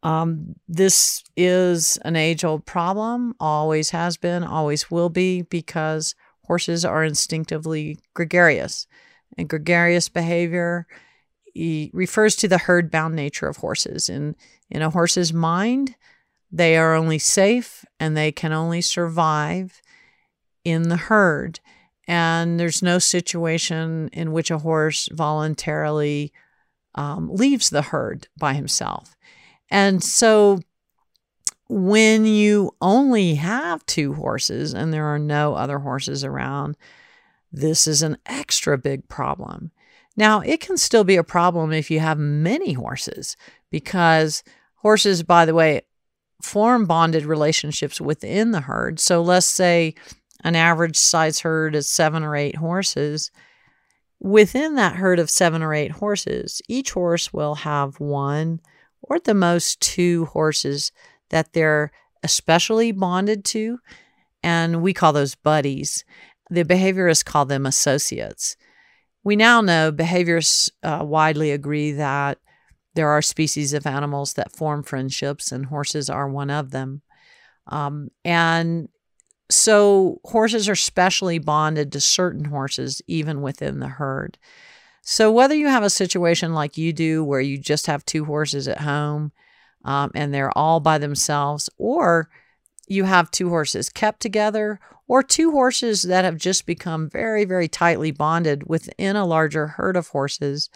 Um, 0.01 0.55
this 0.67 1.23
is 1.35 1.97
an 1.97 2.15
age 2.15 2.45
old 2.45 2.65
problem, 2.65 3.35
always 3.39 3.89
has 3.89 4.15
been, 4.15 4.43
always 4.43 4.89
will 4.89 5.09
be, 5.09 5.41
because 5.41 6.15
horses 6.45 6.85
are 6.85 7.03
instinctively 7.03 7.99
gregarious. 8.13 8.87
And 9.37 9.49
gregarious 9.49 10.07
behavior 10.09 10.87
refers 11.93 12.35
to 12.37 12.47
the 12.47 12.57
herd 12.57 12.91
bound 12.91 13.15
nature 13.15 13.47
of 13.47 13.57
horses. 13.57 14.09
In, 14.09 14.35
in 14.69 14.81
a 14.81 14.89
horse's 14.89 15.33
mind, 15.33 15.95
they 16.51 16.77
are 16.77 16.95
only 16.95 17.19
safe 17.19 17.83
and 17.99 18.15
they 18.15 18.31
can 18.31 18.53
only 18.53 18.81
survive 18.81 19.81
in 20.63 20.89
the 20.89 20.97
herd. 20.97 21.59
And 22.07 22.59
there's 22.59 22.81
no 22.81 22.99
situation 22.99 24.09
in 24.13 24.31
which 24.31 24.49
a 24.49 24.59
horse 24.59 25.09
voluntarily 25.11 26.31
um, 26.95 27.29
leaves 27.33 27.69
the 27.69 27.81
herd 27.81 28.27
by 28.37 28.53
himself. 28.53 29.15
And 29.69 30.03
so 30.03 30.59
when 31.69 32.25
you 32.25 32.71
only 32.81 33.35
have 33.35 33.85
two 33.85 34.13
horses 34.13 34.73
and 34.73 34.93
there 34.93 35.05
are 35.05 35.19
no 35.19 35.55
other 35.55 35.79
horses 35.79 36.23
around, 36.23 36.77
this 37.51 37.87
is 37.87 38.01
an 38.01 38.17
extra 38.25 38.77
big 38.77 39.07
problem. 39.09 39.71
Now, 40.17 40.41
it 40.41 40.59
can 40.59 40.77
still 40.77 41.03
be 41.03 41.15
a 41.15 41.23
problem 41.23 41.71
if 41.71 41.91
you 41.91 41.99
have 41.99 42.17
many 42.17 42.73
horses 42.73 43.37
because 43.69 44.43
horses, 44.77 45.21
by 45.21 45.45
the 45.45 45.53
way, 45.53 45.83
form 46.41 46.85
bonded 46.85 47.23
relationships 47.23 48.01
within 48.01 48.51
the 48.51 48.61
herd. 48.61 48.99
So 48.99 49.21
let's 49.21 49.45
say 49.45 49.93
an 50.43 50.55
average 50.55 50.97
size 50.97 51.41
herd 51.41 51.75
is 51.75 51.87
seven 51.87 52.23
or 52.23 52.35
eight 52.35 52.55
horses. 52.55 53.31
Within 54.19 54.75
that 54.75 54.95
herd 54.95 55.19
of 55.19 55.29
seven 55.29 55.61
or 55.61 55.73
eight 55.73 55.91
horses, 55.91 56.61
each 56.67 56.91
horse 56.91 57.31
will 57.31 57.55
have 57.55 57.99
one 57.99 58.59
or 59.03 59.17
at 59.17 59.25
the 59.25 59.35
most 59.35 59.79
two 59.79 60.25
horses 60.25 60.91
that 61.29 61.53
they're 61.53 61.91
especially 62.23 62.91
bonded 62.91 63.45
to. 63.45 63.77
And 64.41 64.81
we 64.81 64.93
call 64.93 65.13
those 65.13 65.35
buddies. 65.35 66.03
The 66.49 66.63
behaviorists 66.63 67.25
call 67.25 67.45
them 67.45 67.65
associates. 67.65 68.57
We 69.27 69.35
now 69.35 69.59
know 69.59 69.91
behaviorists 69.91 70.69
uh, 70.83 71.03
widely 71.03 71.51
agree 71.51 71.91
that 71.91 72.37
there 72.95 73.09
are 73.09 73.21
species 73.21 73.73
of 73.73 73.85
animals 73.85 74.35
that 74.35 74.55
form 74.55 74.83
friendships, 74.83 75.51
and 75.51 75.65
horses 75.65 76.09
are 76.09 76.29
one 76.29 76.49
of 76.49 76.71
them. 76.71 77.01
Um, 77.67 78.07
and 78.23 78.87
so 79.49 80.21
horses 80.23 80.69
are 80.69 80.77
specially 80.77 81.39
bonded 81.39 81.91
to 81.91 81.99
certain 81.99 82.45
horses, 82.45 83.01
even 83.05 83.41
within 83.41 83.79
the 83.79 83.89
herd. 83.89 84.37
So 85.01 85.29
whether 85.29 85.55
you 85.55 85.67
have 85.67 85.83
a 85.83 85.89
situation 85.89 86.53
like 86.53 86.77
you 86.77 86.93
do, 86.93 87.21
where 87.21 87.41
you 87.41 87.57
just 87.57 87.87
have 87.87 88.05
two 88.05 88.23
horses 88.23 88.65
at 88.69 88.79
home 88.79 89.33
um, 89.83 90.09
and 90.15 90.33
they're 90.33 90.57
all 90.57 90.79
by 90.79 90.99
themselves, 90.99 91.69
or 91.77 92.29
you 92.87 93.03
have 93.03 93.29
two 93.29 93.49
horses 93.49 93.89
kept 93.89 94.21
together, 94.21 94.79
or 95.07 95.23
two 95.23 95.51
horses 95.51 96.03
that 96.03 96.25
have 96.25 96.37
just 96.37 96.65
become 96.65 97.09
very, 97.09 97.45
very 97.45 97.67
tightly 97.67 98.11
bonded 98.11 98.67
within 98.67 99.15
a 99.15 99.25
larger 99.25 99.67
herd 99.67 99.95
of 99.95 100.09
horses. 100.09 100.69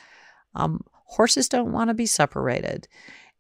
Um, 0.56 0.84
horses 1.06 1.50
don't 1.50 1.72
want 1.72 1.90
to 1.90 1.94
be 1.94 2.06
separated. 2.06 2.88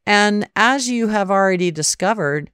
And 0.06 0.50
as 0.56 0.90
you 0.90 1.08
have 1.08 1.32
already 1.32 1.72
discovered, 1.72 2.50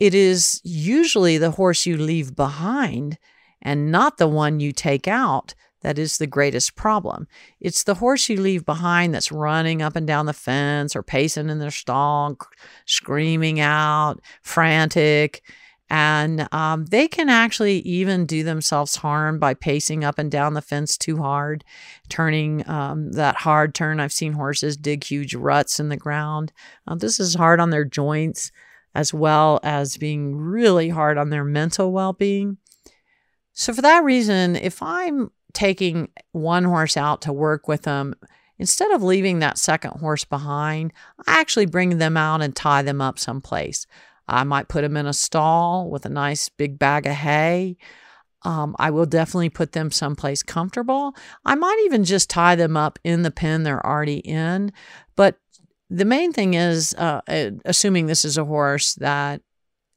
it 0.00 0.14
is 0.14 0.60
usually 0.64 1.38
the 1.38 1.52
horse 1.52 1.86
you 1.86 1.96
leave 1.96 2.34
behind 2.34 3.18
and 3.62 3.90
not 3.90 4.18
the 4.18 4.28
one 4.28 4.60
you 4.60 4.72
take 4.72 5.08
out 5.08 5.54
that 5.84 5.98
is 5.98 6.16
the 6.16 6.26
greatest 6.26 6.76
problem. 6.76 7.28
It's 7.60 7.84
the 7.84 7.96
horse 7.96 8.30
you 8.30 8.40
leave 8.40 8.64
behind 8.64 9.14
that's 9.14 9.30
running 9.30 9.82
up 9.82 9.96
and 9.96 10.06
down 10.06 10.24
the 10.24 10.32
fence 10.32 10.96
or 10.96 11.02
pacing 11.02 11.50
in 11.50 11.58
their 11.58 11.70
stall, 11.70 12.38
screaming 12.86 13.60
out, 13.60 14.20
frantic. 14.42 15.42
And 15.96 16.52
um, 16.52 16.86
they 16.86 17.06
can 17.06 17.28
actually 17.28 17.78
even 17.82 18.26
do 18.26 18.42
themselves 18.42 18.96
harm 18.96 19.38
by 19.38 19.54
pacing 19.54 20.02
up 20.02 20.18
and 20.18 20.28
down 20.28 20.54
the 20.54 20.60
fence 20.60 20.98
too 20.98 21.18
hard, 21.18 21.62
turning 22.08 22.68
um, 22.68 23.12
that 23.12 23.36
hard 23.36 23.76
turn. 23.76 24.00
I've 24.00 24.12
seen 24.12 24.32
horses 24.32 24.76
dig 24.76 25.04
huge 25.04 25.36
ruts 25.36 25.78
in 25.78 25.90
the 25.90 25.96
ground. 25.96 26.52
Uh, 26.88 26.96
this 26.96 27.20
is 27.20 27.36
hard 27.36 27.60
on 27.60 27.70
their 27.70 27.84
joints 27.84 28.50
as 28.96 29.14
well 29.14 29.60
as 29.62 29.96
being 29.96 30.34
really 30.34 30.88
hard 30.88 31.16
on 31.16 31.30
their 31.30 31.44
mental 31.44 31.92
well 31.92 32.12
being. 32.12 32.56
So, 33.52 33.72
for 33.72 33.82
that 33.82 34.02
reason, 34.02 34.56
if 34.56 34.82
I'm 34.82 35.30
taking 35.52 36.08
one 36.32 36.64
horse 36.64 36.96
out 36.96 37.22
to 37.22 37.32
work 37.32 37.68
with 37.68 37.82
them, 37.82 38.16
instead 38.58 38.90
of 38.90 39.04
leaving 39.04 39.38
that 39.38 39.58
second 39.58 39.92
horse 40.00 40.24
behind, 40.24 40.92
I 41.24 41.38
actually 41.38 41.66
bring 41.66 41.98
them 41.98 42.16
out 42.16 42.42
and 42.42 42.56
tie 42.56 42.82
them 42.82 43.00
up 43.00 43.16
someplace. 43.20 43.86
I 44.28 44.44
might 44.44 44.68
put 44.68 44.82
them 44.82 44.96
in 44.96 45.06
a 45.06 45.12
stall 45.12 45.90
with 45.90 46.06
a 46.06 46.10
nice 46.10 46.48
big 46.48 46.78
bag 46.78 47.06
of 47.06 47.12
hay. 47.12 47.76
Um, 48.42 48.76
I 48.78 48.90
will 48.90 49.06
definitely 49.06 49.48
put 49.48 49.72
them 49.72 49.90
someplace 49.90 50.42
comfortable. 50.42 51.14
I 51.44 51.54
might 51.54 51.82
even 51.86 52.04
just 52.04 52.28
tie 52.28 52.56
them 52.56 52.76
up 52.76 52.98
in 53.02 53.22
the 53.22 53.30
pen 53.30 53.62
they're 53.62 53.84
already 53.84 54.18
in. 54.18 54.72
But 55.16 55.38
the 55.88 56.04
main 56.04 56.32
thing 56.32 56.54
is, 56.54 56.94
uh, 56.94 57.20
assuming 57.64 58.06
this 58.06 58.24
is 58.24 58.36
a 58.36 58.44
horse 58.44 58.94
that 58.96 59.40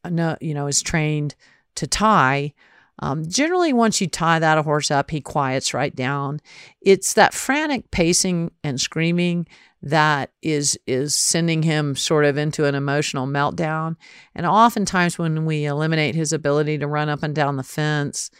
uh, 0.03 0.35
you 0.39 0.53
know 0.53 0.67
is 0.67 0.81
trained 0.81 1.35
to 1.75 1.87
tie. 1.87 2.53
Um, 2.99 3.27
generally, 3.27 3.73
once 3.73 4.01
you 4.01 4.07
tie 4.07 4.39
that 4.39 4.63
horse 4.63 4.89
up, 4.89 5.11
he 5.11 5.21
quiets 5.21 5.73
right 5.73 5.95
down. 5.95 6.39
It's 6.81 7.13
that 7.13 7.33
frantic 7.33 7.91
pacing 7.91 8.51
and 8.63 8.81
screaming 8.81 9.47
that 9.81 10.31
is 10.41 10.77
is 10.87 11.15
sending 11.15 11.63
him 11.63 11.95
sort 11.95 12.25
of 12.25 12.37
into 12.37 12.65
an 12.65 12.75
emotional 12.75 13.27
meltdown. 13.27 13.95
And 14.33 14.45
oftentimes 14.45 15.17
when 15.17 15.45
we 15.45 15.65
eliminate 15.65 16.15
his 16.15 16.33
ability 16.33 16.77
to 16.79 16.87
run 16.87 17.09
up 17.09 17.23
and 17.23 17.35
down 17.35 17.57
the 17.57 17.63
fence, 17.63 18.31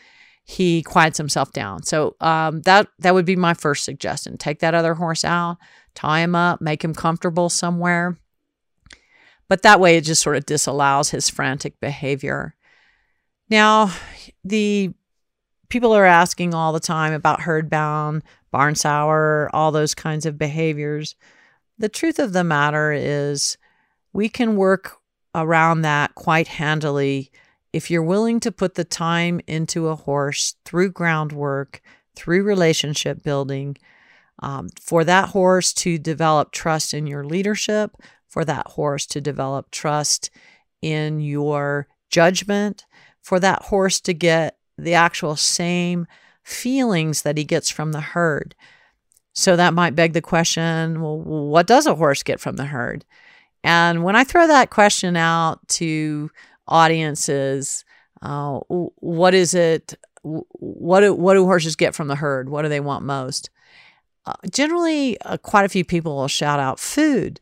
he 0.44 0.82
quiets 0.82 1.18
himself 1.18 1.52
down. 1.52 1.84
So 1.84 2.16
um, 2.22 2.62
that 2.62 2.88
that 3.00 3.14
would 3.14 3.26
be 3.26 3.36
my 3.36 3.54
first 3.54 3.84
suggestion. 3.84 4.38
Take 4.38 4.60
that 4.60 4.74
other 4.74 4.96
horse 4.96 5.24
out, 5.24 5.58
tie 5.94 6.22
him 6.22 6.36
up, 6.36 6.62
make 6.62 6.84
him 6.84 6.94
comfortable 6.94 7.50
somewhere. 7.50 8.18
But 9.48 9.62
that 9.62 9.80
way 9.80 9.98
it 9.98 10.02
just 10.02 10.22
sort 10.22 10.38
of 10.38 10.46
disallows 10.46 11.12
his 11.12 11.30
frantic 11.30 11.80
behavior. 11.80 12.56
Now, 13.50 13.94
the 14.44 14.92
people 15.70 15.94
are 15.94 16.06
asking 16.06 16.54
all 16.54 16.74
the 16.74 16.80
time 16.80 17.14
about 17.14 17.42
herd 17.42 17.70
bound, 17.70 18.24
barn 18.58 18.74
sour, 18.74 19.52
all 19.54 19.72
those 19.72 19.94
kinds 19.94 20.26
of 20.26 20.36
behaviors. 20.36 21.16
The 21.78 21.90
truth 21.90 22.18
of 22.18 22.34
the 22.34 22.44
matter 22.44 22.92
is, 22.92 23.56
we 24.14 24.30
can 24.30 24.56
work 24.56 24.98
around 25.36 25.84
that 25.84 26.16
quite 26.16 26.48
handily 26.48 27.30
if 27.72 27.92
you're 27.92 28.02
willing 28.02 28.40
to 28.40 28.52
put 28.52 28.74
the 28.74 28.84
time 28.84 29.40
into 29.46 29.90
a 29.90 29.96
horse 29.96 30.56
through 30.66 30.92
groundwork, 30.92 31.82
through 32.16 32.42
relationship 32.42 33.22
building, 33.22 33.78
um, 34.42 34.70
for 34.82 35.04
that 35.04 35.30
horse 35.30 35.72
to 35.74 36.00
develop 36.00 36.52
trust 36.52 36.96
in 36.96 37.06
your 37.06 37.24
leadership, 37.24 37.92
for 38.28 38.44
that 38.44 38.66
horse 38.70 39.06
to 39.06 39.22
develop 39.22 39.70
trust 39.70 40.32
in 40.82 41.20
your 41.20 41.88
judgment, 42.10 42.88
for 43.22 43.40
that 43.40 43.62
horse 43.66 44.02
to 44.02 44.16
get 44.16 44.58
the 44.80 44.96
actual 44.96 45.36
same 45.36 46.08
feelings 46.48 47.24
that 47.24 47.38
he 47.38 47.44
gets 47.44 47.70
from 47.70 47.92
the 47.92 48.00
herd. 48.00 48.56
So 49.34 49.58
that 49.58 49.74
might 49.74 49.96
beg 49.96 50.14
the 50.14 50.22
question 50.22 51.02
well, 51.02 51.20
what 51.20 51.68
does 51.68 51.86
a 51.86 51.96
horse 51.96 52.24
get 52.24 52.40
from 52.40 52.56
the 52.56 52.66
herd? 52.66 53.04
And 53.64 54.04
when 54.04 54.16
I 54.16 54.24
throw 54.24 54.48
that 54.48 54.70
question 54.70 55.18
out 55.18 55.68
to 55.70 56.32
audiences, 56.66 57.84
uh, 58.22 58.60
what 58.70 59.34
is 59.34 59.54
it? 59.54 59.96
What 60.24 61.02
do, 61.02 61.14
what 61.14 61.34
do 61.34 61.46
horses 61.46 61.76
get 61.76 61.94
from 61.94 62.08
the 62.08 62.16
herd? 62.16 62.50
What 62.50 62.62
do 62.62 62.70
they 62.70 62.80
want 62.80 63.04
most? 63.04 63.50
Uh, 64.26 64.34
generally, 64.50 65.20
uh, 65.22 65.38
quite 65.38 65.66
a 65.66 65.70
few 65.70 65.84
people 65.84 66.16
will 66.16 66.28
shout 66.30 66.60
out 66.62 66.80
food. 66.80 67.42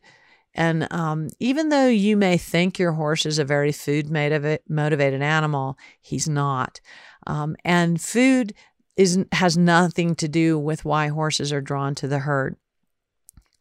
And 0.52 0.88
um, 0.92 1.28
even 1.38 1.68
though 1.68 1.88
you 1.88 2.16
may 2.16 2.38
think 2.38 2.78
your 2.78 2.92
horse 2.92 3.24
is 3.24 3.38
a 3.38 3.44
very 3.44 3.72
food 3.72 4.10
motivated 4.10 5.22
animal, 5.22 5.78
he's 6.00 6.28
not. 6.28 6.80
Um, 7.26 7.56
and 7.64 8.00
food 8.00 8.54
is 8.96 9.24
has 9.32 9.56
nothing 9.56 10.14
to 10.16 10.28
do 10.28 10.58
with 10.58 10.84
why 10.84 11.08
horses 11.08 11.52
are 11.52 11.60
drawn 11.60 11.94
to 11.96 12.08
the 12.08 12.20
herd. 12.20 12.56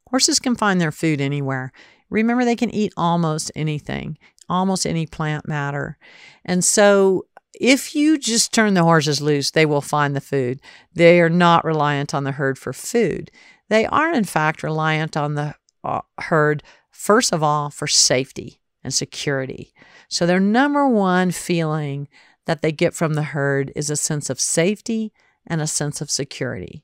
Horses 0.10 0.40
can 0.40 0.56
find 0.56 0.80
their 0.80 0.92
food 0.92 1.20
anywhere. 1.20 1.72
Remember, 2.10 2.46
they 2.46 2.56
can 2.56 2.74
eat 2.74 2.94
almost 2.96 3.52
anything, 3.56 4.18
almost 4.48 4.86
any 4.86 5.06
plant 5.06 5.48
matter. 5.48 5.98
And 6.46 6.64
so 6.64 7.26
if 7.60 7.96
you 7.96 8.18
just 8.18 8.54
turn 8.54 8.74
the 8.74 8.84
horses 8.84 9.22
loose, 9.22 9.52
they 9.52 9.66
will 9.66 9.82
find 9.82 10.16
the 10.16 10.22
food. 10.22 10.62
They 10.94 11.20
are 11.22 11.30
not 11.30 11.66
reliant 11.66 12.14
on 12.14 12.24
the 12.24 12.34
herd 12.34 12.58
for 12.58 12.74
food. 12.74 13.32
They 13.70 13.86
are, 13.88 14.14
in 14.14 14.26
fact, 14.26 14.64
reliant 14.64 15.18
on 15.18 15.36
the 15.36 15.56
uh, 15.84 16.02
herd, 16.20 16.64
first 16.92 17.34
of 17.34 17.42
all, 17.42 17.70
for 17.70 17.88
safety 17.88 18.62
and 18.84 18.94
security. 18.94 19.74
So, 20.08 20.26
their 20.26 20.40
number 20.40 20.88
one 20.88 21.32
feeling 21.32 22.08
that 22.46 22.62
they 22.62 22.72
get 22.72 22.94
from 22.94 23.16
the 23.16 23.24
herd 23.24 23.72
is 23.76 23.90
a 23.90 23.96
sense 23.96 24.30
of 24.30 24.40
safety 24.40 25.12
and 25.48 25.62
a 25.62 25.68
sense 25.68 26.02
of 26.02 26.12
security. 26.12 26.84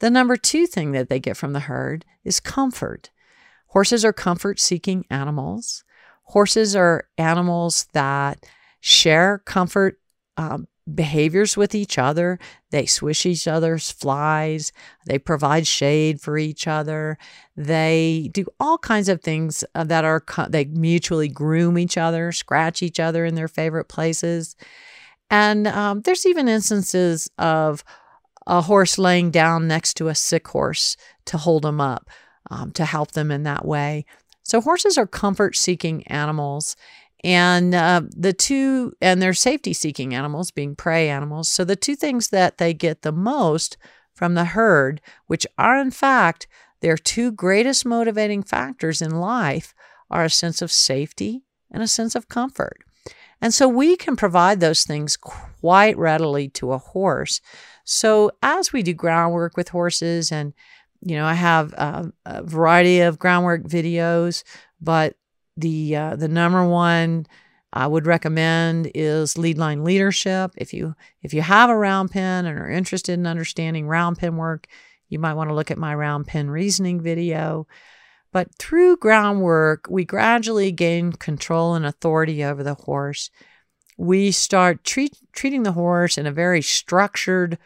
The 0.00 0.10
number 0.10 0.36
two 0.36 0.66
thing 0.66 0.92
that 0.92 1.08
they 1.08 1.18
get 1.18 1.36
from 1.36 1.52
the 1.52 1.60
herd 1.60 2.04
is 2.24 2.40
comfort. 2.40 3.10
Horses 3.68 4.04
are 4.04 4.12
comfort 4.12 4.60
seeking 4.60 5.04
animals. 5.10 5.84
Horses 6.24 6.76
are 6.76 7.08
animals 7.16 7.86
that 7.92 8.46
share 8.80 9.38
comfort 9.44 9.98
um, 10.36 10.68
behaviors 10.94 11.56
with 11.56 11.74
each 11.74 11.98
other. 11.98 12.38
They 12.70 12.86
swish 12.86 13.26
each 13.26 13.48
other's 13.48 13.90
flies. 13.90 14.72
They 15.06 15.18
provide 15.18 15.66
shade 15.66 16.20
for 16.20 16.38
each 16.38 16.66
other. 16.66 17.18
They 17.56 18.30
do 18.32 18.46
all 18.60 18.78
kinds 18.78 19.08
of 19.08 19.20
things 19.20 19.64
uh, 19.74 19.84
that 19.84 20.04
are, 20.04 20.24
they 20.48 20.66
mutually 20.66 21.28
groom 21.28 21.78
each 21.78 21.98
other, 21.98 22.32
scratch 22.32 22.82
each 22.82 23.00
other 23.00 23.24
in 23.24 23.34
their 23.34 23.48
favorite 23.48 23.88
places. 23.88 24.56
And 25.30 25.66
um, 25.66 26.00
there's 26.02 26.26
even 26.26 26.48
instances 26.48 27.28
of 27.38 27.84
a 28.46 28.62
horse 28.62 28.98
laying 28.98 29.30
down 29.30 29.68
next 29.68 29.94
to 29.94 30.08
a 30.08 30.14
sick 30.14 30.48
horse 30.48 30.96
to 31.26 31.36
hold 31.36 31.62
them 31.62 31.80
up, 31.80 32.08
um, 32.50 32.72
to 32.72 32.84
help 32.84 33.12
them 33.12 33.30
in 33.30 33.42
that 33.42 33.64
way. 33.64 34.06
So 34.42 34.60
horses 34.60 34.96
are 34.96 35.06
comfort 35.06 35.56
seeking 35.56 36.06
animals. 36.06 36.74
And 37.22 37.74
uh, 37.74 38.02
the 38.16 38.32
two, 38.32 38.94
and 39.02 39.20
they're 39.20 39.34
safety 39.34 39.72
seeking 39.74 40.14
animals, 40.14 40.50
being 40.50 40.74
prey 40.74 41.10
animals. 41.10 41.50
So 41.50 41.64
the 41.64 41.76
two 41.76 41.96
things 41.96 42.28
that 42.28 42.58
they 42.58 42.72
get 42.72 43.02
the 43.02 43.12
most 43.12 43.76
from 44.14 44.34
the 44.34 44.46
herd, 44.46 45.00
which 45.26 45.46
are 45.58 45.78
in 45.78 45.90
fact 45.90 46.46
their 46.80 46.96
two 46.96 47.32
greatest 47.32 47.84
motivating 47.84 48.42
factors 48.42 49.02
in 49.02 49.10
life, 49.10 49.74
are 50.10 50.24
a 50.24 50.30
sense 50.30 50.62
of 50.62 50.72
safety 50.72 51.42
and 51.70 51.82
a 51.82 51.88
sense 51.88 52.14
of 52.14 52.28
comfort. 52.28 52.78
And 53.40 53.54
so 53.54 53.68
we 53.68 53.96
can 53.96 54.16
provide 54.16 54.60
those 54.60 54.84
things 54.84 55.16
quite 55.16 55.96
readily 55.96 56.48
to 56.50 56.72
a 56.72 56.78
horse. 56.78 57.40
So 57.84 58.30
as 58.42 58.72
we 58.72 58.82
do 58.82 58.94
groundwork 58.94 59.56
with 59.56 59.68
horses, 59.68 60.32
and 60.32 60.52
you 61.00 61.16
know, 61.16 61.24
I 61.24 61.34
have 61.34 61.72
a, 61.74 62.12
variety 62.42 63.00
of 63.00 63.18
groundwork 63.18 63.62
videos, 63.62 64.42
but 64.80 65.16
the 65.56 65.96
uh, 65.96 66.16
the 66.16 66.28
number 66.28 66.64
one 66.66 67.26
I 67.72 67.86
would 67.86 68.06
recommend 68.06 68.90
is 68.94 69.38
lead 69.38 69.58
line 69.58 69.84
leadership. 69.84 70.52
If 70.56 70.72
you 70.72 70.94
if 71.22 71.32
you 71.32 71.42
have 71.42 71.70
a 71.70 71.76
round 71.76 72.10
pen 72.10 72.46
and 72.46 72.58
are 72.58 72.70
interested 72.70 73.12
in 73.12 73.26
understanding 73.26 73.86
round 73.86 74.18
pen 74.18 74.36
work, 74.36 74.66
you 75.08 75.18
might 75.18 75.34
want 75.34 75.50
to 75.50 75.54
look 75.54 75.70
at 75.70 75.78
my 75.78 75.94
round 75.94 76.26
pen 76.26 76.50
reasoning 76.50 77.00
video. 77.00 77.66
But 78.32 78.54
through 78.56 78.98
groundwork, 78.98 79.86
we 79.88 80.04
gradually 80.04 80.70
gain 80.70 81.12
control 81.12 81.74
and 81.74 81.86
authority 81.86 82.44
over 82.44 82.62
the 82.62 82.74
horse. 82.74 83.30
We 83.96 84.30
start 84.30 84.84
treat, 84.84 85.16
treating 85.32 85.62
the 85.62 85.72
horse 85.72 86.18
in 86.18 86.26
a 86.26 86.32
very 86.32 86.62
structured 86.62 87.58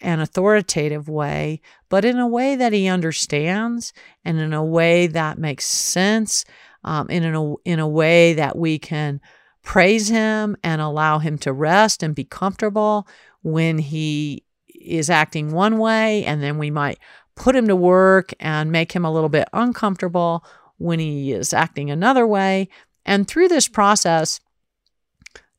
and 0.00 0.20
authoritative 0.20 1.08
way, 1.08 1.60
but 1.88 2.04
in 2.04 2.18
a 2.18 2.26
way 2.26 2.56
that 2.56 2.72
he 2.72 2.86
understands 2.86 3.92
and 4.24 4.38
in 4.38 4.52
a 4.52 4.64
way 4.64 5.06
that 5.06 5.38
makes 5.38 5.64
sense, 5.64 6.44
um, 6.84 7.08
in, 7.08 7.56
in 7.64 7.78
a 7.78 7.88
way 7.88 8.34
that 8.34 8.56
we 8.56 8.78
can 8.78 9.20
praise 9.62 10.08
him 10.08 10.56
and 10.62 10.80
allow 10.80 11.18
him 11.18 11.38
to 11.38 11.52
rest 11.52 12.02
and 12.02 12.14
be 12.14 12.24
comfortable 12.24 13.06
when 13.42 13.78
he 13.78 14.44
is 14.68 15.10
acting 15.10 15.50
one 15.50 15.78
way, 15.78 16.24
and 16.24 16.42
then 16.42 16.58
we 16.58 16.70
might 16.70 16.98
put 17.36 17.54
him 17.54 17.68
to 17.68 17.76
work 17.76 18.32
and 18.40 18.72
make 18.72 18.92
him 18.92 19.04
a 19.04 19.12
little 19.12 19.28
bit 19.28 19.48
uncomfortable 19.52 20.44
when 20.78 20.98
he 20.98 21.32
is 21.32 21.52
acting 21.52 21.90
another 21.90 22.26
way. 22.26 22.68
And 23.04 23.28
through 23.28 23.48
this 23.48 23.68
process, 23.68 24.40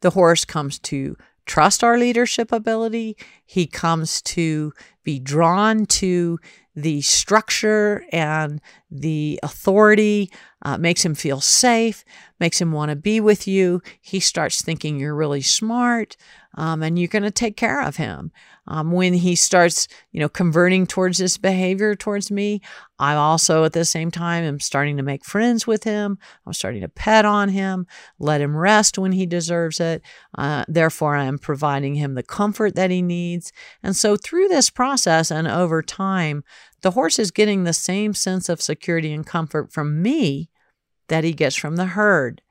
the 0.01 0.09
horse 0.09 0.43
comes 0.43 0.79
to 0.79 1.15
trust 1.45 1.83
our 1.83 1.97
leadership 1.97 2.51
ability. 2.51 3.15
He 3.45 3.65
comes 3.65 4.21
to 4.23 4.73
be 5.03 5.19
drawn 5.19 5.85
to 5.85 6.39
the 6.75 7.01
structure 7.01 8.05
and 8.11 8.61
the 8.91 9.39
authority, 9.41 10.29
uh, 10.61 10.77
makes 10.77 11.03
him 11.03 11.15
feel 11.15 11.41
safe, 11.41 12.03
makes 12.39 12.61
him 12.61 12.71
want 12.71 12.89
to 12.89 12.95
be 12.95 13.19
with 13.19 13.47
you. 13.47 13.81
He 13.99 14.19
starts 14.19 14.61
thinking 14.61 14.99
you're 14.99 15.15
really 15.15 15.41
smart 15.41 16.17
um, 16.55 16.83
and 16.83 16.99
you're 16.99 17.07
going 17.07 17.23
to 17.23 17.31
take 17.31 17.57
care 17.57 17.81
of 17.81 17.95
him. 17.95 18.31
Um, 18.67 18.91
when 18.91 19.13
he 19.13 19.35
starts, 19.35 19.87
you 20.11 20.19
know, 20.19 20.29
converting 20.29 20.85
towards 20.87 21.17
this 21.17 21.37
behavior 21.37 21.95
towards 21.95 22.29
me, 22.29 22.61
I 22.99 23.15
also 23.15 23.63
at 23.63 23.73
the 23.73 23.85
same 23.85 24.11
time 24.11 24.43
am 24.43 24.59
starting 24.59 24.97
to 24.97 25.03
make 25.03 25.23
friends 25.23 25.65
with 25.65 25.83
him. 25.83 26.17
I'm 26.45 26.53
starting 26.53 26.81
to 26.81 26.89
pet 26.89 27.25
on 27.25 27.49
him, 27.49 27.87
let 28.19 28.41
him 28.41 28.57
rest 28.57 28.97
when 28.97 29.11
he 29.11 29.25
deserves 29.25 29.79
it. 29.79 30.01
Uh, 30.37 30.65
therefore, 30.67 31.15
I 31.15 31.25
am 31.25 31.37
providing 31.37 31.95
him 31.95 32.15
the 32.15 32.23
comfort 32.23 32.75
that 32.75 32.91
he 32.91 33.01
needs. 33.01 33.51
And 33.83 33.95
so, 33.95 34.17
through 34.17 34.47
this 34.47 34.69
process 34.69 35.31
and 35.31 35.47
over 35.47 35.81
time, 35.81 36.43
the 36.81 36.91
horse 36.91 37.19
is 37.19 37.31
getting 37.31 37.63
the 37.63 37.73
same 37.73 38.13
sense 38.13 38.49
of 38.49 38.61
security 38.61 39.13
and 39.13 39.25
comfort 39.25 39.71
from 39.71 40.01
me 40.01 40.49
that 41.07 41.23
he 41.23 41.33
gets 41.33 41.55
from 41.55 41.75
the 41.75 41.85
herd. 41.85 42.41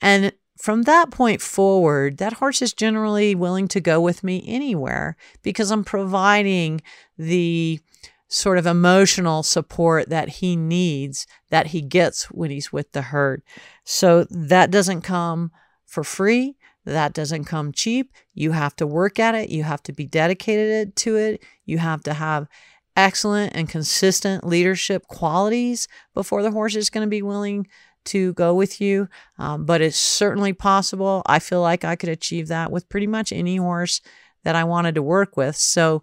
And 0.00 0.32
from 0.60 0.82
that 0.82 1.10
point 1.10 1.40
forward, 1.40 2.18
that 2.18 2.34
horse 2.34 2.60
is 2.60 2.74
generally 2.74 3.34
willing 3.34 3.66
to 3.68 3.80
go 3.80 4.00
with 4.00 4.22
me 4.22 4.44
anywhere 4.46 5.16
because 5.42 5.70
I'm 5.70 5.84
providing 5.84 6.82
the 7.16 7.80
sort 8.28 8.58
of 8.58 8.66
emotional 8.66 9.42
support 9.42 10.10
that 10.10 10.28
he 10.28 10.56
needs 10.56 11.26
that 11.48 11.68
he 11.68 11.80
gets 11.80 12.30
when 12.30 12.50
he's 12.50 12.72
with 12.72 12.92
the 12.92 13.02
herd. 13.02 13.42
So 13.84 14.24
that 14.30 14.70
doesn't 14.70 15.00
come 15.00 15.50
for 15.86 16.04
free. 16.04 16.56
That 16.84 17.14
doesn't 17.14 17.44
come 17.44 17.72
cheap. 17.72 18.12
You 18.34 18.52
have 18.52 18.76
to 18.76 18.86
work 18.86 19.18
at 19.18 19.34
it. 19.34 19.48
You 19.48 19.64
have 19.64 19.82
to 19.84 19.92
be 19.92 20.06
dedicated 20.06 20.94
to 20.96 21.16
it. 21.16 21.42
You 21.64 21.78
have 21.78 22.02
to 22.02 22.12
have 22.12 22.48
excellent 22.96 23.54
and 23.54 23.68
consistent 23.68 24.46
leadership 24.46 25.06
qualities 25.06 25.88
before 26.14 26.42
the 26.42 26.50
horse 26.50 26.76
is 26.76 26.90
going 26.90 27.06
to 27.06 27.10
be 27.10 27.22
willing 27.22 27.66
to 28.06 28.32
go 28.34 28.54
with 28.54 28.80
you, 28.80 29.08
um, 29.38 29.64
but 29.64 29.80
it's 29.80 29.96
certainly 29.96 30.52
possible. 30.52 31.22
I 31.26 31.38
feel 31.38 31.60
like 31.60 31.84
I 31.84 31.96
could 31.96 32.08
achieve 32.08 32.48
that 32.48 32.72
with 32.72 32.88
pretty 32.88 33.06
much 33.06 33.32
any 33.32 33.56
horse 33.56 34.00
that 34.44 34.56
I 34.56 34.64
wanted 34.64 34.94
to 34.94 35.02
work 35.02 35.36
with. 35.36 35.56
So, 35.56 36.02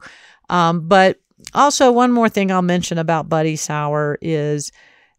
um, 0.49 0.87
but 0.87 1.19
also, 1.53 1.91
one 1.91 2.11
more 2.11 2.29
thing 2.29 2.51
I'll 2.51 2.61
mention 2.61 2.97
about 2.97 3.29
Buddy 3.29 3.55
Sour 3.55 4.17
is 4.21 4.71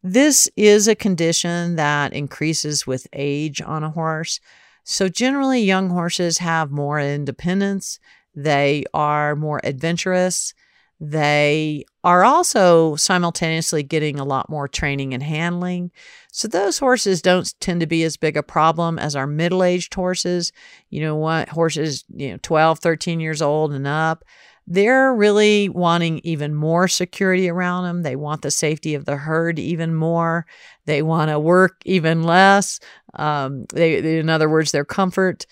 this 0.03 0.49
is 0.57 0.89
a 0.89 0.95
condition 0.95 1.77
that 1.77 2.13
increases 2.13 2.87
with 2.87 3.07
age 3.13 3.61
on 3.63 3.85
a 3.85 3.91
horse. 3.91 4.41
So, 4.85 5.09
generally, 5.09 5.61
young 5.61 5.91
horses 5.91 6.39
have 6.39 6.71
more 6.71 6.99
independence, 6.99 7.99
they 8.35 8.85
are 8.95 9.37
more 9.37 9.61
adventurous. 9.65 10.55
They 11.01 11.85
are 12.03 12.25
also 12.25 12.97
simultaneously 12.97 13.85
getting 13.85 14.19
a 14.19 14.25
lot 14.25 14.51
more 14.51 14.67
training 14.67 15.15
and 15.15 15.23
handling. 15.23 15.93
So 16.33 16.49
those 16.49 16.79
horses 16.79 17.23
don't 17.23 17.55
tend 17.61 17.81
to 17.81 17.87
be 17.87 18.03
as 18.03 18.17
big 18.17 18.37
a 18.37 18.43
problem 18.43 18.99
as 18.99 19.15
our 19.15 19.27
middle-aged 19.27 19.95
horses. 19.95 20.53
You 20.91 21.01
know 21.01 21.15
what? 21.15 21.51
Horses, 21.51 22.05
you 22.15 22.33
know, 22.33 22.39
12, 22.43 22.81
13 22.81 23.21
years 23.21 23.41
old 23.41 23.73
and 23.73 23.87
up, 23.87 24.25
they're 24.67 25.15
really 25.15 25.69
wanting 25.71 26.21
even 26.25 26.55
more 26.55 26.89
security 26.89 27.49
around 27.49 27.85
them. 27.85 28.03
They 28.03 28.17
want 28.17 28.43
the 28.43 28.51
safety 28.51 28.95
of 28.95 29.07
the 29.07 29.17
herd 29.17 29.59
even 29.59 29.95
more. 29.95 30.47
They 30.85 31.01
want 31.01 31.31
to 31.31 31.39
work 31.39 31.81
even 31.87 32.25
less. 32.25 32.81
Um, 33.15 33.65
they, 33.73 34.19
in 34.19 34.29
other 34.29 34.49
words, 34.49 34.73
their 34.73 34.85
comfort 34.85 35.47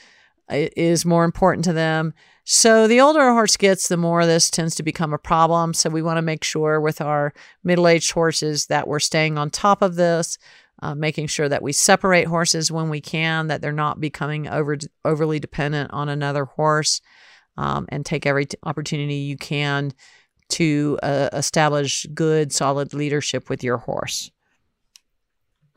uh, 0.50 0.68
is 0.76 1.06
more 1.06 1.24
important 1.24 1.64
to 1.64 1.72
them. 1.72 2.12
So 2.48 2.86
the 2.86 3.00
older 3.00 3.26
a 3.26 3.32
horse 3.32 3.56
gets, 3.56 3.88
the 3.88 3.96
more 3.96 4.24
this 4.24 4.50
tends 4.50 4.76
to 4.76 4.84
become 4.84 5.12
a 5.12 5.18
problem. 5.18 5.74
So 5.74 5.90
we 5.90 6.00
want 6.00 6.18
to 6.18 6.22
make 6.22 6.44
sure 6.44 6.80
with 6.80 7.00
our 7.00 7.34
middle 7.64 7.88
aged 7.88 8.12
horses 8.12 8.66
that 8.66 8.86
we're 8.86 9.00
staying 9.00 9.36
on 9.36 9.50
top 9.50 9.82
of 9.82 9.96
this, 9.96 10.38
uh, 10.80 10.94
making 10.94 11.26
sure 11.26 11.48
that 11.48 11.60
we 11.60 11.72
separate 11.72 12.28
horses 12.28 12.70
when 12.70 12.88
we 12.88 13.00
can, 13.00 13.48
that 13.48 13.62
they're 13.62 13.72
not 13.72 14.00
becoming 14.00 14.46
over 14.46 14.78
overly 15.04 15.40
dependent 15.40 15.90
on 15.92 16.08
another 16.08 16.44
horse, 16.44 17.00
um, 17.56 17.86
and 17.88 18.06
take 18.06 18.26
every 18.26 18.46
t- 18.46 18.56
opportunity 18.62 19.16
you 19.16 19.36
can 19.36 19.92
to 20.50 21.00
uh, 21.02 21.30
establish 21.32 22.06
good, 22.14 22.52
solid 22.52 22.94
leadership 22.94 23.50
with 23.50 23.64
your 23.64 23.78
horse. 23.78 24.30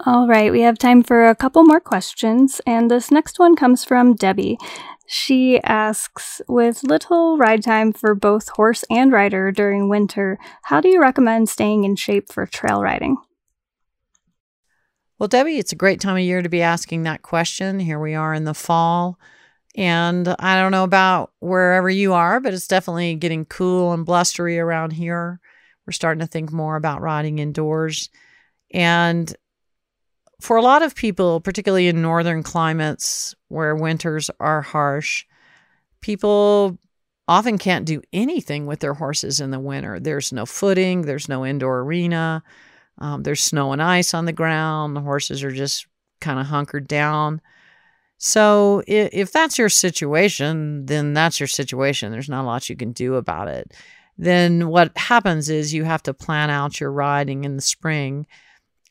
All 0.05 0.27
right, 0.27 0.51
we 0.51 0.61
have 0.61 0.77
time 0.77 1.01
for 1.01 1.27
a 1.27 1.35
couple 1.35 1.63
more 1.63 1.79
questions, 1.79 2.61
and 2.67 2.91
this 2.91 3.09
next 3.09 3.39
one 3.39 3.55
comes 3.55 3.83
from 3.83 4.13
Debbie. 4.13 4.59
She 5.11 5.59
asks 5.63 6.39
With 6.47 6.83
little 6.83 7.35
ride 7.39 7.63
time 7.63 7.93
for 7.93 8.13
both 8.13 8.49
horse 8.49 8.85
and 8.91 9.11
rider 9.11 9.51
during 9.51 9.89
winter, 9.89 10.37
how 10.61 10.81
do 10.81 10.87
you 10.87 11.01
recommend 11.01 11.49
staying 11.49 11.83
in 11.83 11.95
shape 11.95 12.31
for 12.31 12.45
trail 12.45 12.83
riding? 12.83 13.17
Well, 15.17 15.27
Debbie, 15.27 15.57
it's 15.57 15.71
a 15.71 15.75
great 15.75 15.99
time 15.99 16.15
of 16.15 16.21
year 16.21 16.43
to 16.43 16.47
be 16.47 16.61
asking 16.61 17.03
that 17.03 17.23
question. 17.23 17.79
Here 17.79 17.99
we 17.99 18.13
are 18.13 18.35
in 18.35 18.43
the 18.43 18.53
fall. 18.53 19.17
And 19.75 20.27
I 20.37 20.61
don't 20.61 20.71
know 20.71 20.83
about 20.83 21.31
wherever 21.39 21.89
you 21.89 22.13
are, 22.13 22.39
but 22.39 22.53
it's 22.53 22.67
definitely 22.67 23.15
getting 23.15 23.45
cool 23.45 23.93
and 23.93 24.05
blustery 24.05 24.59
around 24.59 24.91
here. 24.91 25.39
We're 25.87 25.93
starting 25.93 26.21
to 26.21 26.27
think 26.27 26.51
more 26.51 26.75
about 26.75 27.01
riding 27.01 27.39
indoors. 27.39 28.09
And 28.71 29.35
for 30.39 30.57
a 30.57 30.61
lot 30.61 30.81
of 30.81 30.95
people, 30.95 31.41
particularly 31.41 31.87
in 31.87 32.01
northern 32.01 32.43
climates 32.43 33.35
where 33.49 33.75
winters 33.75 34.29
are 34.39 34.61
harsh, 34.61 35.25
people 36.01 36.77
often 37.27 37.57
can't 37.57 37.85
do 37.85 38.01
anything 38.11 38.65
with 38.65 38.79
their 38.79 38.95
horses 38.95 39.39
in 39.39 39.51
the 39.51 39.59
winter. 39.59 39.99
There's 39.99 40.33
no 40.33 40.45
footing, 40.45 41.03
there's 41.03 41.29
no 41.29 41.45
indoor 41.45 41.81
arena, 41.81 42.43
um, 42.99 43.23
there's 43.23 43.41
snow 43.41 43.71
and 43.71 43.81
ice 43.81 44.13
on 44.13 44.25
the 44.25 44.33
ground. 44.33 44.95
The 44.95 45.01
horses 45.01 45.43
are 45.43 45.51
just 45.51 45.87
kind 46.21 46.39
of 46.39 46.47
hunkered 46.47 46.87
down. 46.87 47.41
So 48.17 48.83
if, 48.87 49.09
if 49.13 49.31
that's 49.31 49.57
your 49.57 49.69
situation, 49.69 50.85
then 50.85 51.13
that's 51.13 51.39
your 51.39 51.47
situation. 51.47 52.11
There's 52.11 52.29
not 52.29 52.43
a 52.43 52.47
lot 52.47 52.69
you 52.69 52.75
can 52.75 52.91
do 52.91 53.15
about 53.15 53.47
it. 53.47 53.73
Then 54.17 54.67
what 54.67 54.97
happens 54.97 55.49
is 55.49 55.73
you 55.73 55.85
have 55.85 56.03
to 56.03 56.13
plan 56.13 56.49
out 56.49 56.81
your 56.81 56.91
riding 56.91 57.45
in 57.45 57.55
the 57.55 57.61
spring. 57.61 58.27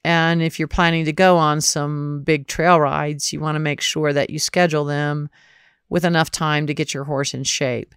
And 0.04 0.42
if 0.42 0.58
you're 0.58 0.68
planning 0.68 1.04
to 1.06 1.12
go 1.12 1.36
on 1.36 1.60
some 1.60 2.22
big 2.22 2.46
trail 2.46 2.80
rides, 2.80 3.32
you 3.32 3.40
want 3.40 3.56
to 3.56 3.60
make 3.60 3.80
sure 3.80 4.12
that 4.12 4.30
you 4.30 4.38
schedule 4.38 4.84
them 4.84 5.28
with 5.88 6.04
enough 6.04 6.30
time 6.30 6.66
to 6.66 6.74
get 6.74 6.94
your 6.94 7.04
horse 7.04 7.34
in 7.34 7.44
shape. 7.44 7.94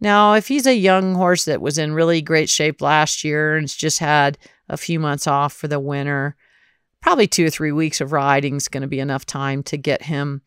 Now, 0.00 0.34
if 0.34 0.48
he's 0.48 0.66
a 0.66 0.74
young 0.74 1.14
horse 1.14 1.44
that 1.44 1.62
was 1.62 1.78
in 1.78 1.94
really 1.94 2.20
great 2.20 2.50
shape 2.50 2.82
last 2.82 3.24
year 3.24 3.56
and 3.56 3.68
just 3.68 4.00
had 4.00 4.36
a 4.68 4.76
few 4.76 4.98
months 4.98 5.26
off 5.26 5.52
for 5.52 5.68
the 5.68 5.80
winter, 5.80 6.36
probably 7.00 7.26
two 7.26 7.46
or 7.46 7.50
three 7.50 7.72
weeks 7.72 8.00
of 8.00 8.12
riding 8.12 8.56
is 8.56 8.68
going 8.68 8.82
to 8.82 8.88
be 8.88 9.00
enough 9.00 9.24
time 9.24 9.62
to 9.62 9.76
get 9.76 10.02
him 10.02 10.42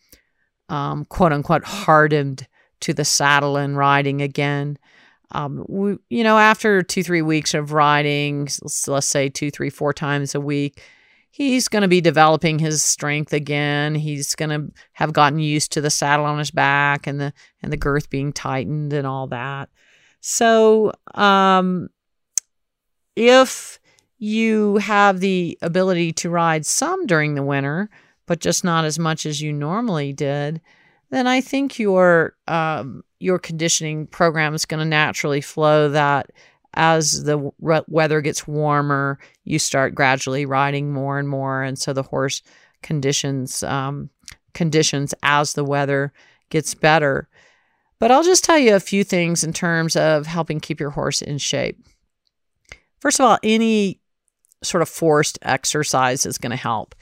um, 0.69 1.05
quote 1.05 1.31
unquote 1.31 1.63
hardened 1.63 2.47
to 2.81 2.93
the 2.93 3.05
saddle 3.05 3.57
and 3.57 3.77
riding 3.77 4.21
again. 4.21 4.77
Um, 5.31 5.65
we, 5.67 5.97
you 6.09 6.23
know, 6.23 6.37
after 6.37 6.81
two, 6.83 7.03
three 7.03 7.21
weeks 7.21 7.53
of 7.53 7.73
riding, 7.73 8.41
let's, 8.41 8.87
let's 8.87 9.07
say 9.07 9.29
two, 9.29 9.51
three, 9.51 9.69
four 9.69 9.93
times 9.93 10.35
a 10.35 10.41
week, 10.41 10.81
he's 11.29 11.67
going 11.67 11.81
to 11.81 11.87
be 11.87 12.01
developing 12.01 12.59
his 12.59 12.81
strength 12.81 13.33
again. 13.33 13.95
He's 13.95 14.35
going 14.35 14.49
to 14.49 14.71
have 14.93 15.13
gotten 15.13 15.39
used 15.39 15.71
to 15.73 15.81
the 15.81 15.89
saddle 15.89 16.25
on 16.25 16.39
his 16.39 16.51
back 16.51 17.07
and 17.07 17.19
the 17.19 17.33
and 17.61 17.71
the 17.71 17.77
girth 17.77 18.09
being 18.09 18.33
tightened 18.33 18.93
and 18.93 19.05
all 19.05 19.27
that. 19.27 19.69
So, 20.21 20.93
um, 21.13 21.89
if 23.15 23.79
you 24.19 24.77
have 24.77 25.19
the 25.19 25.57
ability 25.61 26.11
to 26.11 26.29
ride 26.29 26.65
some 26.65 27.05
during 27.05 27.35
the 27.35 27.43
winter, 27.43 27.89
but 28.25 28.39
just 28.39 28.63
not 28.63 28.85
as 28.85 28.97
much 28.97 29.25
as 29.25 29.41
you 29.41 29.53
normally 29.53 30.13
did, 30.13 30.61
then 31.09 31.27
I 31.27 31.41
think 31.41 31.79
your 31.79 32.35
um, 32.47 33.03
your 33.19 33.39
conditioning 33.39 34.07
program 34.07 34.53
is 34.53 34.65
going 34.65 34.79
to 34.79 34.85
naturally 34.85 35.41
flow 35.41 35.89
that 35.89 36.31
as 36.77 37.23
the 37.23 37.51
weather 37.87 38.21
gets 38.21 38.47
warmer, 38.47 39.19
you 39.43 39.59
start 39.59 39.95
gradually 39.95 40.45
riding 40.45 40.93
more 40.93 41.19
and 41.19 41.27
more, 41.27 41.63
and 41.63 41.77
so 41.77 41.91
the 41.91 42.03
horse 42.03 42.41
conditions 42.83 43.63
um, 43.63 44.09
conditions 44.53 45.13
as 45.23 45.53
the 45.53 45.65
weather 45.65 46.13
gets 46.49 46.73
better. 46.73 47.27
But 47.99 48.11
I'll 48.11 48.23
just 48.23 48.43
tell 48.43 48.59
you 48.59 48.75
a 48.75 48.79
few 48.79 49.03
things 49.03 49.43
in 49.43 49.53
terms 49.53 49.95
of 49.95 50.27
helping 50.27 50.59
keep 50.59 50.79
your 50.79 50.91
horse 50.91 51.21
in 51.21 51.39
shape. 51.39 51.77
First 52.99 53.19
of 53.19 53.25
all, 53.25 53.37
any 53.41 53.99
sort 54.63 54.83
of 54.83 54.89
forced 54.89 55.39
exercise 55.41 56.25
is 56.25 56.37
going 56.37 56.51
to 56.51 56.57
help. 56.57 56.93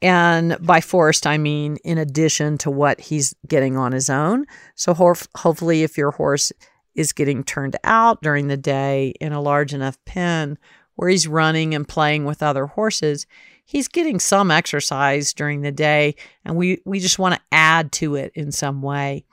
And 0.00 0.56
by 0.60 0.80
forced, 0.80 1.26
I 1.26 1.38
mean 1.38 1.76
in 1.84 1.98
addition 1.98 2.58
to 2.58 2.70
what 2.70 3.00
he's 3.00 3.34
getting 3.46 3.76
on 3.76 3.92
his 3.92 4.10
own. 4.10 4.46
So 4.74 4.94
ho- 4.94 5.14
hopefully, 5.36 5.82
if 5.82 5.96
your 5.96 6.10
horse 6.10 6.50
is 6.94 7.12
getting 7.12 7.44
turned 7.44 7.76
out 7.84 8.22
during 8.22 8.48
the 8.48 8.56
day 8.56 9.14
in 9.20 9.32
a 9.32 9.40
large 9.40 9.72
enough 9.72 9.98
pen 10.04 10.58
where 10.94 11.08
he's 11.08 11.26
running 11.26 11.74
and 11.74 11.88
playing 11.88 12.24
with 12.24 12.42
other 12.42 12.66
horses, 12.66 13.26
he's 13.64 13.88
getting 13.88 14.20
some 14.20 14.50
exercise 14.50 15.32
during 15.32 15.62
the 15.62 15.72
day. 15.72 16.14
And 16.44 16.56
we, 16.56 16.82
we 16.84 17.00
just 17.00 17.18
want 17.18 17.34
to 17.34 17.40
add 17.50 17.92
to 17.92 18.14
it 18.16 18.32
in 18.34 18.52
some 18.52 18.82
way. 18.82 19.24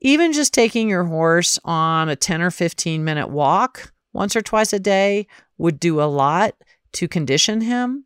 Even 0.00 0.32
just 0.32 0.54
taking 0.54 0.88
your 0.88 1.04
horse 1.04 1.58
on 1.64 2.08
a 2.08 2.16
10 2.16 2.40
or 2.40 2.50
15 2.50 3.04
minute 3.04 3.28
walk 3.28 3.92
once 4.12 4.36
or 4.36 4.42
twice 4.42 4.72
a 4.72 4.78
day 4.78 5.26
would 5.58 5.78
do 5.78 6.00
a 6.00 6.04
lot 6.04 6.54
to 6.92 7.08
condition 7.08 7.60
him. 7.60 8.04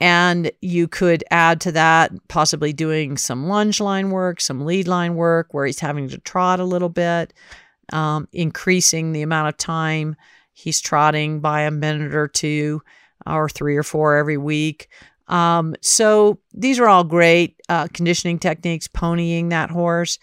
And 0.00 0.50
you 0.62 0.88
could 0.88 1.22
add 1.30 1.60
to 1.62 1.72
that 1.72 2.10
possibly 2.28 2.72
doing 2.72 3.18
some 3.18 3.48
lunge 3.48 3.80
line 3.80 4.10
work, 4.10 4.40
some 4.40 4.64
lead 4.64 4.88
line 4.88 5.14
work 5.14 5.52
where 5.52 5.66
he's 5.66 5.80
having 5.80 6.08
to 6.08 6.18
trot 6.18 6.58
a 6.58 6.64
little 6.64 6.88
bit, 6.88 7.34
um, 7.92 8.26
increasing 8.32 9.12
the 9.12 9.22
amount 9.22 9.48
of 9.48 9.56
time 9.58 10.16
he's 10.52 10.80
trotting 10.80 11.40
by 11.40 11.62
a 11.62 11.70
minute 11.70 12.14
or 12.14 12.28
two 12.28 12.82
or 13.26 13.48
three 13.48 13.76
or 13.76 13.82
four 13.82 14.16
every 14.16 14.38
week. 14.38 14.88
Um, 15.28 15.76
so 15.80 16.38
these 16.52 16.78
are 16.78 16.88
all 16.88 17.04
great 17.04 17.60
uh, 17.68 17.88
conditioning 17.92 18.38
techniques, 18.38 18.88
ponying 18.88 19.50
that 19.50 19.70
horse. 19.70 20.18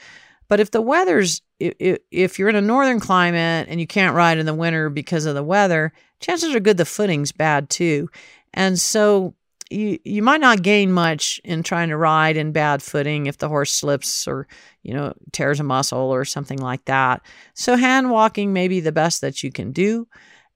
But 0.47 0.59
if 0.59 0.71
the 0.71 0.81
weather's 0.81 1.41
if, 1.59 1.99
if 2.11 2.37
you're 2.37 2.49
in 2.49 2.55
a 2.55 2.61
northern 2.61 2.99
climate 2.99 3.67
and 3.69 3.79
you 3.79 3.87
can't 3.87 4.15
ride 4.15 4.37
in 4.37 4.45
the 4.45 4.53
winter 4.53 4.89
because 4.89 5.25
of 5.25 5.35
the 5.35 5.43
weather, 5.43 5.91
chances 6.19 6.53
are 6.53 6.59
good 6.59 6.77
the 6.77 6.85
footing's 6.85 7.31
bad 7.31 7.69
too. 7.69 8.09
And 8.53 8.79
so 8.79 9.33
you 9.69 9.99
you 10.03 10.21
might 10.21 10.41
not 10.41 10.61
gain 10.61 10.91
much 10.91 11.41
in 11.43 11.63
trying 11.63 11.89
to 11.89 11.97
ride 11.97 12.37
in 12.37 12.51
bad 12.51 12.81
footing 12.81 13.25
if 13.25 13.37
the 13.37 13.49
horse 13.49 13.73
slips 13.73 14.27
or 14.27 14.47
you 14.83 14.93
know 14.93 15.13
tears 15.31 15.59
a 15.59 15.63
muscle 15.63 15.99
or 15.99 16.25
something 16.25 16.59
like 16.59 16.85
that. 16.85 17.21
So 17.53 17.75
hand 17.75 18.09
walking 18.09 18.53
may 18.53 18.67
be 18.67 18.79
the 18.79 18.91
best 18.91 19.21
that 19.21 19.43
you 19.43 19.51
can 19.51 19.71
do, 19.71 20.07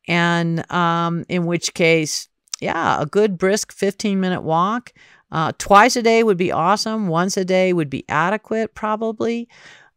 and 0.08 0.70
um, 0.72 1.26
in 1.30 1.46
which 1.46 1.74
case, 1.74 2.30
yeah, 2.60 3.02
a 3.02 3.06
good 3.06 3.38
brisk 3.38 3.72
15 3.72 4.20
minute 4.20 4.42
walk. 4.42 4.94
Uh, 5.32 5.54
twice 5.58 5.96
a 5.96 6.02
day 6.02 6.24
would 6.24 6.38
be 6.38 6.52
awesome. 6.52 7.08
Once 7.08 7.38
a 7.38 7.46
day 7.46 7.72
would 7.72 7.90
be 7.90 8.04
adequate, 8.10 8.76
probably. 8.76 9.48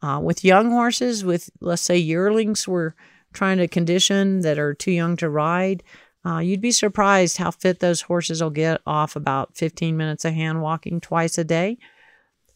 Uh, 0.01 0.21
with 0.21 0.45
young 0.45 0.71
horses, 0.71 1.25
with 1.25 1.51
let's 1.61 1.83
say 1.83 1.97
yearlings, 1.97 2.69
we're 2.69 2.93
trying 3.33 3.59
to 3.59 3.67
condition 3.69 4.41
that 4.41 4.59
are 4.59 4.75
too 4.75 4.93
young 4.93 5.17
to 5.17 5.29
ride. 5.29 5.83
Uh, 6.27 6.39
you'd 6.39 6.61
be 6.61 6.73
surprised 6.73 7.37
how 7.37 7.51
fit 7.51 7.81
those 7.81 8.03
horses 8.03 8.43
will 8.43 8.51
get 8.51 8.81
off 8.87 9.15
about 9.15 9.57
15 9.57 9.97
minutes 9.97 10.25
of 10.25 10.33
hand 10.33 10.63
walking 10.63 11.01
twice 11.01 11.37
a 11.37 11.45
day. 11.45 11.77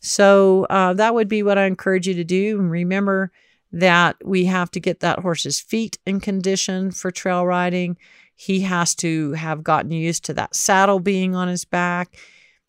So 0.00 0.64
uh, 0.70 0.94
that 0.94 1.14
would 1.14 1.28
be 1.28 1.42
what 1.42 1.58
I 1.58 1.66
encourage 1.66 2.08
you 2.08 2.14
to 2.14 2.24
do. 2.24 2.58
And 2.58 2.70
remember 2.70 3.30
that 3.72 4.16
we 4.24 4.46
have 4.46 4.70
to 4.70 4.80
get 4.80 5.00
that 5.00 5.18
horse's 5.18 5.60
feet 5.60 5.98
in 6.06 6.20
condition 6.20 6.90
for 6.90 7.10
trail 7.10 7.44
riding. 7.44 7.98
He 8.34 8.60
has 8.60 8.94
to 8.96 9.32
have 9.32 9.64
gotten 9.64 9.90
used 9.90 10.24
to 10.26 10.34
that 10.34 10.54
saddle 10.54 11.00
being 11.00 11.34
on 11.34 11.48
his 11.48 11.64
back. 11.64 12.16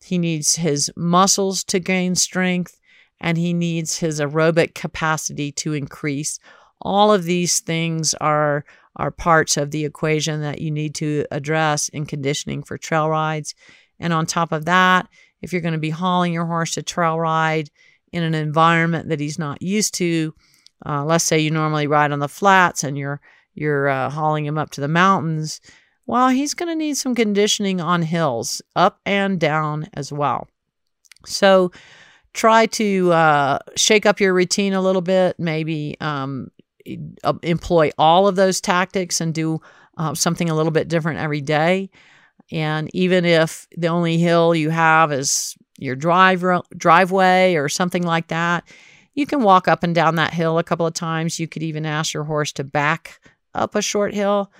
He 0.03 0.17
needs 0.17 0.55
his 0.55 0.91
muscles 0.95 1.63
to 1.65 1.79
gain 1.79 2.15
strength 2.15 2.79
and 3.21 3.37
he 3.37 3.53
needs 3.53 3.97
his 3.97 4.19
aerobic 4.19 4.73
capacity 4.73 5.51
to 5.51 5.73
increase. 5.73 6.39
All 6.81 7.11
of 7.11 7.25
these 7.25 7.59
things 7.59 8.13
are 8.15 8.65
are 8.99 9.11
parts 9.11 9.55
of 9.55 9.71
the 9.71 9.85
equation 9.85 10.41
that 10.41 10.59
you 10.59 10.69
need 10.69 10.93
to 10.93 11.25
address 11.31 11.87
in 11.89 12.05
conditioning 12.05 12.61
for 12.61 12.77
trail 12.77 13.09
rides. 13.09 13.55
And 13.97 14.11
on 14.11 14.25
top 14.25 14.51
of 14.51 14.65
that, 14.65 15.07
if 15.41 15.53
you're 15.53 15.61
going 15.61 15.73
to 15.73 15.79
be 15.79 15.89
hauling 15.89 16.33
your 16.33 16.45
horse 16.45 16.73
to 16.73 16.83
trail 16.83 17.17
ride 17.17 17.69
in 18.11 18.23
an 18.23 18.35
environment 18.35 19.07
that 19.07 19.21
he's 19.21 19.39
not 19.39 19.61
used 19.61 19.93
to, 19.95 20.35
uh, 20.85 21.05
let's 21.05 21.23
say 21.23 21.39
you 21.39 21.49
normally 21.49 21.87
ride 21.87 22.11
on 22.11 22.19
the 22.19 22.27
flats 22.27 22.83
and 22.83 22.97
you're 22.97 23.21
you're 23.55 23.87
uh, 23.89 24.09
hauling 24.09 24.45
him 24.45 24.57
up 24.57 24.69
to 24.71 24.81
the 24.81 24.87
mountains, 24.87 25.59
well, 26.05 26.29
he's 26.29 26.53
going 26.53 26.69
to 26.69 26.75
need 26.75 26.95
some 26.95 27.13
conditioning 27.13 27.81
on 27.81 28.01
hills, 28.01 28.61
up 28.75 28.99
and 29.05 29.39
down 29.39 29.89
as 29.93 30.13
well. 30.13 30.47
So 31.25 31.71
try 32.33 32.67
to 32.67 33.11
uh, 33.11 33.59
shake 33.75 34.05
up 34.05 34.19
your 34.19 34.33
routine 34.33 34.73
a 34.73 34.81
little 34.81 35.01
bit. 35.01 35.37
Maybe 35.39 35.97
um, 35.99 36.51
employ 37.43 37.91
all 37.97 38.27
of 38.27 38.35
those 38.35 38.61
tactics 38.61 39.21
and 39.21 39.33
do 39.33 39.61
uh, 39.97 40.13
something 40.15 40.49
a 40.49 40.55
little 40.55 40.71
bit 40.71 40.87
different 40.87 41.19
every 41.19 41.41
day. 41.41 41.89
And 42.51 42.89
even 42.93 43.25
if 43.25 43.67
the 43.77 43.87
only 43.87 44.17
hill 44.17 44.55
you 44.55 44.69
have 44.69 45.11
is 45.11 45.55
your 45.77 45.95
drive 45.95 46.43
driveway 46.75 47.55
or 47.55 47.69
something 47.69 48.03
like 48.03 48.27
that, 48.29 48.63
you 49.13 49.25
can 49.25 49.43
walk 49.43 49.67
up 49.67 49.83
and 49.83 49.93
down 49.93 50.15
that 50.15 50.33
hill 50.33 50.57
a 50.57 50.63
couple 50.63 50.87
of 50.87 50.93
times. 50.93 51.39
You 51.39 51.47
could 51.47 51.63
even 51.63 51.85
ask 51.85 52.13
your 52.13 52.23
horse 52.23 52.51
to 52.53 52.63
back 52.63 53.19
up 53.53 53.75
a 53.75 53.81
short 53.81 54.13
hill, 54.13 54.51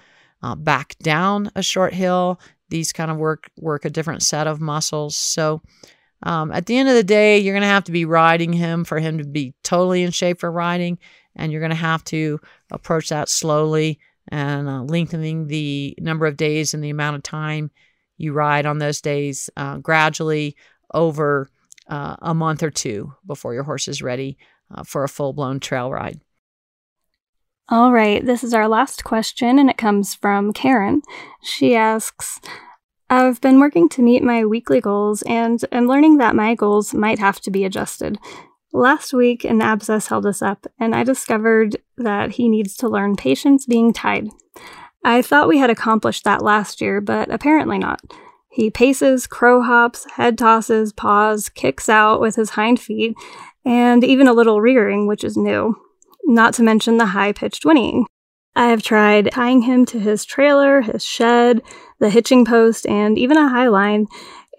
uh, 0.44 0.56
back 0.56 0.98
down 1.00 1.52
a 1.56 1.64
short 1.64 1.94
hill. 1.94 2.40
These 2.70 2.94
kind 2.94 3.10
of 3.10 3.18
work 3.18 3.50
work 3.58 3.86
a 3.86 3.90
different 3.90 4.22
set 4.22 4.46
of 4.48 4.62
muscles. 4.62 5.16
So 5.16 5.62
um, 6.24 6.52
at 6.52 6.66
the 6.66 6.78
end 6.78 6.90
of 6.90 6.96
the 6.96 7.04
day, 7.04 7.40
you're 7.40 7.54
going 7.54 7.62
to 7.62 7.68
have 7.68 7.86
to 7.86 7.92
be 7.92 8.06
riding 8.06 8.54
him 8.54 8.84
for 8.84 9.00
him 9.00 9.18
to 9.20 9.24
be 9.24 9.54
totally 9.64 10.04
in 10.04 10.12
shape 10.12 10.40
for 10.40 10.52
riding 10.52 11.00
and 11.40 11.52
you're 11.52 11.62
going 11.62 11.72
to 11.72 11.76
have 11.76 12.04
to 12.04 12.40
approach 12.72 13.10
that 13.10 13.30
slowly 13.30 14.00
and 14.28 14.68
uh, 14.68 14.84
lengthening 14.84 15.48
the 15.48 15.96
number 16.00 16.28
of 16.28 16.38
days 16.38 16.74
and 16.74 16.84
the 16.84 16.90
amount 16.92 17.16
of 17.16 17.24
time 17.24 17.72
you 18.18 18.34
ride 18.34 18.66
on 18.66 18.78
those 18.78 19.02
days 19.02 19.50
uh, 19.58 19.78
gradually 19.78 20.56
over 20.94 21.50
uh, 21.88 22.18
a 22.22 22.34
month 22.34 22.62
or 22.62 22.70
two 22.70 23.14
before 23.26 23.54
your 23.54 23.64
horse 23.64 23.88
is 23.88 24.02
ready 24.02 24.38
uh, 24.74 24.84
for 24.84 25.04
a 25.04 25.10
full 25.10 25.34
blown 25.34 25.60
trail 25.60 25.92
ride. 25.92 26.20
All 27.70 27.92
right, 27.92 28.24
this 28.26 28.44
is 28.44 28.54
our 28.54 28.68
last 28.68 29.04
question, 29.04 29.60
and 29.60 29.70
it 29.70 29.78
comes 29.78 30.16
from 30.16 30.54
Karen. 30.54 31.04
She 31.42 31.76
asks 31.76 32.40
I've 33.12 33.42
been 33.42 33.60
working 33.60 33.90
to 33.90 34.04
meet 34.04 34.22
my 34.22 34.46
weekly 34.46 34.82
goals 34.82 35.24
and 35.24 35.64
am 35.72 35.88
learning 35.88 36.18
that 36.18 36.36
my 36.36 36.54
goals 36.54 36.94
might 36.94 37.18
have 37.18 37.40
to 37.42 37.52
be 37.52 37.66
adjusted. 37.66 38.20
Last 38.72 39.14
week, 39.14 39.44
an 39.44 39.62
abscess 39.62 40.08
held 40.08 40.26
us 40.26 40.42
up, 40.42 40.68
and 40.80 40.96
I 40.96 41.04
discovered 41.04 41.78
that 41.98 42.32
he 42.32 42.48
needs 42.48 42.76
to 42.78 42.90
learn 42.90 43.16
patience 43.16 43.66
being 43.66 43.94
tied. 43.94 44.30
I 45.04 45.22
thought 45.22 45.48
we 45.48 45.58
had 45.58 45.70
accomplished 45.70 46.24
that 46.24 46.44
last 46.44 46.82
year, 46.82 47.02
but 47.02 47.32
apparently 47.32 47.78
not. 47.78 48.02
He 48.52 48.70
paces, 48.70 49.28
crow 49.28 49.62
hops, 49.62 50.06
head 50.12 50.38
tosses, 50.38 50.94
paws, 50.94 51.50
kicks 51.50 51.90
out 51.90 52.20
with 52.20 52.36
his 52.36 52.52
hind 52.52 52.80
feet, 52.80 53.16
and 53.66 54.04
even 54.04 54.28
a 54.28 54.34
little 54.34 54.62
rearing, 54.62 55.08
which 55.08 55.24
is 55.24 55.38
new 55.38 55.76
not 56.30 56.54
to 56.54 56.64
mention 56.64 56.98
the 56.98 57.08
high 57.08 57.34
pitched 57.34 57.64
whinnying. 57.64 58.06
I 58.56 58.68
have 58.68 58.84
tried 58.84 59.32
tying 59.32 59.64
him 59.64 59.86
to 59.88 60.00
his 60.00 60.26
trailer, 60.26 60.82
his 60.82 61.04
shed, 61.04 61.62
the 62.00 62.10
hitching 62.10 62.46
post, 62.46 62.86
and 62.88 63.18
even 63.18 63.38
a 63.38 63.50
high 63.50 63.68
line, 63.68 64.08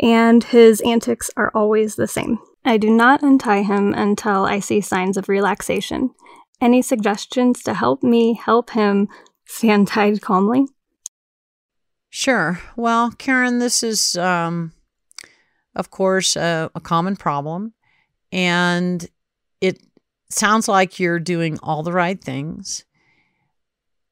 and 0.00 0.42
his 0.42 0.80
antics 0.80 1.30
are 1.36 1.50
always 1.54 1.96
the 1.96 2.08
same. 2.08 2.38
I 2.64 2.76
do 2.76 2.90
not 2.90 3.22
untie 3.22 3.62
him 3.62 3.94
until 3.94 4.44
I 4.44 4.60
see 4.60 4.80
signs 4.80 5.16
of 5.16 5.28
relaxation. 5.28 6.10
Any 6.60 6.82
suggestions 6.82 7.62
to 7.62 7.74
help 7.74 8.02
me 8.02 8.34
help 8.34 8.70
him 8.70 9.08
stand 9.46 9.88
tied 9.88 10.20
calmly? 10.20 10.66
Sure. 12.10 12.60
Well, 12.76 13.12
Karen, 13.12 13.60
this 13.60 13.82
is, 13.82 14.16
um, 14.16 14.72
of 15.74 15.90
course, 15.90 16.36
a, 16.36 16.70
a 16.74 16.80
common 16.80 17.16
problem, 17.16 17.72
and 18.32 19.08
it 19.60 19.80
sounds 20.28 20.68
like 20.68 20.98
you're 20.98 21.20
doing 21.20 21.58
all 21.62 21.82
the 21.82 21.92
right 21.92 22.22
things. 22.22 22.84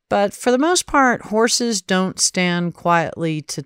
But 0.09 0.33
for 0.33 0.51
the 0.51 0.59
most 0.59 0.87
part, 0.87 1.23
horses 1.23 1.83
don't 1.83 2.19
stand 2.19 2.75
quietly 2.75 3.43
to 3.43 3.65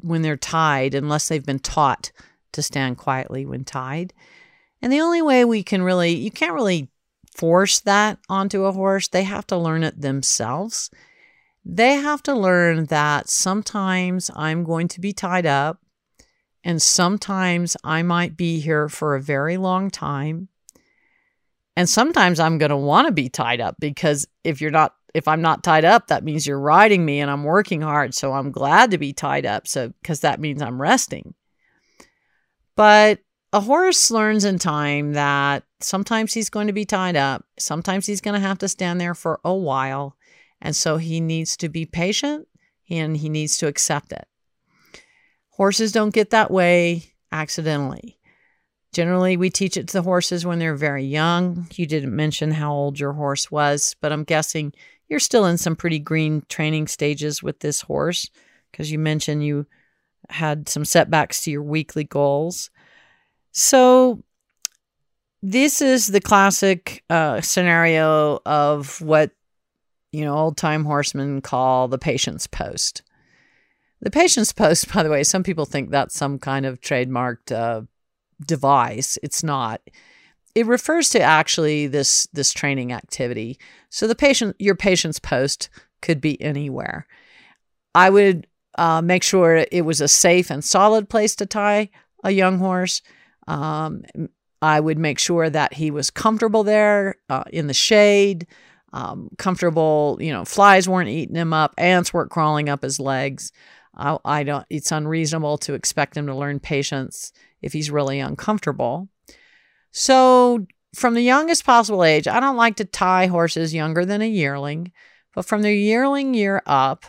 when 0.00 0.22
they're 0.22 0.36
tied 0.36 0.94
unless 0.94 1.28
they've 1.28 1.44
been 1.44 1.58
taught 1.58 2.12
to 2.54 2.62
stand 2.62 2.98
quietly 2.98 3.46
when 3.46 3.64
tied. 3.64 4.12
And 4.82 4.92
the 4.92 5.00
only 5.00 5.22
way 5.22 5.44
we 5.44 5.62
can 5.62 5.82
really 5.82 6.14
you 6.14 6.30
can't 6.30 6.54
really 6.54 6.90
force 7.34 7.80
that 7.80 8.18
onto 8.28 8.64
a 8.64 8.72
horse. 8.72 9.08
They 9.08 9.24
have 9.24 9.46
to 9.48 9.56
learn 9.56 9.82
it 9.82 10.00
themselves. 10.00 10.90
They 11.64 11.94
have 11.94 12.22
to 12.24 12.34
learn 12.34 12.86
that 12.86 13.28
sometimes 13.28 14.30
I'm 14.34 14.64
going 14.64 14.88
to 14.88 15.00
be 15.00 15.12
tied 15.12 15.46
up 15.46 15.80
and 16.62 16.80
sometimes 16.80 17.76
I 17.82 18.02
might 18.02 18.36
be 18.36 18.60
here 18.60 18.88
for 18.88 19.14
a 19.14 19.22
very 19.22 19.56
long 19.56 19.90
time 19.90 20.48
and 21.76 21.88
sometimes 21.88 22.38
I'm 22.38 22.58
going 22.58 22.70
to 22.70 22.76
want 22.76 23.06
to 23.08 23.12
be 23.12 23.28
tied 23.28 23.60
up 23.60 23.76
because 23.78 24.26
if 24.44 24.60
you're 24.60 24.70
not 24.70 24.94
if 25.14 25.28
I'm 25.28 25.42
not 25.42 25.62
tied 25.62 25.84
up, 25.84 26.08
that 26.08 26.24
means 26.24 26.44
you're 26.44 26.58
riding 26.58 27.04
me 27.04 27.20
and 27.20 27.30
I'm 27.30 27.44
working 27.44 27.82
hard, 27.82 28.14
so 28.14 28.32
I'm 28.32 28.50
glad 28.50 28.90
to 28.90 28.98
be 28.98 29.12
tied 29.12 29.46
up 29.46 29.68
so 29.68 29.92
because 30.02 30.20
that 30.20 30.40
means 30.40 30.60
I'm 30.60 30.82
resting. 30.82 31.34
But 32.76 33.20
a 33.52 33.60
horse 33.60 34.10
learns 34.10 34.44
in 34.44 34.58
time 34.58 35.12
that 35.12 35.62
sometimes 35.80 36.34
he's 36.34 36.50
going 36.50 36.66
to 36.66 36.72
be 36.72 36.84
tied 36.84 37.16
up, 37.16 37.44
sometimes 37.58 38.06
he's 38.06 38.20
going 38.20 38.34
to 38.34 38.46
have 38.46 38.58
to 38.58 38.68
stand 38.68 39.00
there 39.00 39.14
for 39.14 39.40
a 39.44 39.54
while, 39.54 40.16
and 40.60 40.74
so 40.74 40.96
he 40.96 41.20
needs 41.20 41.56
to 41.58 41.68
be 41.68 41.86
patient 41.86 42.48
and 42.90 43.16
he 43.16 43.28
needs 43.28 43.56
to 43.58 43.66
accept 43.66 44.12
it. 44.12 44.26
Horses 45.50 45.92
don't 45.92 46.14
get 46.14 46.30
that 46.30 46.50
way 46.50 47.12
accidentally. 47.30 48.18
Generally, 48.92 49.36
we 49.36 49.50
teach 49.50 49.76
it 49.76 49.88
to 49.88 49.92
the 49.92 50.02
horses 50.02 50.46
when 50.46 50.58
they're 50.58 50.74
very 50.74 51.04
young. 51.04 51.66
You 51.74 51.86
didn't 51.86 52.14
mention 52.14 52.52
how 52.52 52.72
old 52.72 52.98
your 52.98 53.12
horse 53.12 53.50
was, 53.50 53.96
but 54.00 54.12
I'm 54.12 54.24
guessing 54.24 54.72
you're 55.08 55.20
still 55.20 55.46
in 55.46 55.58
some 55.58 55.76
pretty 55.76 55.98
green 55.98 56.44
training 56.48 56.86
stages 56.88 57.42
with 57.42 57.60
this 57.60 57.82
horse 57.82 58.30
because 58.70 58.90
you 58.90 58.98
mentioned 58.98 59.44
you 59.44 59.66
had 60.30 60.68
some 60.68 60.84
setbacks 60.84 61.42
to 61.42 61.50
your 61.50 61.62
weekly 61.62 62.04
goals. 62.04 62.70
So, 63.52 64.22
this 65.42 65.82
is 65.82 66.06
the 66.06 66.20
classic 66.20 67.04
uh, 67.10 67.40
scenario 67.42 68.40
of 68.46 69.00
what 69.02 69.30
you 70.12 70.24
know 70.24 70.34
old 70.34 70.56
time 70.56 70.84
horsemen 70.84 71.40
call 71.40 71.88
the 71.88 71.98
patience 71.98 72.46
post. 72.46 73.02
The 74.00 74.10
patience 74.10 74.52
post, 74.52 74.92
by 74.94 75.02
the 75.02 75.10
way, 75.10 75.24
some 75.24 75.42
people 75.42 75.66
think 75.66 75.90
that's 75.90 76.14
some 76.14 76.38
kind 76.38 76.66
of 76.66 76.80
trademarked 76.80 77.52
uh, 77.52 77.82
device. 78.44 79.18
It's 79.22 79.42
not. 79.42 79.80
It 80.54 80.66
refers 80.66 81.08
to 81.10 81.20
actually 81.20 81.88
this 81.88 82.26
this 82.32 82.52
training 82.52 82.92
activity. 82.92 83.58
So 83.90 84.06
the 84.06 84.14
patient 84.14 84.56
your 84.58 84.76
patience 84.76 85.18
post 85.18 85.68
could 86.00 86.20
be 86.20 86.40
anywhere. 86.40 87.06
I 87.94 88.10
would 88.10 88.46
uh, 88.76 89.02
make 89.02 89.22
sure 89.22 89.66
it 89.70 89.84
was 89.84 90.00
a 90.00 90.08
safe 90.08 90.50
and 90.50 90.64
solid 90.64 91.08
place 91.08 91.36
to 91.36 91.46
tie 91.46 91.90
a 92.22 92.30
young 92.30 92.58
horse. 92.58 93.02
Um, 93.46 94.04
I 94.62 94.80
would 94.80 94.98
make 94.98 95.18
sure 95.18 95.50
that 95.50 95.74
he 95.74 95.90
was 95.90 96.10
comfortable 96.10 96.62
there 96.64 97.16
uh, 97.28 97.44
in 97.52 97.66
the 97.66 97.74
shade, 97.74 98.46
um, 98.92 99.28
comfortable. 99.36 100.16
You 100.20 100.32
know, 100.32 100.44
flies 100.44 100.88
weren't 100.88 101.10
eating 101.10 101.36
him 101.36 101.52
up, 101.52 101.74
ants 101.76 102.14
weren't 102.14 102.30
crawling 102.30 102.68
up 102.68 102.82
his 102.82 102.98
legs. 102.98 103.52
I, 103.94 104.16
I 104.24 104.42
don't. 104.42 104.66
It's 104.70 104.90
unreasonable 104.90 105.58
to 105.58 105.74
expect 105.74 106.16
him 106.16 106.26
to 106.26 106.34
learn 106.34 106.60
patience 106.60 107.32
if 107.62 107.72
he's 107.72 107.90
really 107.90 108.20
uncomfortable. 108.20 109.08
So, 109.90 110.66
from 110.94 111.14
the 111.14 111.22
youngest 111.22 111.64
possible 111.64 112.02
age, 112.02 112.26
I 112.26 112.40
don't 112.40 112.56
like 112.56 112.76
to 112.76 112.84
tie 112.84 113.26
horses 113.26 113.74
younger 113.74 114.04
than 114.04 114.22
a 114.22 114.28
yearling, 114.28 114.92
but 115.34 115.44
from 115.44 115.62
the 115.62 115.74
yearling 115.74 116.34
year 116.34 116.62
up, 116.66 117.04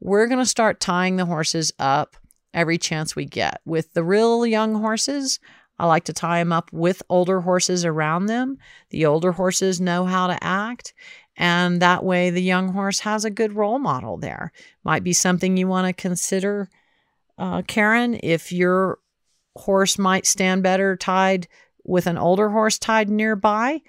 we're 0.00 0.26
going 0.26 0.38
to 0.38 0.46
start 0.46 0.80
tying 0.80 1.16
the 1.16 1.26
horses 1.26 1.72
up 1.78 2.16
every 2.52 2.78
chance 2.78 3.14
we 3.14 3.24
get. 3.24 3.60
With 3.64 3.92
the 3.92 4.04
real 4.04 4.46
young 4.46 4.74
horses, 4.74 5.38
I 5.78 5.86
like 5.86 6.04
to 6.04 6.12
tie 6.12 6.38
them 6.38 6.52
up 6.52 6.72
with 6.72 7.02
older 7.08 7.40
horses 7.40 7.84
around 7.84 8.26
them. 8.26 8.58
The 8.90 9.06
older 9.06 9.32
horses 9.32 9.80
know 9.80 10.04
how 10.04 10.26
to 10.26 10.42
act, 10.42 10.94
and 11.36 11.82
that 11.82 12.04
way 12.04 12.30
the 12.30 12.42
young 12.42 12.72
horse 12.72 13.00
has 13.00 13.24
a 13.24 13.30
good 13.30 13.52
role 13.54 13.78
model 13.78 14.16
there. 14.16 14.52
Might 14.84 15.04
be 15.04 15.12
something 15.12 15.56
you 15.56 15.68
want 15.68 15.86
to 15.86 15.92
consider, 15.92 16.70
uh, 17.36 17.62
Karen, 17.66 18.18
if 18.22 18.52
you're 18.52 18.98
horse 19.56 19.98
might 19.98 20.26
stand 20.26 20.62
better 20.62 20.96
tied 20.96 21.48
with 21.84 22.06
an 22.06 22.18
older 22.18 22.50
horse 22.50 22.78
tied 22.78 23.08
nearby, 23.08 23.80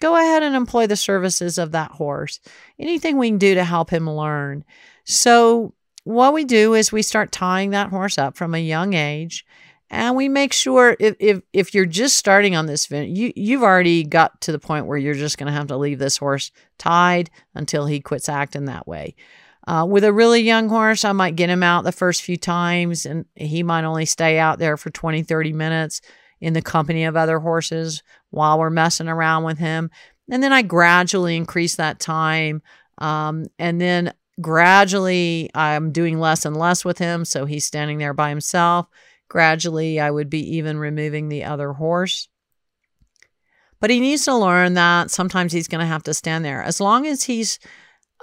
go 0.00 0.16
ahead 0.16 0.42
and 0.42 0.54
employ 0.54 0.86
the 0.86 0.96
services 0.96 1.58
of 1.58 1.72
that 1.72 1.92
horse. 1.92 2.40
Anything 2.78 3.18
we 3.18 3.28
can 3.28 3.38
do 3.38 3.54
to 3.54 3.64
help 3.64 3.90
him 3.90 4.08
learn. 4.10 4.64
So, 5.04 5.74
what 6.04 6.34
we 6.34 6.44
do 6.44 6.74
is 6.74 6.90
we 6.90 7.02
start 7.02 7.30
tying 7.30 7.70
that 7.70 7.90
horse 7.90 8.18
up 8.18 8.36
from 8.36 8.54
a 8.54 8.58
young 8.58 8.94
age. 8.94 9.44
And 9.92 10.16
we 10.16 10.28
make 10.28 10.54
sure 10.54 10.96
if, 10.98 11.14
if, 11.20 11.42
if 11.52 11.74
you're 11.74 11.84
just 11.84 12.16
starting 12.16 12.56
on 12.56 12.64
this, 12.64 12.90
you, 12.90 13.30
you've 13.36 13.62
already 13.62 14.04
got 14.04 14.40
to 14.40 14.52
the 14.52 14.58
point 14.58 14.86
where 14.86 14.96
you're 14.96 15.12
just 15.12 15.36
going 15.36 15.48
to 15.48 15.52
have 15.52 15.66
to 15.66 15.76
leave 15.76 15.98
this 15.98 16.16
horse 16.16 16.50
tied 16.78 17.30
until 17.54 17.84
he 17.84 18.00
quits 18.00 18.28
acting 18.28 18.64
that 18.64 18.88
way. 18.88 19.14
Uh, 19.66 19.86
with 19.88 20.02
a 20.02 20.12
really 20.12 20.40
young 20.40 20.70
horse, 20.70 21.04
I 21.04 21.12
might 21.12 21.36
get 21.36 21.50
him 21.50 21.62
out 21.62 21.84
the 21.84 21.92
first 21.92 22.22
few 22.22 22.38
times 22.38 23.04
and 23.04 23.26
he 23.36 23.62
might 23.62 23.84
only 23.84 24.06
stay 24.06 24.38
out 24.38 24.58
there 24.58 24.78
for 24.78 24.88
20, 24.88 25.22
30 25.24 25.52
minutes 25.52 26.00
in 26.40 26.54
the 26.54 26.62
company 26.62 27.04
of 27.04 27.14
other 27.14 27.38
horses 27.38 28.02
while 28.30 28.58
we're 28.58 28.70
messing 28.70 29.08
around 29.08 29.44
with 29.44 29.58
him. 29.58 29.90
And 30.30 30.42
then 30.42 30.54
I 30.54 30.62
gradually 30.62 31.36
increase 31.36 31.76
that 31.76 32.00
time. 32.00 32.62
Um, 32.96 33.46
and 33.58 33.78
then 33.78 34.14
gradually 34.40 35.50
I'm 35.54 35.92
doing 35.92 36.18
less 36.18 36.44
and 36.44 36.56
less 36.56 36.84
with 36.84 36.98
him. 36.98 37.24
So 37.24 37.44
he's 37.44 37.64
standing 37.64 37.98
there 37.98 38.14
by 38.14 38.28
himself. 38.28 38.86
Gradually, 39.28 39.98
I 40.00 40.10
would 40.10 40.30
be 40.30 40.56
even 40.56 40.78
removing 40.78 41.28
the 41.28 41.44
other 41.44 41.72
horse. 41.72 42.28
But 43.80 43.90
he 43.90 43.98
needs 43.98 44.24
to 44.26 44.36
learn 44.36 44.74
that 44.74 45.10
sometimes 45.10 45.52
he's 45.52 45.68
going 45.68 45.80
to 45.80 45.86
have 45.86 46.04
to 46.04 46.14
stand 46.14 46.44
there. 46.44 46.62
As 46.62 46.80
long 46.80 47.06
as 47.06 47.24
he's 47.24 47.58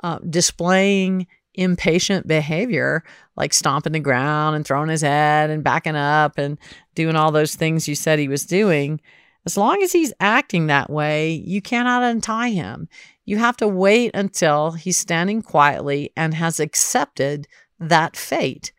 uh, 0.04 0.20
displaying 0.20 1.28
impatient 1.54 2.28
behavior, 2.28 3.04
like 3.36 3.54
stomping 3.54 3.92
the 3.92 4.00
ground 4.00 4.56
and 4.56 4.66
throwing 4.66 4.90
his 4.90 5.02
head 5.02 5.50
and 5.50 5.64
backing 5.64 5.96
up 5.96 6.38
and 6.38 6.58
doing 6.96 7.16
all 7.16 7.32
those 7.32 7.56
things 7.56 7.88
you 7.88 7.96
said 7.96 8.20
he 8.20 8.30
was 8.30 8.46
doing, 8.46 9.02
as 9.46 9.58
long 9.58 9.82
as 9.82 9.92
he's 9.92 10.14
acting 10.20 10.68
that 10.68 10.90
way, 10.90 11.32
you 11.32 11.62
cannot 11.62 12.04
untie 12.04 12.50
him. 12.50 12.88
You 13.26 13.38
have 13.38 13.58
to 13.58 13.68
wait 13.68 14.12
until 14.14 14.72
he's 14.72 14.98
standing 14.98 15.42
quietly 15.42 16.12
and 16.16 16.34
has 16.34 16.60
accepted 16.60 17.48
that 17.80 18.18
fate. 18.18 18.74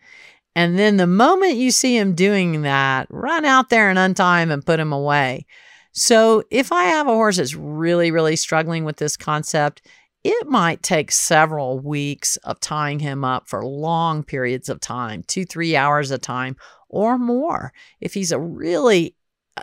And 0.55 0.79
then 0.79 0.97
the 0.97 1.07
moment 1.07 1.57
you 1.57 1.71
see 1.71 1.97
him 1.97 2.15
doing 2.15 2.63
that, 2.63 3.07
run 3.11 3.45
out 3.45 3.71
there 3.71 3.89
and 3.89 3.99
untie 3.99 4.43
him 4.43 4.51
and 4.51 4.67
put 4.67 4.81
him 4.81 4.93
away. 4.93 5.47
So 5.93 6.43
if 6.51 6.73
I 6.73 6.85
have 6.85 7.07
a 7.07 7.15
horse 7.15 7.37
that's 7.39 7.55
really, 7.55 8.11
really 8.11 8.37
struggling 8.37 8.85
with 8.85 8.97
this 8.97 9.17
concept, 9.17 9.83
it 10.23 10.47
might 10.49 10.83
take 10.83 11.11
several 11.11 11.79
weeks 11.79 12.37
of 12.39 12.61
tying 12.61 12.99
him 12.99 13.25
up 13.25 13.49
for 13.49 13.65
long 13.65 14.23
periods 14.23 14.69
of 14.69 14.81
time, 14.81 15.23
two, 15.27 15.45
three 15.45 15.77
hours 15.77 16.11
a 16.11 16.19
time 16.19 16.57
or 16.89 17.17
more. 17.17 17.73
If 18.01 18.15
he's 18.15 18.33
a 18.33 18.39
really 18.39 19.15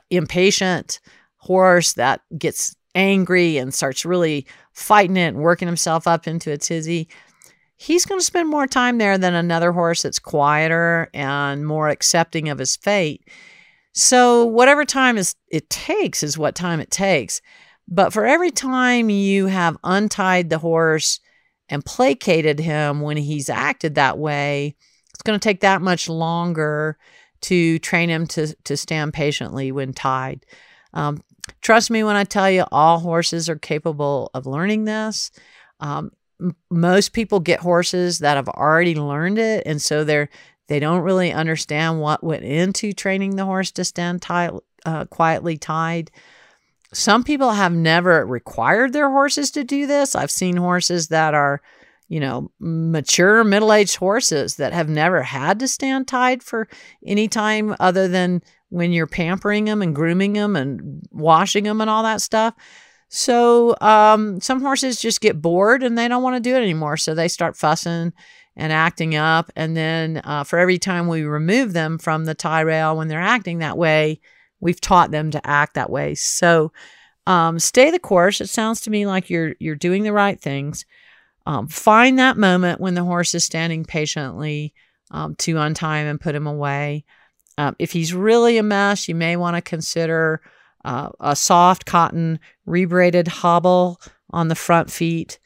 impatient 0.10 1.00
horse 1.38 1.94
that 1.94 2.22
gets 2.38 2.76
angry 2.96 3.58
and 3.58 3.74
starts 3.74 4.06
really 4.06 4.46
fighting 4.74 5.18
it 5.18 5.28
and 5.28 5.38
working 5.38 5.68
himself 5.68 6.08
up 6.08 6.28
into 6.28 6.52
a 6.52 6.58
tizzy, 6.58 7.08
he's 7.76 8.06
going 8.06 8.20
to 8.20 8.26
spend 8.26 8.50
more 8.50 8.68
time 8.68 8.98
there 8.98 9.18
than 9.18 9.34
another 9.34 9.72
horse 9.72 10.02
that's 10.02 10.20
quieter 10.20 11.10
and 11.14 11.66
more 11.66 11.90
accepting 11.90 12.50
of 12.50 12.58
his 12.58 12.76
fate. 12.76 13.24
So, 13.94 14.46
whatever 14.46 14.86
time 14.86 15.18
is 15.18 15.36
it 15.50 15.70
takes 15.70 16.22
is 16.22 16.38
what 16.38 16.56
time 16.56 16.80
it 16.80 16.92
takes. 16.92 17.42
But 17.88 18.12
for 18.14 18.26
every 18.26 18.52
time 18.52 19.10
you 19.10 19.48
have 19.48 19.78
untied 19.84 20.50
the 20.50 20.58
horse 20.58 21.20
and 21.70 21.86
placated 21.86 22.60
him 22.60 23.02
when 23.02 23.18
he's 23.18 23.50
acted 23.50 23.96
that 23.96 24.18
way, 24.18 24.76
it's 25.14 25.24
going 25.24 25.40
to 25.40 25.44
take 25.44 25.62
that 25.62 25.82
much 25.82 26.10
longer 26.10 26.98
to 27.42 27.80
train 27.80 28.10
him 28.10 28.28
to, 28.28 28.54
to 28.64 28.78
stand 28.78 29.14
patiently 29.14 29.72
when 29.72 29.94
tied. 29.94 30.46
Um, 30.94 31.22
trust 31.62 31.92
me 31.92 32.04
when 32.04 32.16
I 32.16 32.24
tell 32.24 32.50
you, 32.50 32.66
all 32.72 33.00
horses 33.00 33.50
are 33.50 33.58
capable 33.58 34.32
of 34.34 34.46
learning 34.46 34.86
this. 34.86 35.32
Um, 35.80 36.12
m- 36.42 36.56
most 36.70 37.14
people 37.14 37.40
get 37.40 37.60
horses 37.60 38.20
that 38.20 38.36
have 38.36 38.50
already 38.50 38.96
learned 38.96 39.38
it, 39.38 39.64
and 39.66 39.82
so 39.82 40.04
they're 40.04 40.30
they 40.68 40.80
don't 40.80 41.02
really 41.02 41.32
understand 41.32 42.02
what 42.02 42.24
went 42.24 42.44
into 42.44 42.92
training 42.92 43.38
the 43.38 43.46
horse 43.46 43.72
to 43.72 43.86
stand 43.86 44.22
tight, 44.22 44.52
uh, 44.86 45.06
quietly 45.06 45.58
tied. 45.58 46.12
Some 46.94 47.24
people 47.24 47.52
have 47.52 47.74
never 47.74 48.26
required 48.26 48.92
their 48.94 49.10
horses 49.10 49.52
to 49.52 49.64
do 49.64 49.88
this. 49.88 50.16
I've 50.16 50.32
seen 50.32 50.58
horses 50.58 51.08
that 51.08 51.34
are 51.34 51.62
you 52.08 52.20
know, 52.20 52.52
mature 52.60 53.44
middle 53.44 53.74
aged 53.74 53.98
horses 53.98 54.56
that 54.56 54.74
have 54.74 54.90
never 54.90 55.24
had 55.24 55.60
to 55.60 55.68
stand 55.68 56.08
tied 56.08 56.42
for 56.42 56.68
any 57.06 57.28
time 57.28 57.76
other 57.80 58.08
than 58.08 58.42
when 58.70 58.92
you're 58.92 59.08
pampering 59.08 59.66
them 59.66 59.82
and 59.82 59.96
grooming 59.96 60.34
them 60.34 60.56
and 60.56 61.08
washing 61.12 61.64
them 61.64 61.82
and 61.82 61.90
all 61.90 62.04
that 62.04 62.22
stuff. 62.22 62.54
So 63.10 63.76
um, 63.80 64.42
some 64.42 64.62
horses 64.62 65.00
just 65.00 65.22
get 65.22 65.42
bored 65.42 65.84
and 65.84 65.98
they 65.98 66.08
don't 66.08 66.24
want 66.24 66.36
to 66.36 66.50
do 66.50 66.56
it 66.56 66.62
anymore. 66.62 66.98
So 66.98 67.14
they 67.14 67.28
start 67.28 67.56
fussing 67.56 68.14
and 68.56 68.74
acting 68.74 69.16
up. 69.16 69.52
And 69.56 69.78
then 69.78 70.22
uh, 70.24 70.44
for 70.44 70.60
every 70.60 70.78
time 70.78 71.08
we 71.08 71.24
remove 71.24 71.74
them 71.74 71.98
from 71.98 72.26
the 72.26 72.36
tie 72.36 72.62
rail 72.62 72.98
when 72.98 73.08
they're 73.08 73.20
acting 73.20 73.60
that 73.60 73.78
way, 73.78 74.20
we've 74.60 74.82
taught 74.82 75.12
them 75.12 75.32
to 75.32 75.48
act 75.48 75.76
that 75.76 75.90
way. 75.90 76.16
So 76.16 76.74
um, 77.28 77.60
stay 77.60 77.92
the 77.92 78.00
course. 78.00 78.42
It 78.42 78.50
sounds 78.50 78.82
to 78.82 78.90
me 78.90 79.06
like 79.06 79.30
you're 79.30 79.56
you're 79.60 79.76
doing 79.76 80.04
the 80.04 80.14
right 80.14 80.40
things. 80.40 80.86
Um, 81.48 81.70
find 81.70 82.20
that 82.20 82.36
moment 82.36 82.82
when 82.82 82.94
the 82.94 83.06
horse 83.06 83.34
is 83.34 83.46
standing 83.46 83.86
patiently 83.86 84.74
um, 85.12 85.34
to 85.36 85.58
untie 85.58 86.00
him 86.00 86.08
and 86.08 86.20
put 86.20 86.36
him 86.36 86.46
away. 86.46 87.06
Um, 87.58 87.74
if 87.80 87.94
he's 87.94 88.14
really 88.14 88.58
a 88.58 88.64
mess, 88.64 89.08
you 89.08 89.16
may 89.16 89.38
want 89.38 89.56
to 89.56 89.62
consider 89.62 90.42
uh, 90.84 91.10
a 91.22 91.38
soft 91.38 91.86
cotton 91.86 92.42
rebraided 92.68 93.30
hobble 93.30 94.02
on 94.32 94.50
the 94.50 94.56
front 94.56 94.92
feet 94.92 95.40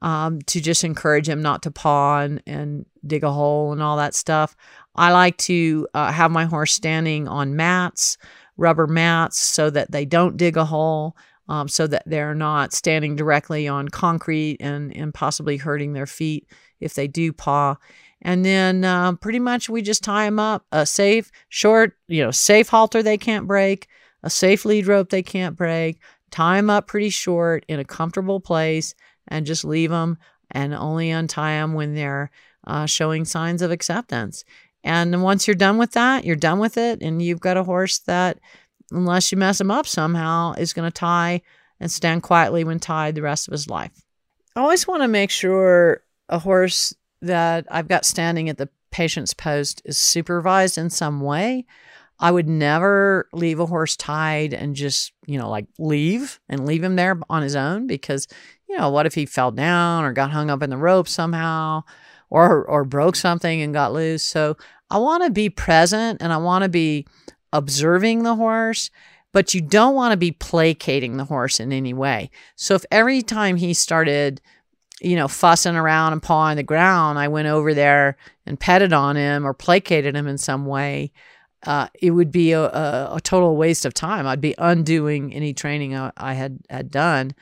um, 0.00 0.40
to 0.42 0.60
just 0.60 0.84
encourage 0.84 1.28
him 1.28 1.42
not 1.42 1.64
to 1.64 1.72
paw 1.72 2.20
and, 2.20 2.40
and, 2.46 2.86
dig 3.06 3.24
a 3.24 3.32
hole 3.32 3.72
and 3.72 3.82
all 3.82 3.96
that 3.96 4.14
stuff. 4.14 4.56
I 4.94 5.12
like 5.12 5.36
to 5.38 5.88
uh, 5.94 6.12
have 6.12 6.30
my 6.30 6.44
horse 6.44 6.74
standing 6.74 7.26
on 7.26 7.56
mats, 7.56 8.18
rubber 8.56 8.86
mats, 8.86 9.38
so 9.38 9.70
that 9.70 9.90
they 9.90 10.04
don't 10.04 10.36
dig 10.36 10.56
a 10.56 10.64
hole 10.64 11.16
um, 11.48 11.68
so 11.68 11.86
that 11.86 12.02
they're 12.06 12.34
not 12.34 12.72
standing 12.72 13.16
directly 13.16 13.66
on 13.66 13.88
concrete 13.88 14.58
and, 14.60 14.94
and 14.96 15.14
possibly 15.14 15.56
hurting 15.56 15.92
their 15.92 16.06
feet 16.06 16.46
if 16.80 16.94
they 16.94 17.08
do 17.08 17.32
paw. 17.32 17.76
And 18.22 18.44
then 18.44 18.84
uh, 18.84 19.12
pretty 19.14 19.38
much 19.38 19.68
we 19.68 19.82
just 19.82 20.02
tie 20.02 20.24
them 20.24 20.38
up 20.38 20.66
a 20.72 20.84
safe, 20.84 21.30
short, 21.48 21.96
you 22.08 22.22
know, 22.22 22.30
safe 22.30 22.68
halter 22.68 23.02
they 23.02 23.16
can't 23.16 23.46
break, 23.46 23.88
a 24.22 24.30
safe 24.30 24.64
lead 24.64 24.86
rope 24.86 25.10
they 25.10 25.22
can't 25.22 25.56
break, 25.56 26.00
tie 26.30 26.56
them 26.56 26.70
up 26.70 26.86
pretty 26.86 27.10
short 27.10 27.64
in 27.68 27.78
a 27.78 27.84
comfortable 27.84 28.40
place, 28.40 28.94
and 29.28 29.46
just 29.46 29.64
leave 29.64 29.90
them 29.90 30.18
and 30.50 30.74
only 30.74 31.10
untie 31.10 31.52
them 31.52 31.74
when 31.74 31.94
they're 31.94 32.30
uh, 32.66 32.86
showing 32.86 33.24
signs 33.24 33.62
of 33.62 33.70
acceptance. 33.70 34.44
And 34.82 35.22
once 35.22 35.46
you're 35.46 35.54
done 35.54 35.78
with 35.78 35.92
that, 35.92 36.24
you're 36.24 36.36
done 36.36 36.58
with 36.58 36.76
it, 36.76 37.02
and 37.02 37.20
you've 37.20 37.40
got 37.40 37.56
a 37.56 37.64
horse 37.64 37.98
that 38.00 38.38
unless 38.90 39.30
you 39.30 39.38
mess 39.38 39.60
him 39.60 39.70
up 39.70 39.86
somehow, 39.86 40.52
is 40.52 40.72
going 40.72 40.90
to 40.90 40.94
tie 40.94 41.42
and 41.80 41.90
stand 41.90 42.22
quietly 42.22 42.64
when 42.64 42.78
tied 42.78 43.14
the 43.14 43.22
rest 43.22 43.48
of 43.48 43.52
his 43.52 43.68
life. 43.68 43.92
I 44.56 44.60
always 44.60 44.86
want 44.86 45.02
to 45.02 45.08
make 45.08 45.30
sure 45.30 46.02
a 46.28 46.38
horse 46.38 46.94
that 47.22 47.66
I've 47.70 47.88
got 47.88 48.04
standing 48.04 48.48
at 48.48 48.58
the 48.58 48.68
patience 48.90 49.34
post 49.34 49.82
is 49.84 49.98
supervised 49.98 50.78
in 50.78 50.90
some 50.90 51.20
way. 51.20 51.66
I 52.20 52.32
would 52.32 52.48
never 52.48 53.28
leave 53.32 53.60
a 53.60 53.66
horse 53.66 53.96
tied 53.96 54.52
and 54.52 54.74
just, 54.74 55.12
you 55.26 55.38
know, 55.38 55.48
like 55.48 55.66
leave 55.78 56.40
and 56.48 56.66
leave 56.66 56.82
him 56.82 56.96
there 56.96 57.20
on 57.30 57.42
his 57.42 57.54
own 57.54 57.86
because, 57.86 58.26
you 58.68 58.76
know, 58.76 58.90
what 58.90 59.06
if 59.06 59.14
he 59.14 59.24
fell 59.24 59.52
down 59.52 60.04
or 60.04 60.12
got 60.12 60.32
hung 60.32 60.50
up 60.50 60.62
in 60.62 60.70
the 60.70 60.76
rope 60.76 61.06
somehow 61.06 61.84
or 62.30 62.64
or 62.64 62.84
broke 62.84 63.16
something 63.16 63.62
and 63.62 63.72
got 63.72 63.92
loose. 63.92 64.22
So 64.22 64.56
I 64.90 64.98
want 64.98 65.24
to 65.24 65.30
be 65.30 65.50
present 65.50 66.22
and 66.22 66.32
I 66.32 66.38
want 66.38 66.62
to 66.62 66.68
be 66.68 67.06
observing 67.52 68.22
the 68.22 68.36
horse, 68.36 68.90
but 69.32 69.54
you 69.54 69.60
don't 69.60 69.94
want 69.94 70.12
to 70.12 70.16
be 70.16 70.32
placating 70.32 71.16
the 71.16 71.24
horse 71.24 71.60
in 71.60 71.72
any 71.72 71.92
way. 71.92 72.30
So 72.56 72.74
if 72.74 72.84
every 72.90 73.22
time 73.22 73.56
he 73.56 73.74
started, 73.74 74.40
you 75.00 75.16
know, 75.16 75.28
fussing 75.28 75.76
around 75.76 76.12
and 76.12 76.22
pawing 76.22 76.56
the 76.56 76.62
ground, 76.62 77.18
I 77.18 77.28
went 77.28 77.48
over 77.48 77.74
there 77.74 78.16
and 78.46 78.58
petted 78.58 78.92
on 78.92 79.16
him 79.16 79.46
or 79.46 79.54
placated 79.54 80.16
him 80.16 80.26
in 80.26 80.38
some 80.38 80.66
way, 80.66 81.12
uh, 81.64 81.88
it 82.00 82.12
would 82.12 82.30
be 82.30 82.52
a, 82.52 82.62
a, 82.62 83.16
a, 83.16 83.20
total 83.20 83.56
waste 83.56 83.84
of 83.84 83.92
time. 83.92 84.26
I'd 84.26 84.40
be 84.40 84.54
undoing 84.58 85.34
any 85.34 85.52
training 85.52 85.96
I, 85.96 86.12
I 86.16 86.34
had 86.34 86.60
had 86.70 86.90
done. 86.90 87.34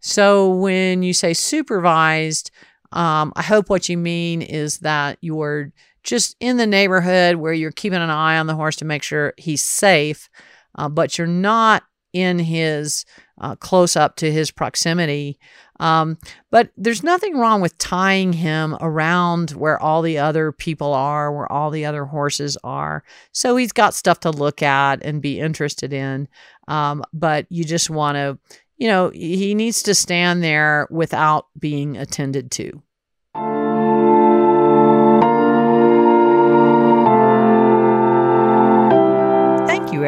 So 0.00 0.48
when 0.54 1.02
you 1.02 1.12
say 1.12 1.34
supervised, 1.34 2.50
um, 2.92 3.32
I 3.36 3.42
hope 3.42 3.68
what 3.68 3.88
you 3.88 3.98
mean 3.98 4.40
is 4.40 4.78
that 4.78 5.18
you're 5.20 5.72
just 6.02 6.36
in 6.40 6.56
the 6.56 6.66
neighborhood 6.66 7.36
where 7.36 7.52
you're 7.52 7.70
keeping 7.72 8.00
an 8.00 8.10
eye 8.10 8.38
on 8.38 8.46
the 8.46 8.54
horse 8.54 8.76
to 8.76 8.84
make 8.84 9.02
sure 9.02 9.34
he's 9.36 9.62
safe, 9.62 10.28
uh, 10.76 10.88
but 10.88 11.18
you're 11.18 11.26
not 11.26 11.82
in 12.12 12.38
his 12.38 13.04
uh, 13.40 13.54
close 13.56 13.96
up 13.96 14.16
to 14.16 14.30
his 14.30 14.50
proximity. 14.50 15.38
Um, 15.78 16.18
but 16.50 16.70
there's 16.76 17.02
nothing 17.02 17.38
wrong 17.38 17.62
with 17.62 17.78
tying 17.78 18.34
him 18.34 18.76
around 18.80 19.52
where 19.52 19.80
all 19.80 20.02
the 20.02 20.18
other 20.18 20.52
people 20.52 20.92
are, 20.92 21.32
where 21.32 21.50
all 21.50 21.70
the 21.70 21.86
other 21.86 22.04
horses 22.04 22.58
are. 22.62 23.02
So 23.32 23.56
he's 23.56 23.72
got 23.72 23.94
stuff 23.94 24.20
to 24.20 24.30
look 24.30 24.62
at 24.62 25.02
and 25.02 25.22
be 25.22 25.40
interested 25.40 25.92
in. 25.92 26.28
Um, 26.68 27.02
but 27.14 27.46
you 27.48 27.64
just 27.64 27.88
want 27.88 28.16
to, 28.16 28.38
you 28.76 28.88
know, 28.88 29.10
he 29.10 29.54
needs 29.54 29.82
to 29.84 29.94
stand 29.94 30.42
there 30.42 30.86
without 30.90 31.46
being 31.58 31.96
attended 31.96 32.50
to. 32.52 32.82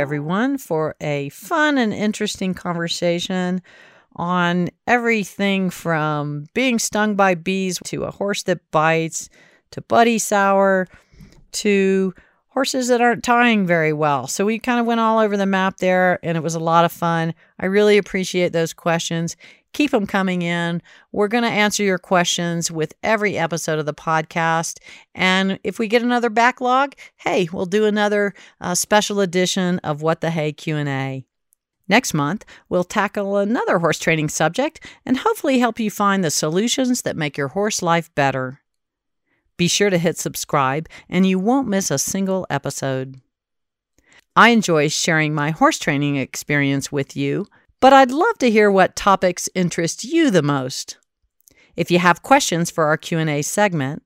Everyone, 0.02 0.58
for 0.58 0.96
a 1.00 1.28
fun 1.28 1.78
and 1.78 1.94
interesting 1.94 2.54
conversation 2.54 3.62
on 4.16 4.68
everything 4.86 5.70
from 5.70 6.46
being 6.54 6.80
stung 6.80 7.14
by 7.14 7.36
bees 7.36 7.78
to 7.84 8.02
a 8.02 8.10
horse 8.10 8.42
that 8.42 8.68
bites 8.72 9.30
to 9.70 9.80
buddy 9.80 10.18
sour 10.18 10.88
to 11.52 12.12
horses 12.52 12.88
that 12.88 13.00
aren't 13.00 13.24
tying 13.24 13.66
very 13.66 13.94
well. 13.94 14.26
So 14.26 14.44
we 14.44 14.58
kind 14.58 14.78
of 14.78 14.84
went 14.84 15.00
all 15.00 15.18
over 15.18 15.36
the 15.38 15.46
map 15.46 15.78
there 15.78 16.18
and 16.22 16.36
it 16.36 16.42
was 16.42 16.54
a 16.54 16.60
lot 16.60 16.84
of 16.84 16.92
fun. 16.92 17.32
I 17.58 17.66
really 17.66 17.96
appreciate 17.96 18.52
those 18.52 18.74
questions. 18.74 19.36
Keep 19.72 19.92
them 19.92 20.06
coming 20.06 20.42
in. 20.42 20.82
We're 21.12 21.28
going 21.28 21.44
to 21.44 21.50
answer 21.50 21.82
your 21.82 21.96
questions 21.98 22.70
with 22.70 22.92
every 23.02 23.38
episode 23.38 23.78
of 23.78 23.86
the 23.86 23.94
podcast. 23.94 24.80
And 25.14 25.58
if 25.64 25.78
we 25.78 25.88
get 25.88 26.02
another 26.02 26.28
backlog, 26.28 26.94
hey, 27.16 27.48
we'll 27.50 27.64
do 27.64 27.86
another 27.86 28.34
uh, 28.60 28.74
special 28.74 29.20
edition 29.20 29.78
of 29.78 30.02
What 30.02 30.20
the 30.20 30.30
Hay 30.30 30.52
Q&A. 30.52 31.24
Next 31.88 32.12
month, 32.12 32.44
we'll 32.68 32.84
tackle 32.84 33.38
another 33.38 33.78
horse 33.78 33.98
training 33.98 34.28
subject 34.28 34.86
and 35.06 35.16
hopefully 35.16 35.58
help 35.58 35.80
you 35.80 35.90
find 35.90 36.22
the 36.22 36.30
solutions 36.30 37.02
that 37.02 37.16
make 37.16 37.38
your 37.38 37.48
horse 37.48 37.80
life 37.82 38.14
better. 38.14 38.61
Be 39.62 39.68
sure 39.68 39.90
to 39.90 39.98
hit 39.98 40.18
subscribe 40.18 40.88
and 41.08 41.24
you 41.24 41.38
won't 41.38 41.68
miss 41.68 41.92
a 41.92 41.96
single 41.96 42.48
episode. 42.50 43.20
I 44.34 44.48
enjoy 44.48 44.88
sharing 44.88 45.36
my 45.36 45.52
horse 45.52 45.78
training 45.78 46.16
experience 46.16 46.90
with 46.90 47.16
you 47.16 47.46
but 47.78 47.92
I'd 47.92 48.10
love 48.10 48.38
to 48.38 48.50
hear 48.50 48.72
what 48.72 48.96
topics 48.96 49.48
interest 49.54 50.02
you 50.02 50.32
the 50.32 50.42
most. 50.42 50.98
If 51.76 51.92
you 51.92 52.00
have 52.00 52.24
questions 52.24 52.72
for 52.72 52.86
our 52.86 52.96
Q&A 52.96 53.40
segment, 53.42 54.02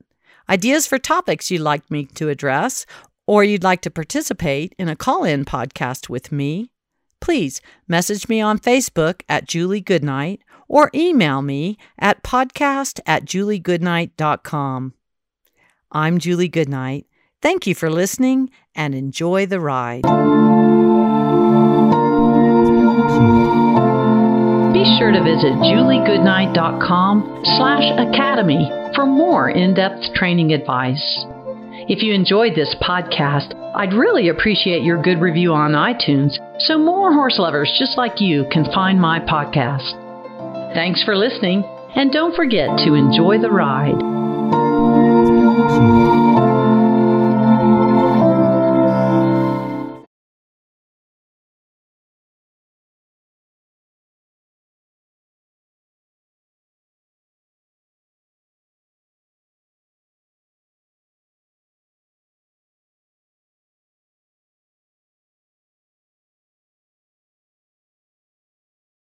ideas 0.46 0.86
for 0.86 0.98
topics 0.98 1.50
you'd 1.50 1.62
like 1.62 1.90
me 1.90 2.04
to 2.16 2.28
address, 2.28 2.84
or 3.26 3.42
you'd 3.42 3.64
like 3.64 3.80
to 3.80 3.90
participate 3.90 4.74
in 4.78 4.90
a 4.90 4.94
call-in 4.94 5.46
podcast 5.46 6.10
with 6.10 6.30
me, 6.30 6.70
please 7.18 7.62
message 7.88 8.28
me 8.28 8.42
on 8.42 8.58
Facebook 8.58 9.22
at 9.26 9.48
Julie 9.48 9.80
Goodnight 9.80 10.42
or 10.68 10.90
email 10.94 11.40
me 11.40 11.78
at 11.98 12.22
podcast 12.22 13.00
at 13.06 13.24
juliegoodnight.com. 13.24 14.92
I'm 15.96 16.18
Julie 16.18 16.48
Goodnight. 16.48 17.06
Thank 17.40 17.66
you 17.66 17.74
for 17.74 17.88
listening 17.88 18.50
and 18.74 18.94
enjoy 18.94 19.46
the 19.46 19.60
ride. 19.60 20.02
Be 24.74 24.84
sure 24.98 25.10
to 25.10 25.24
visit 25.24 25.54
juliegoodnight.com 25.64 27.40
slash 27.56 27.90
academy 27.96 28.70
for 28.94 29.06
more 29.06 29.48
in-depth 29.48 30.12
training 30.14 30.52
advice. 30.52 31.24
If 31.88 32.02
you 32.02 32.12
enjoyed 32.12 32.54
this 32.54 32.76
podcast, 32.82 33.54
I'd 33.74 33.94
really 33.94 34.28
appreciate 34.28 34.82
your 34.82 35.00
good 35.00 35.22
review 35.22 35.54
on 35.54 35.72
iTunes 35.72 36.36
so 36.66 36.76
more 36.76 37.14
horse 37.14 37.38
lovers 37.38 37.74
just 37.78 37.96
like 37.96 38.20
you 38.20 38.44
can 38.52 38.66
find 38.66 39.00
my 39.00 39.18
podcast. 39.18 39.94
Thanks 40.74 41.02
for 41.02 41.16
listening, 41.16 41.64
and 41.94 42.12
don't 42.12 42.36
forget 42.36 42.68
to 42.84 42.92
enjoy 42.92 43.38
the 43.40 43.50
ride. 43.50 44.15
Thank 45.68 46.20
you. 46.20 46.25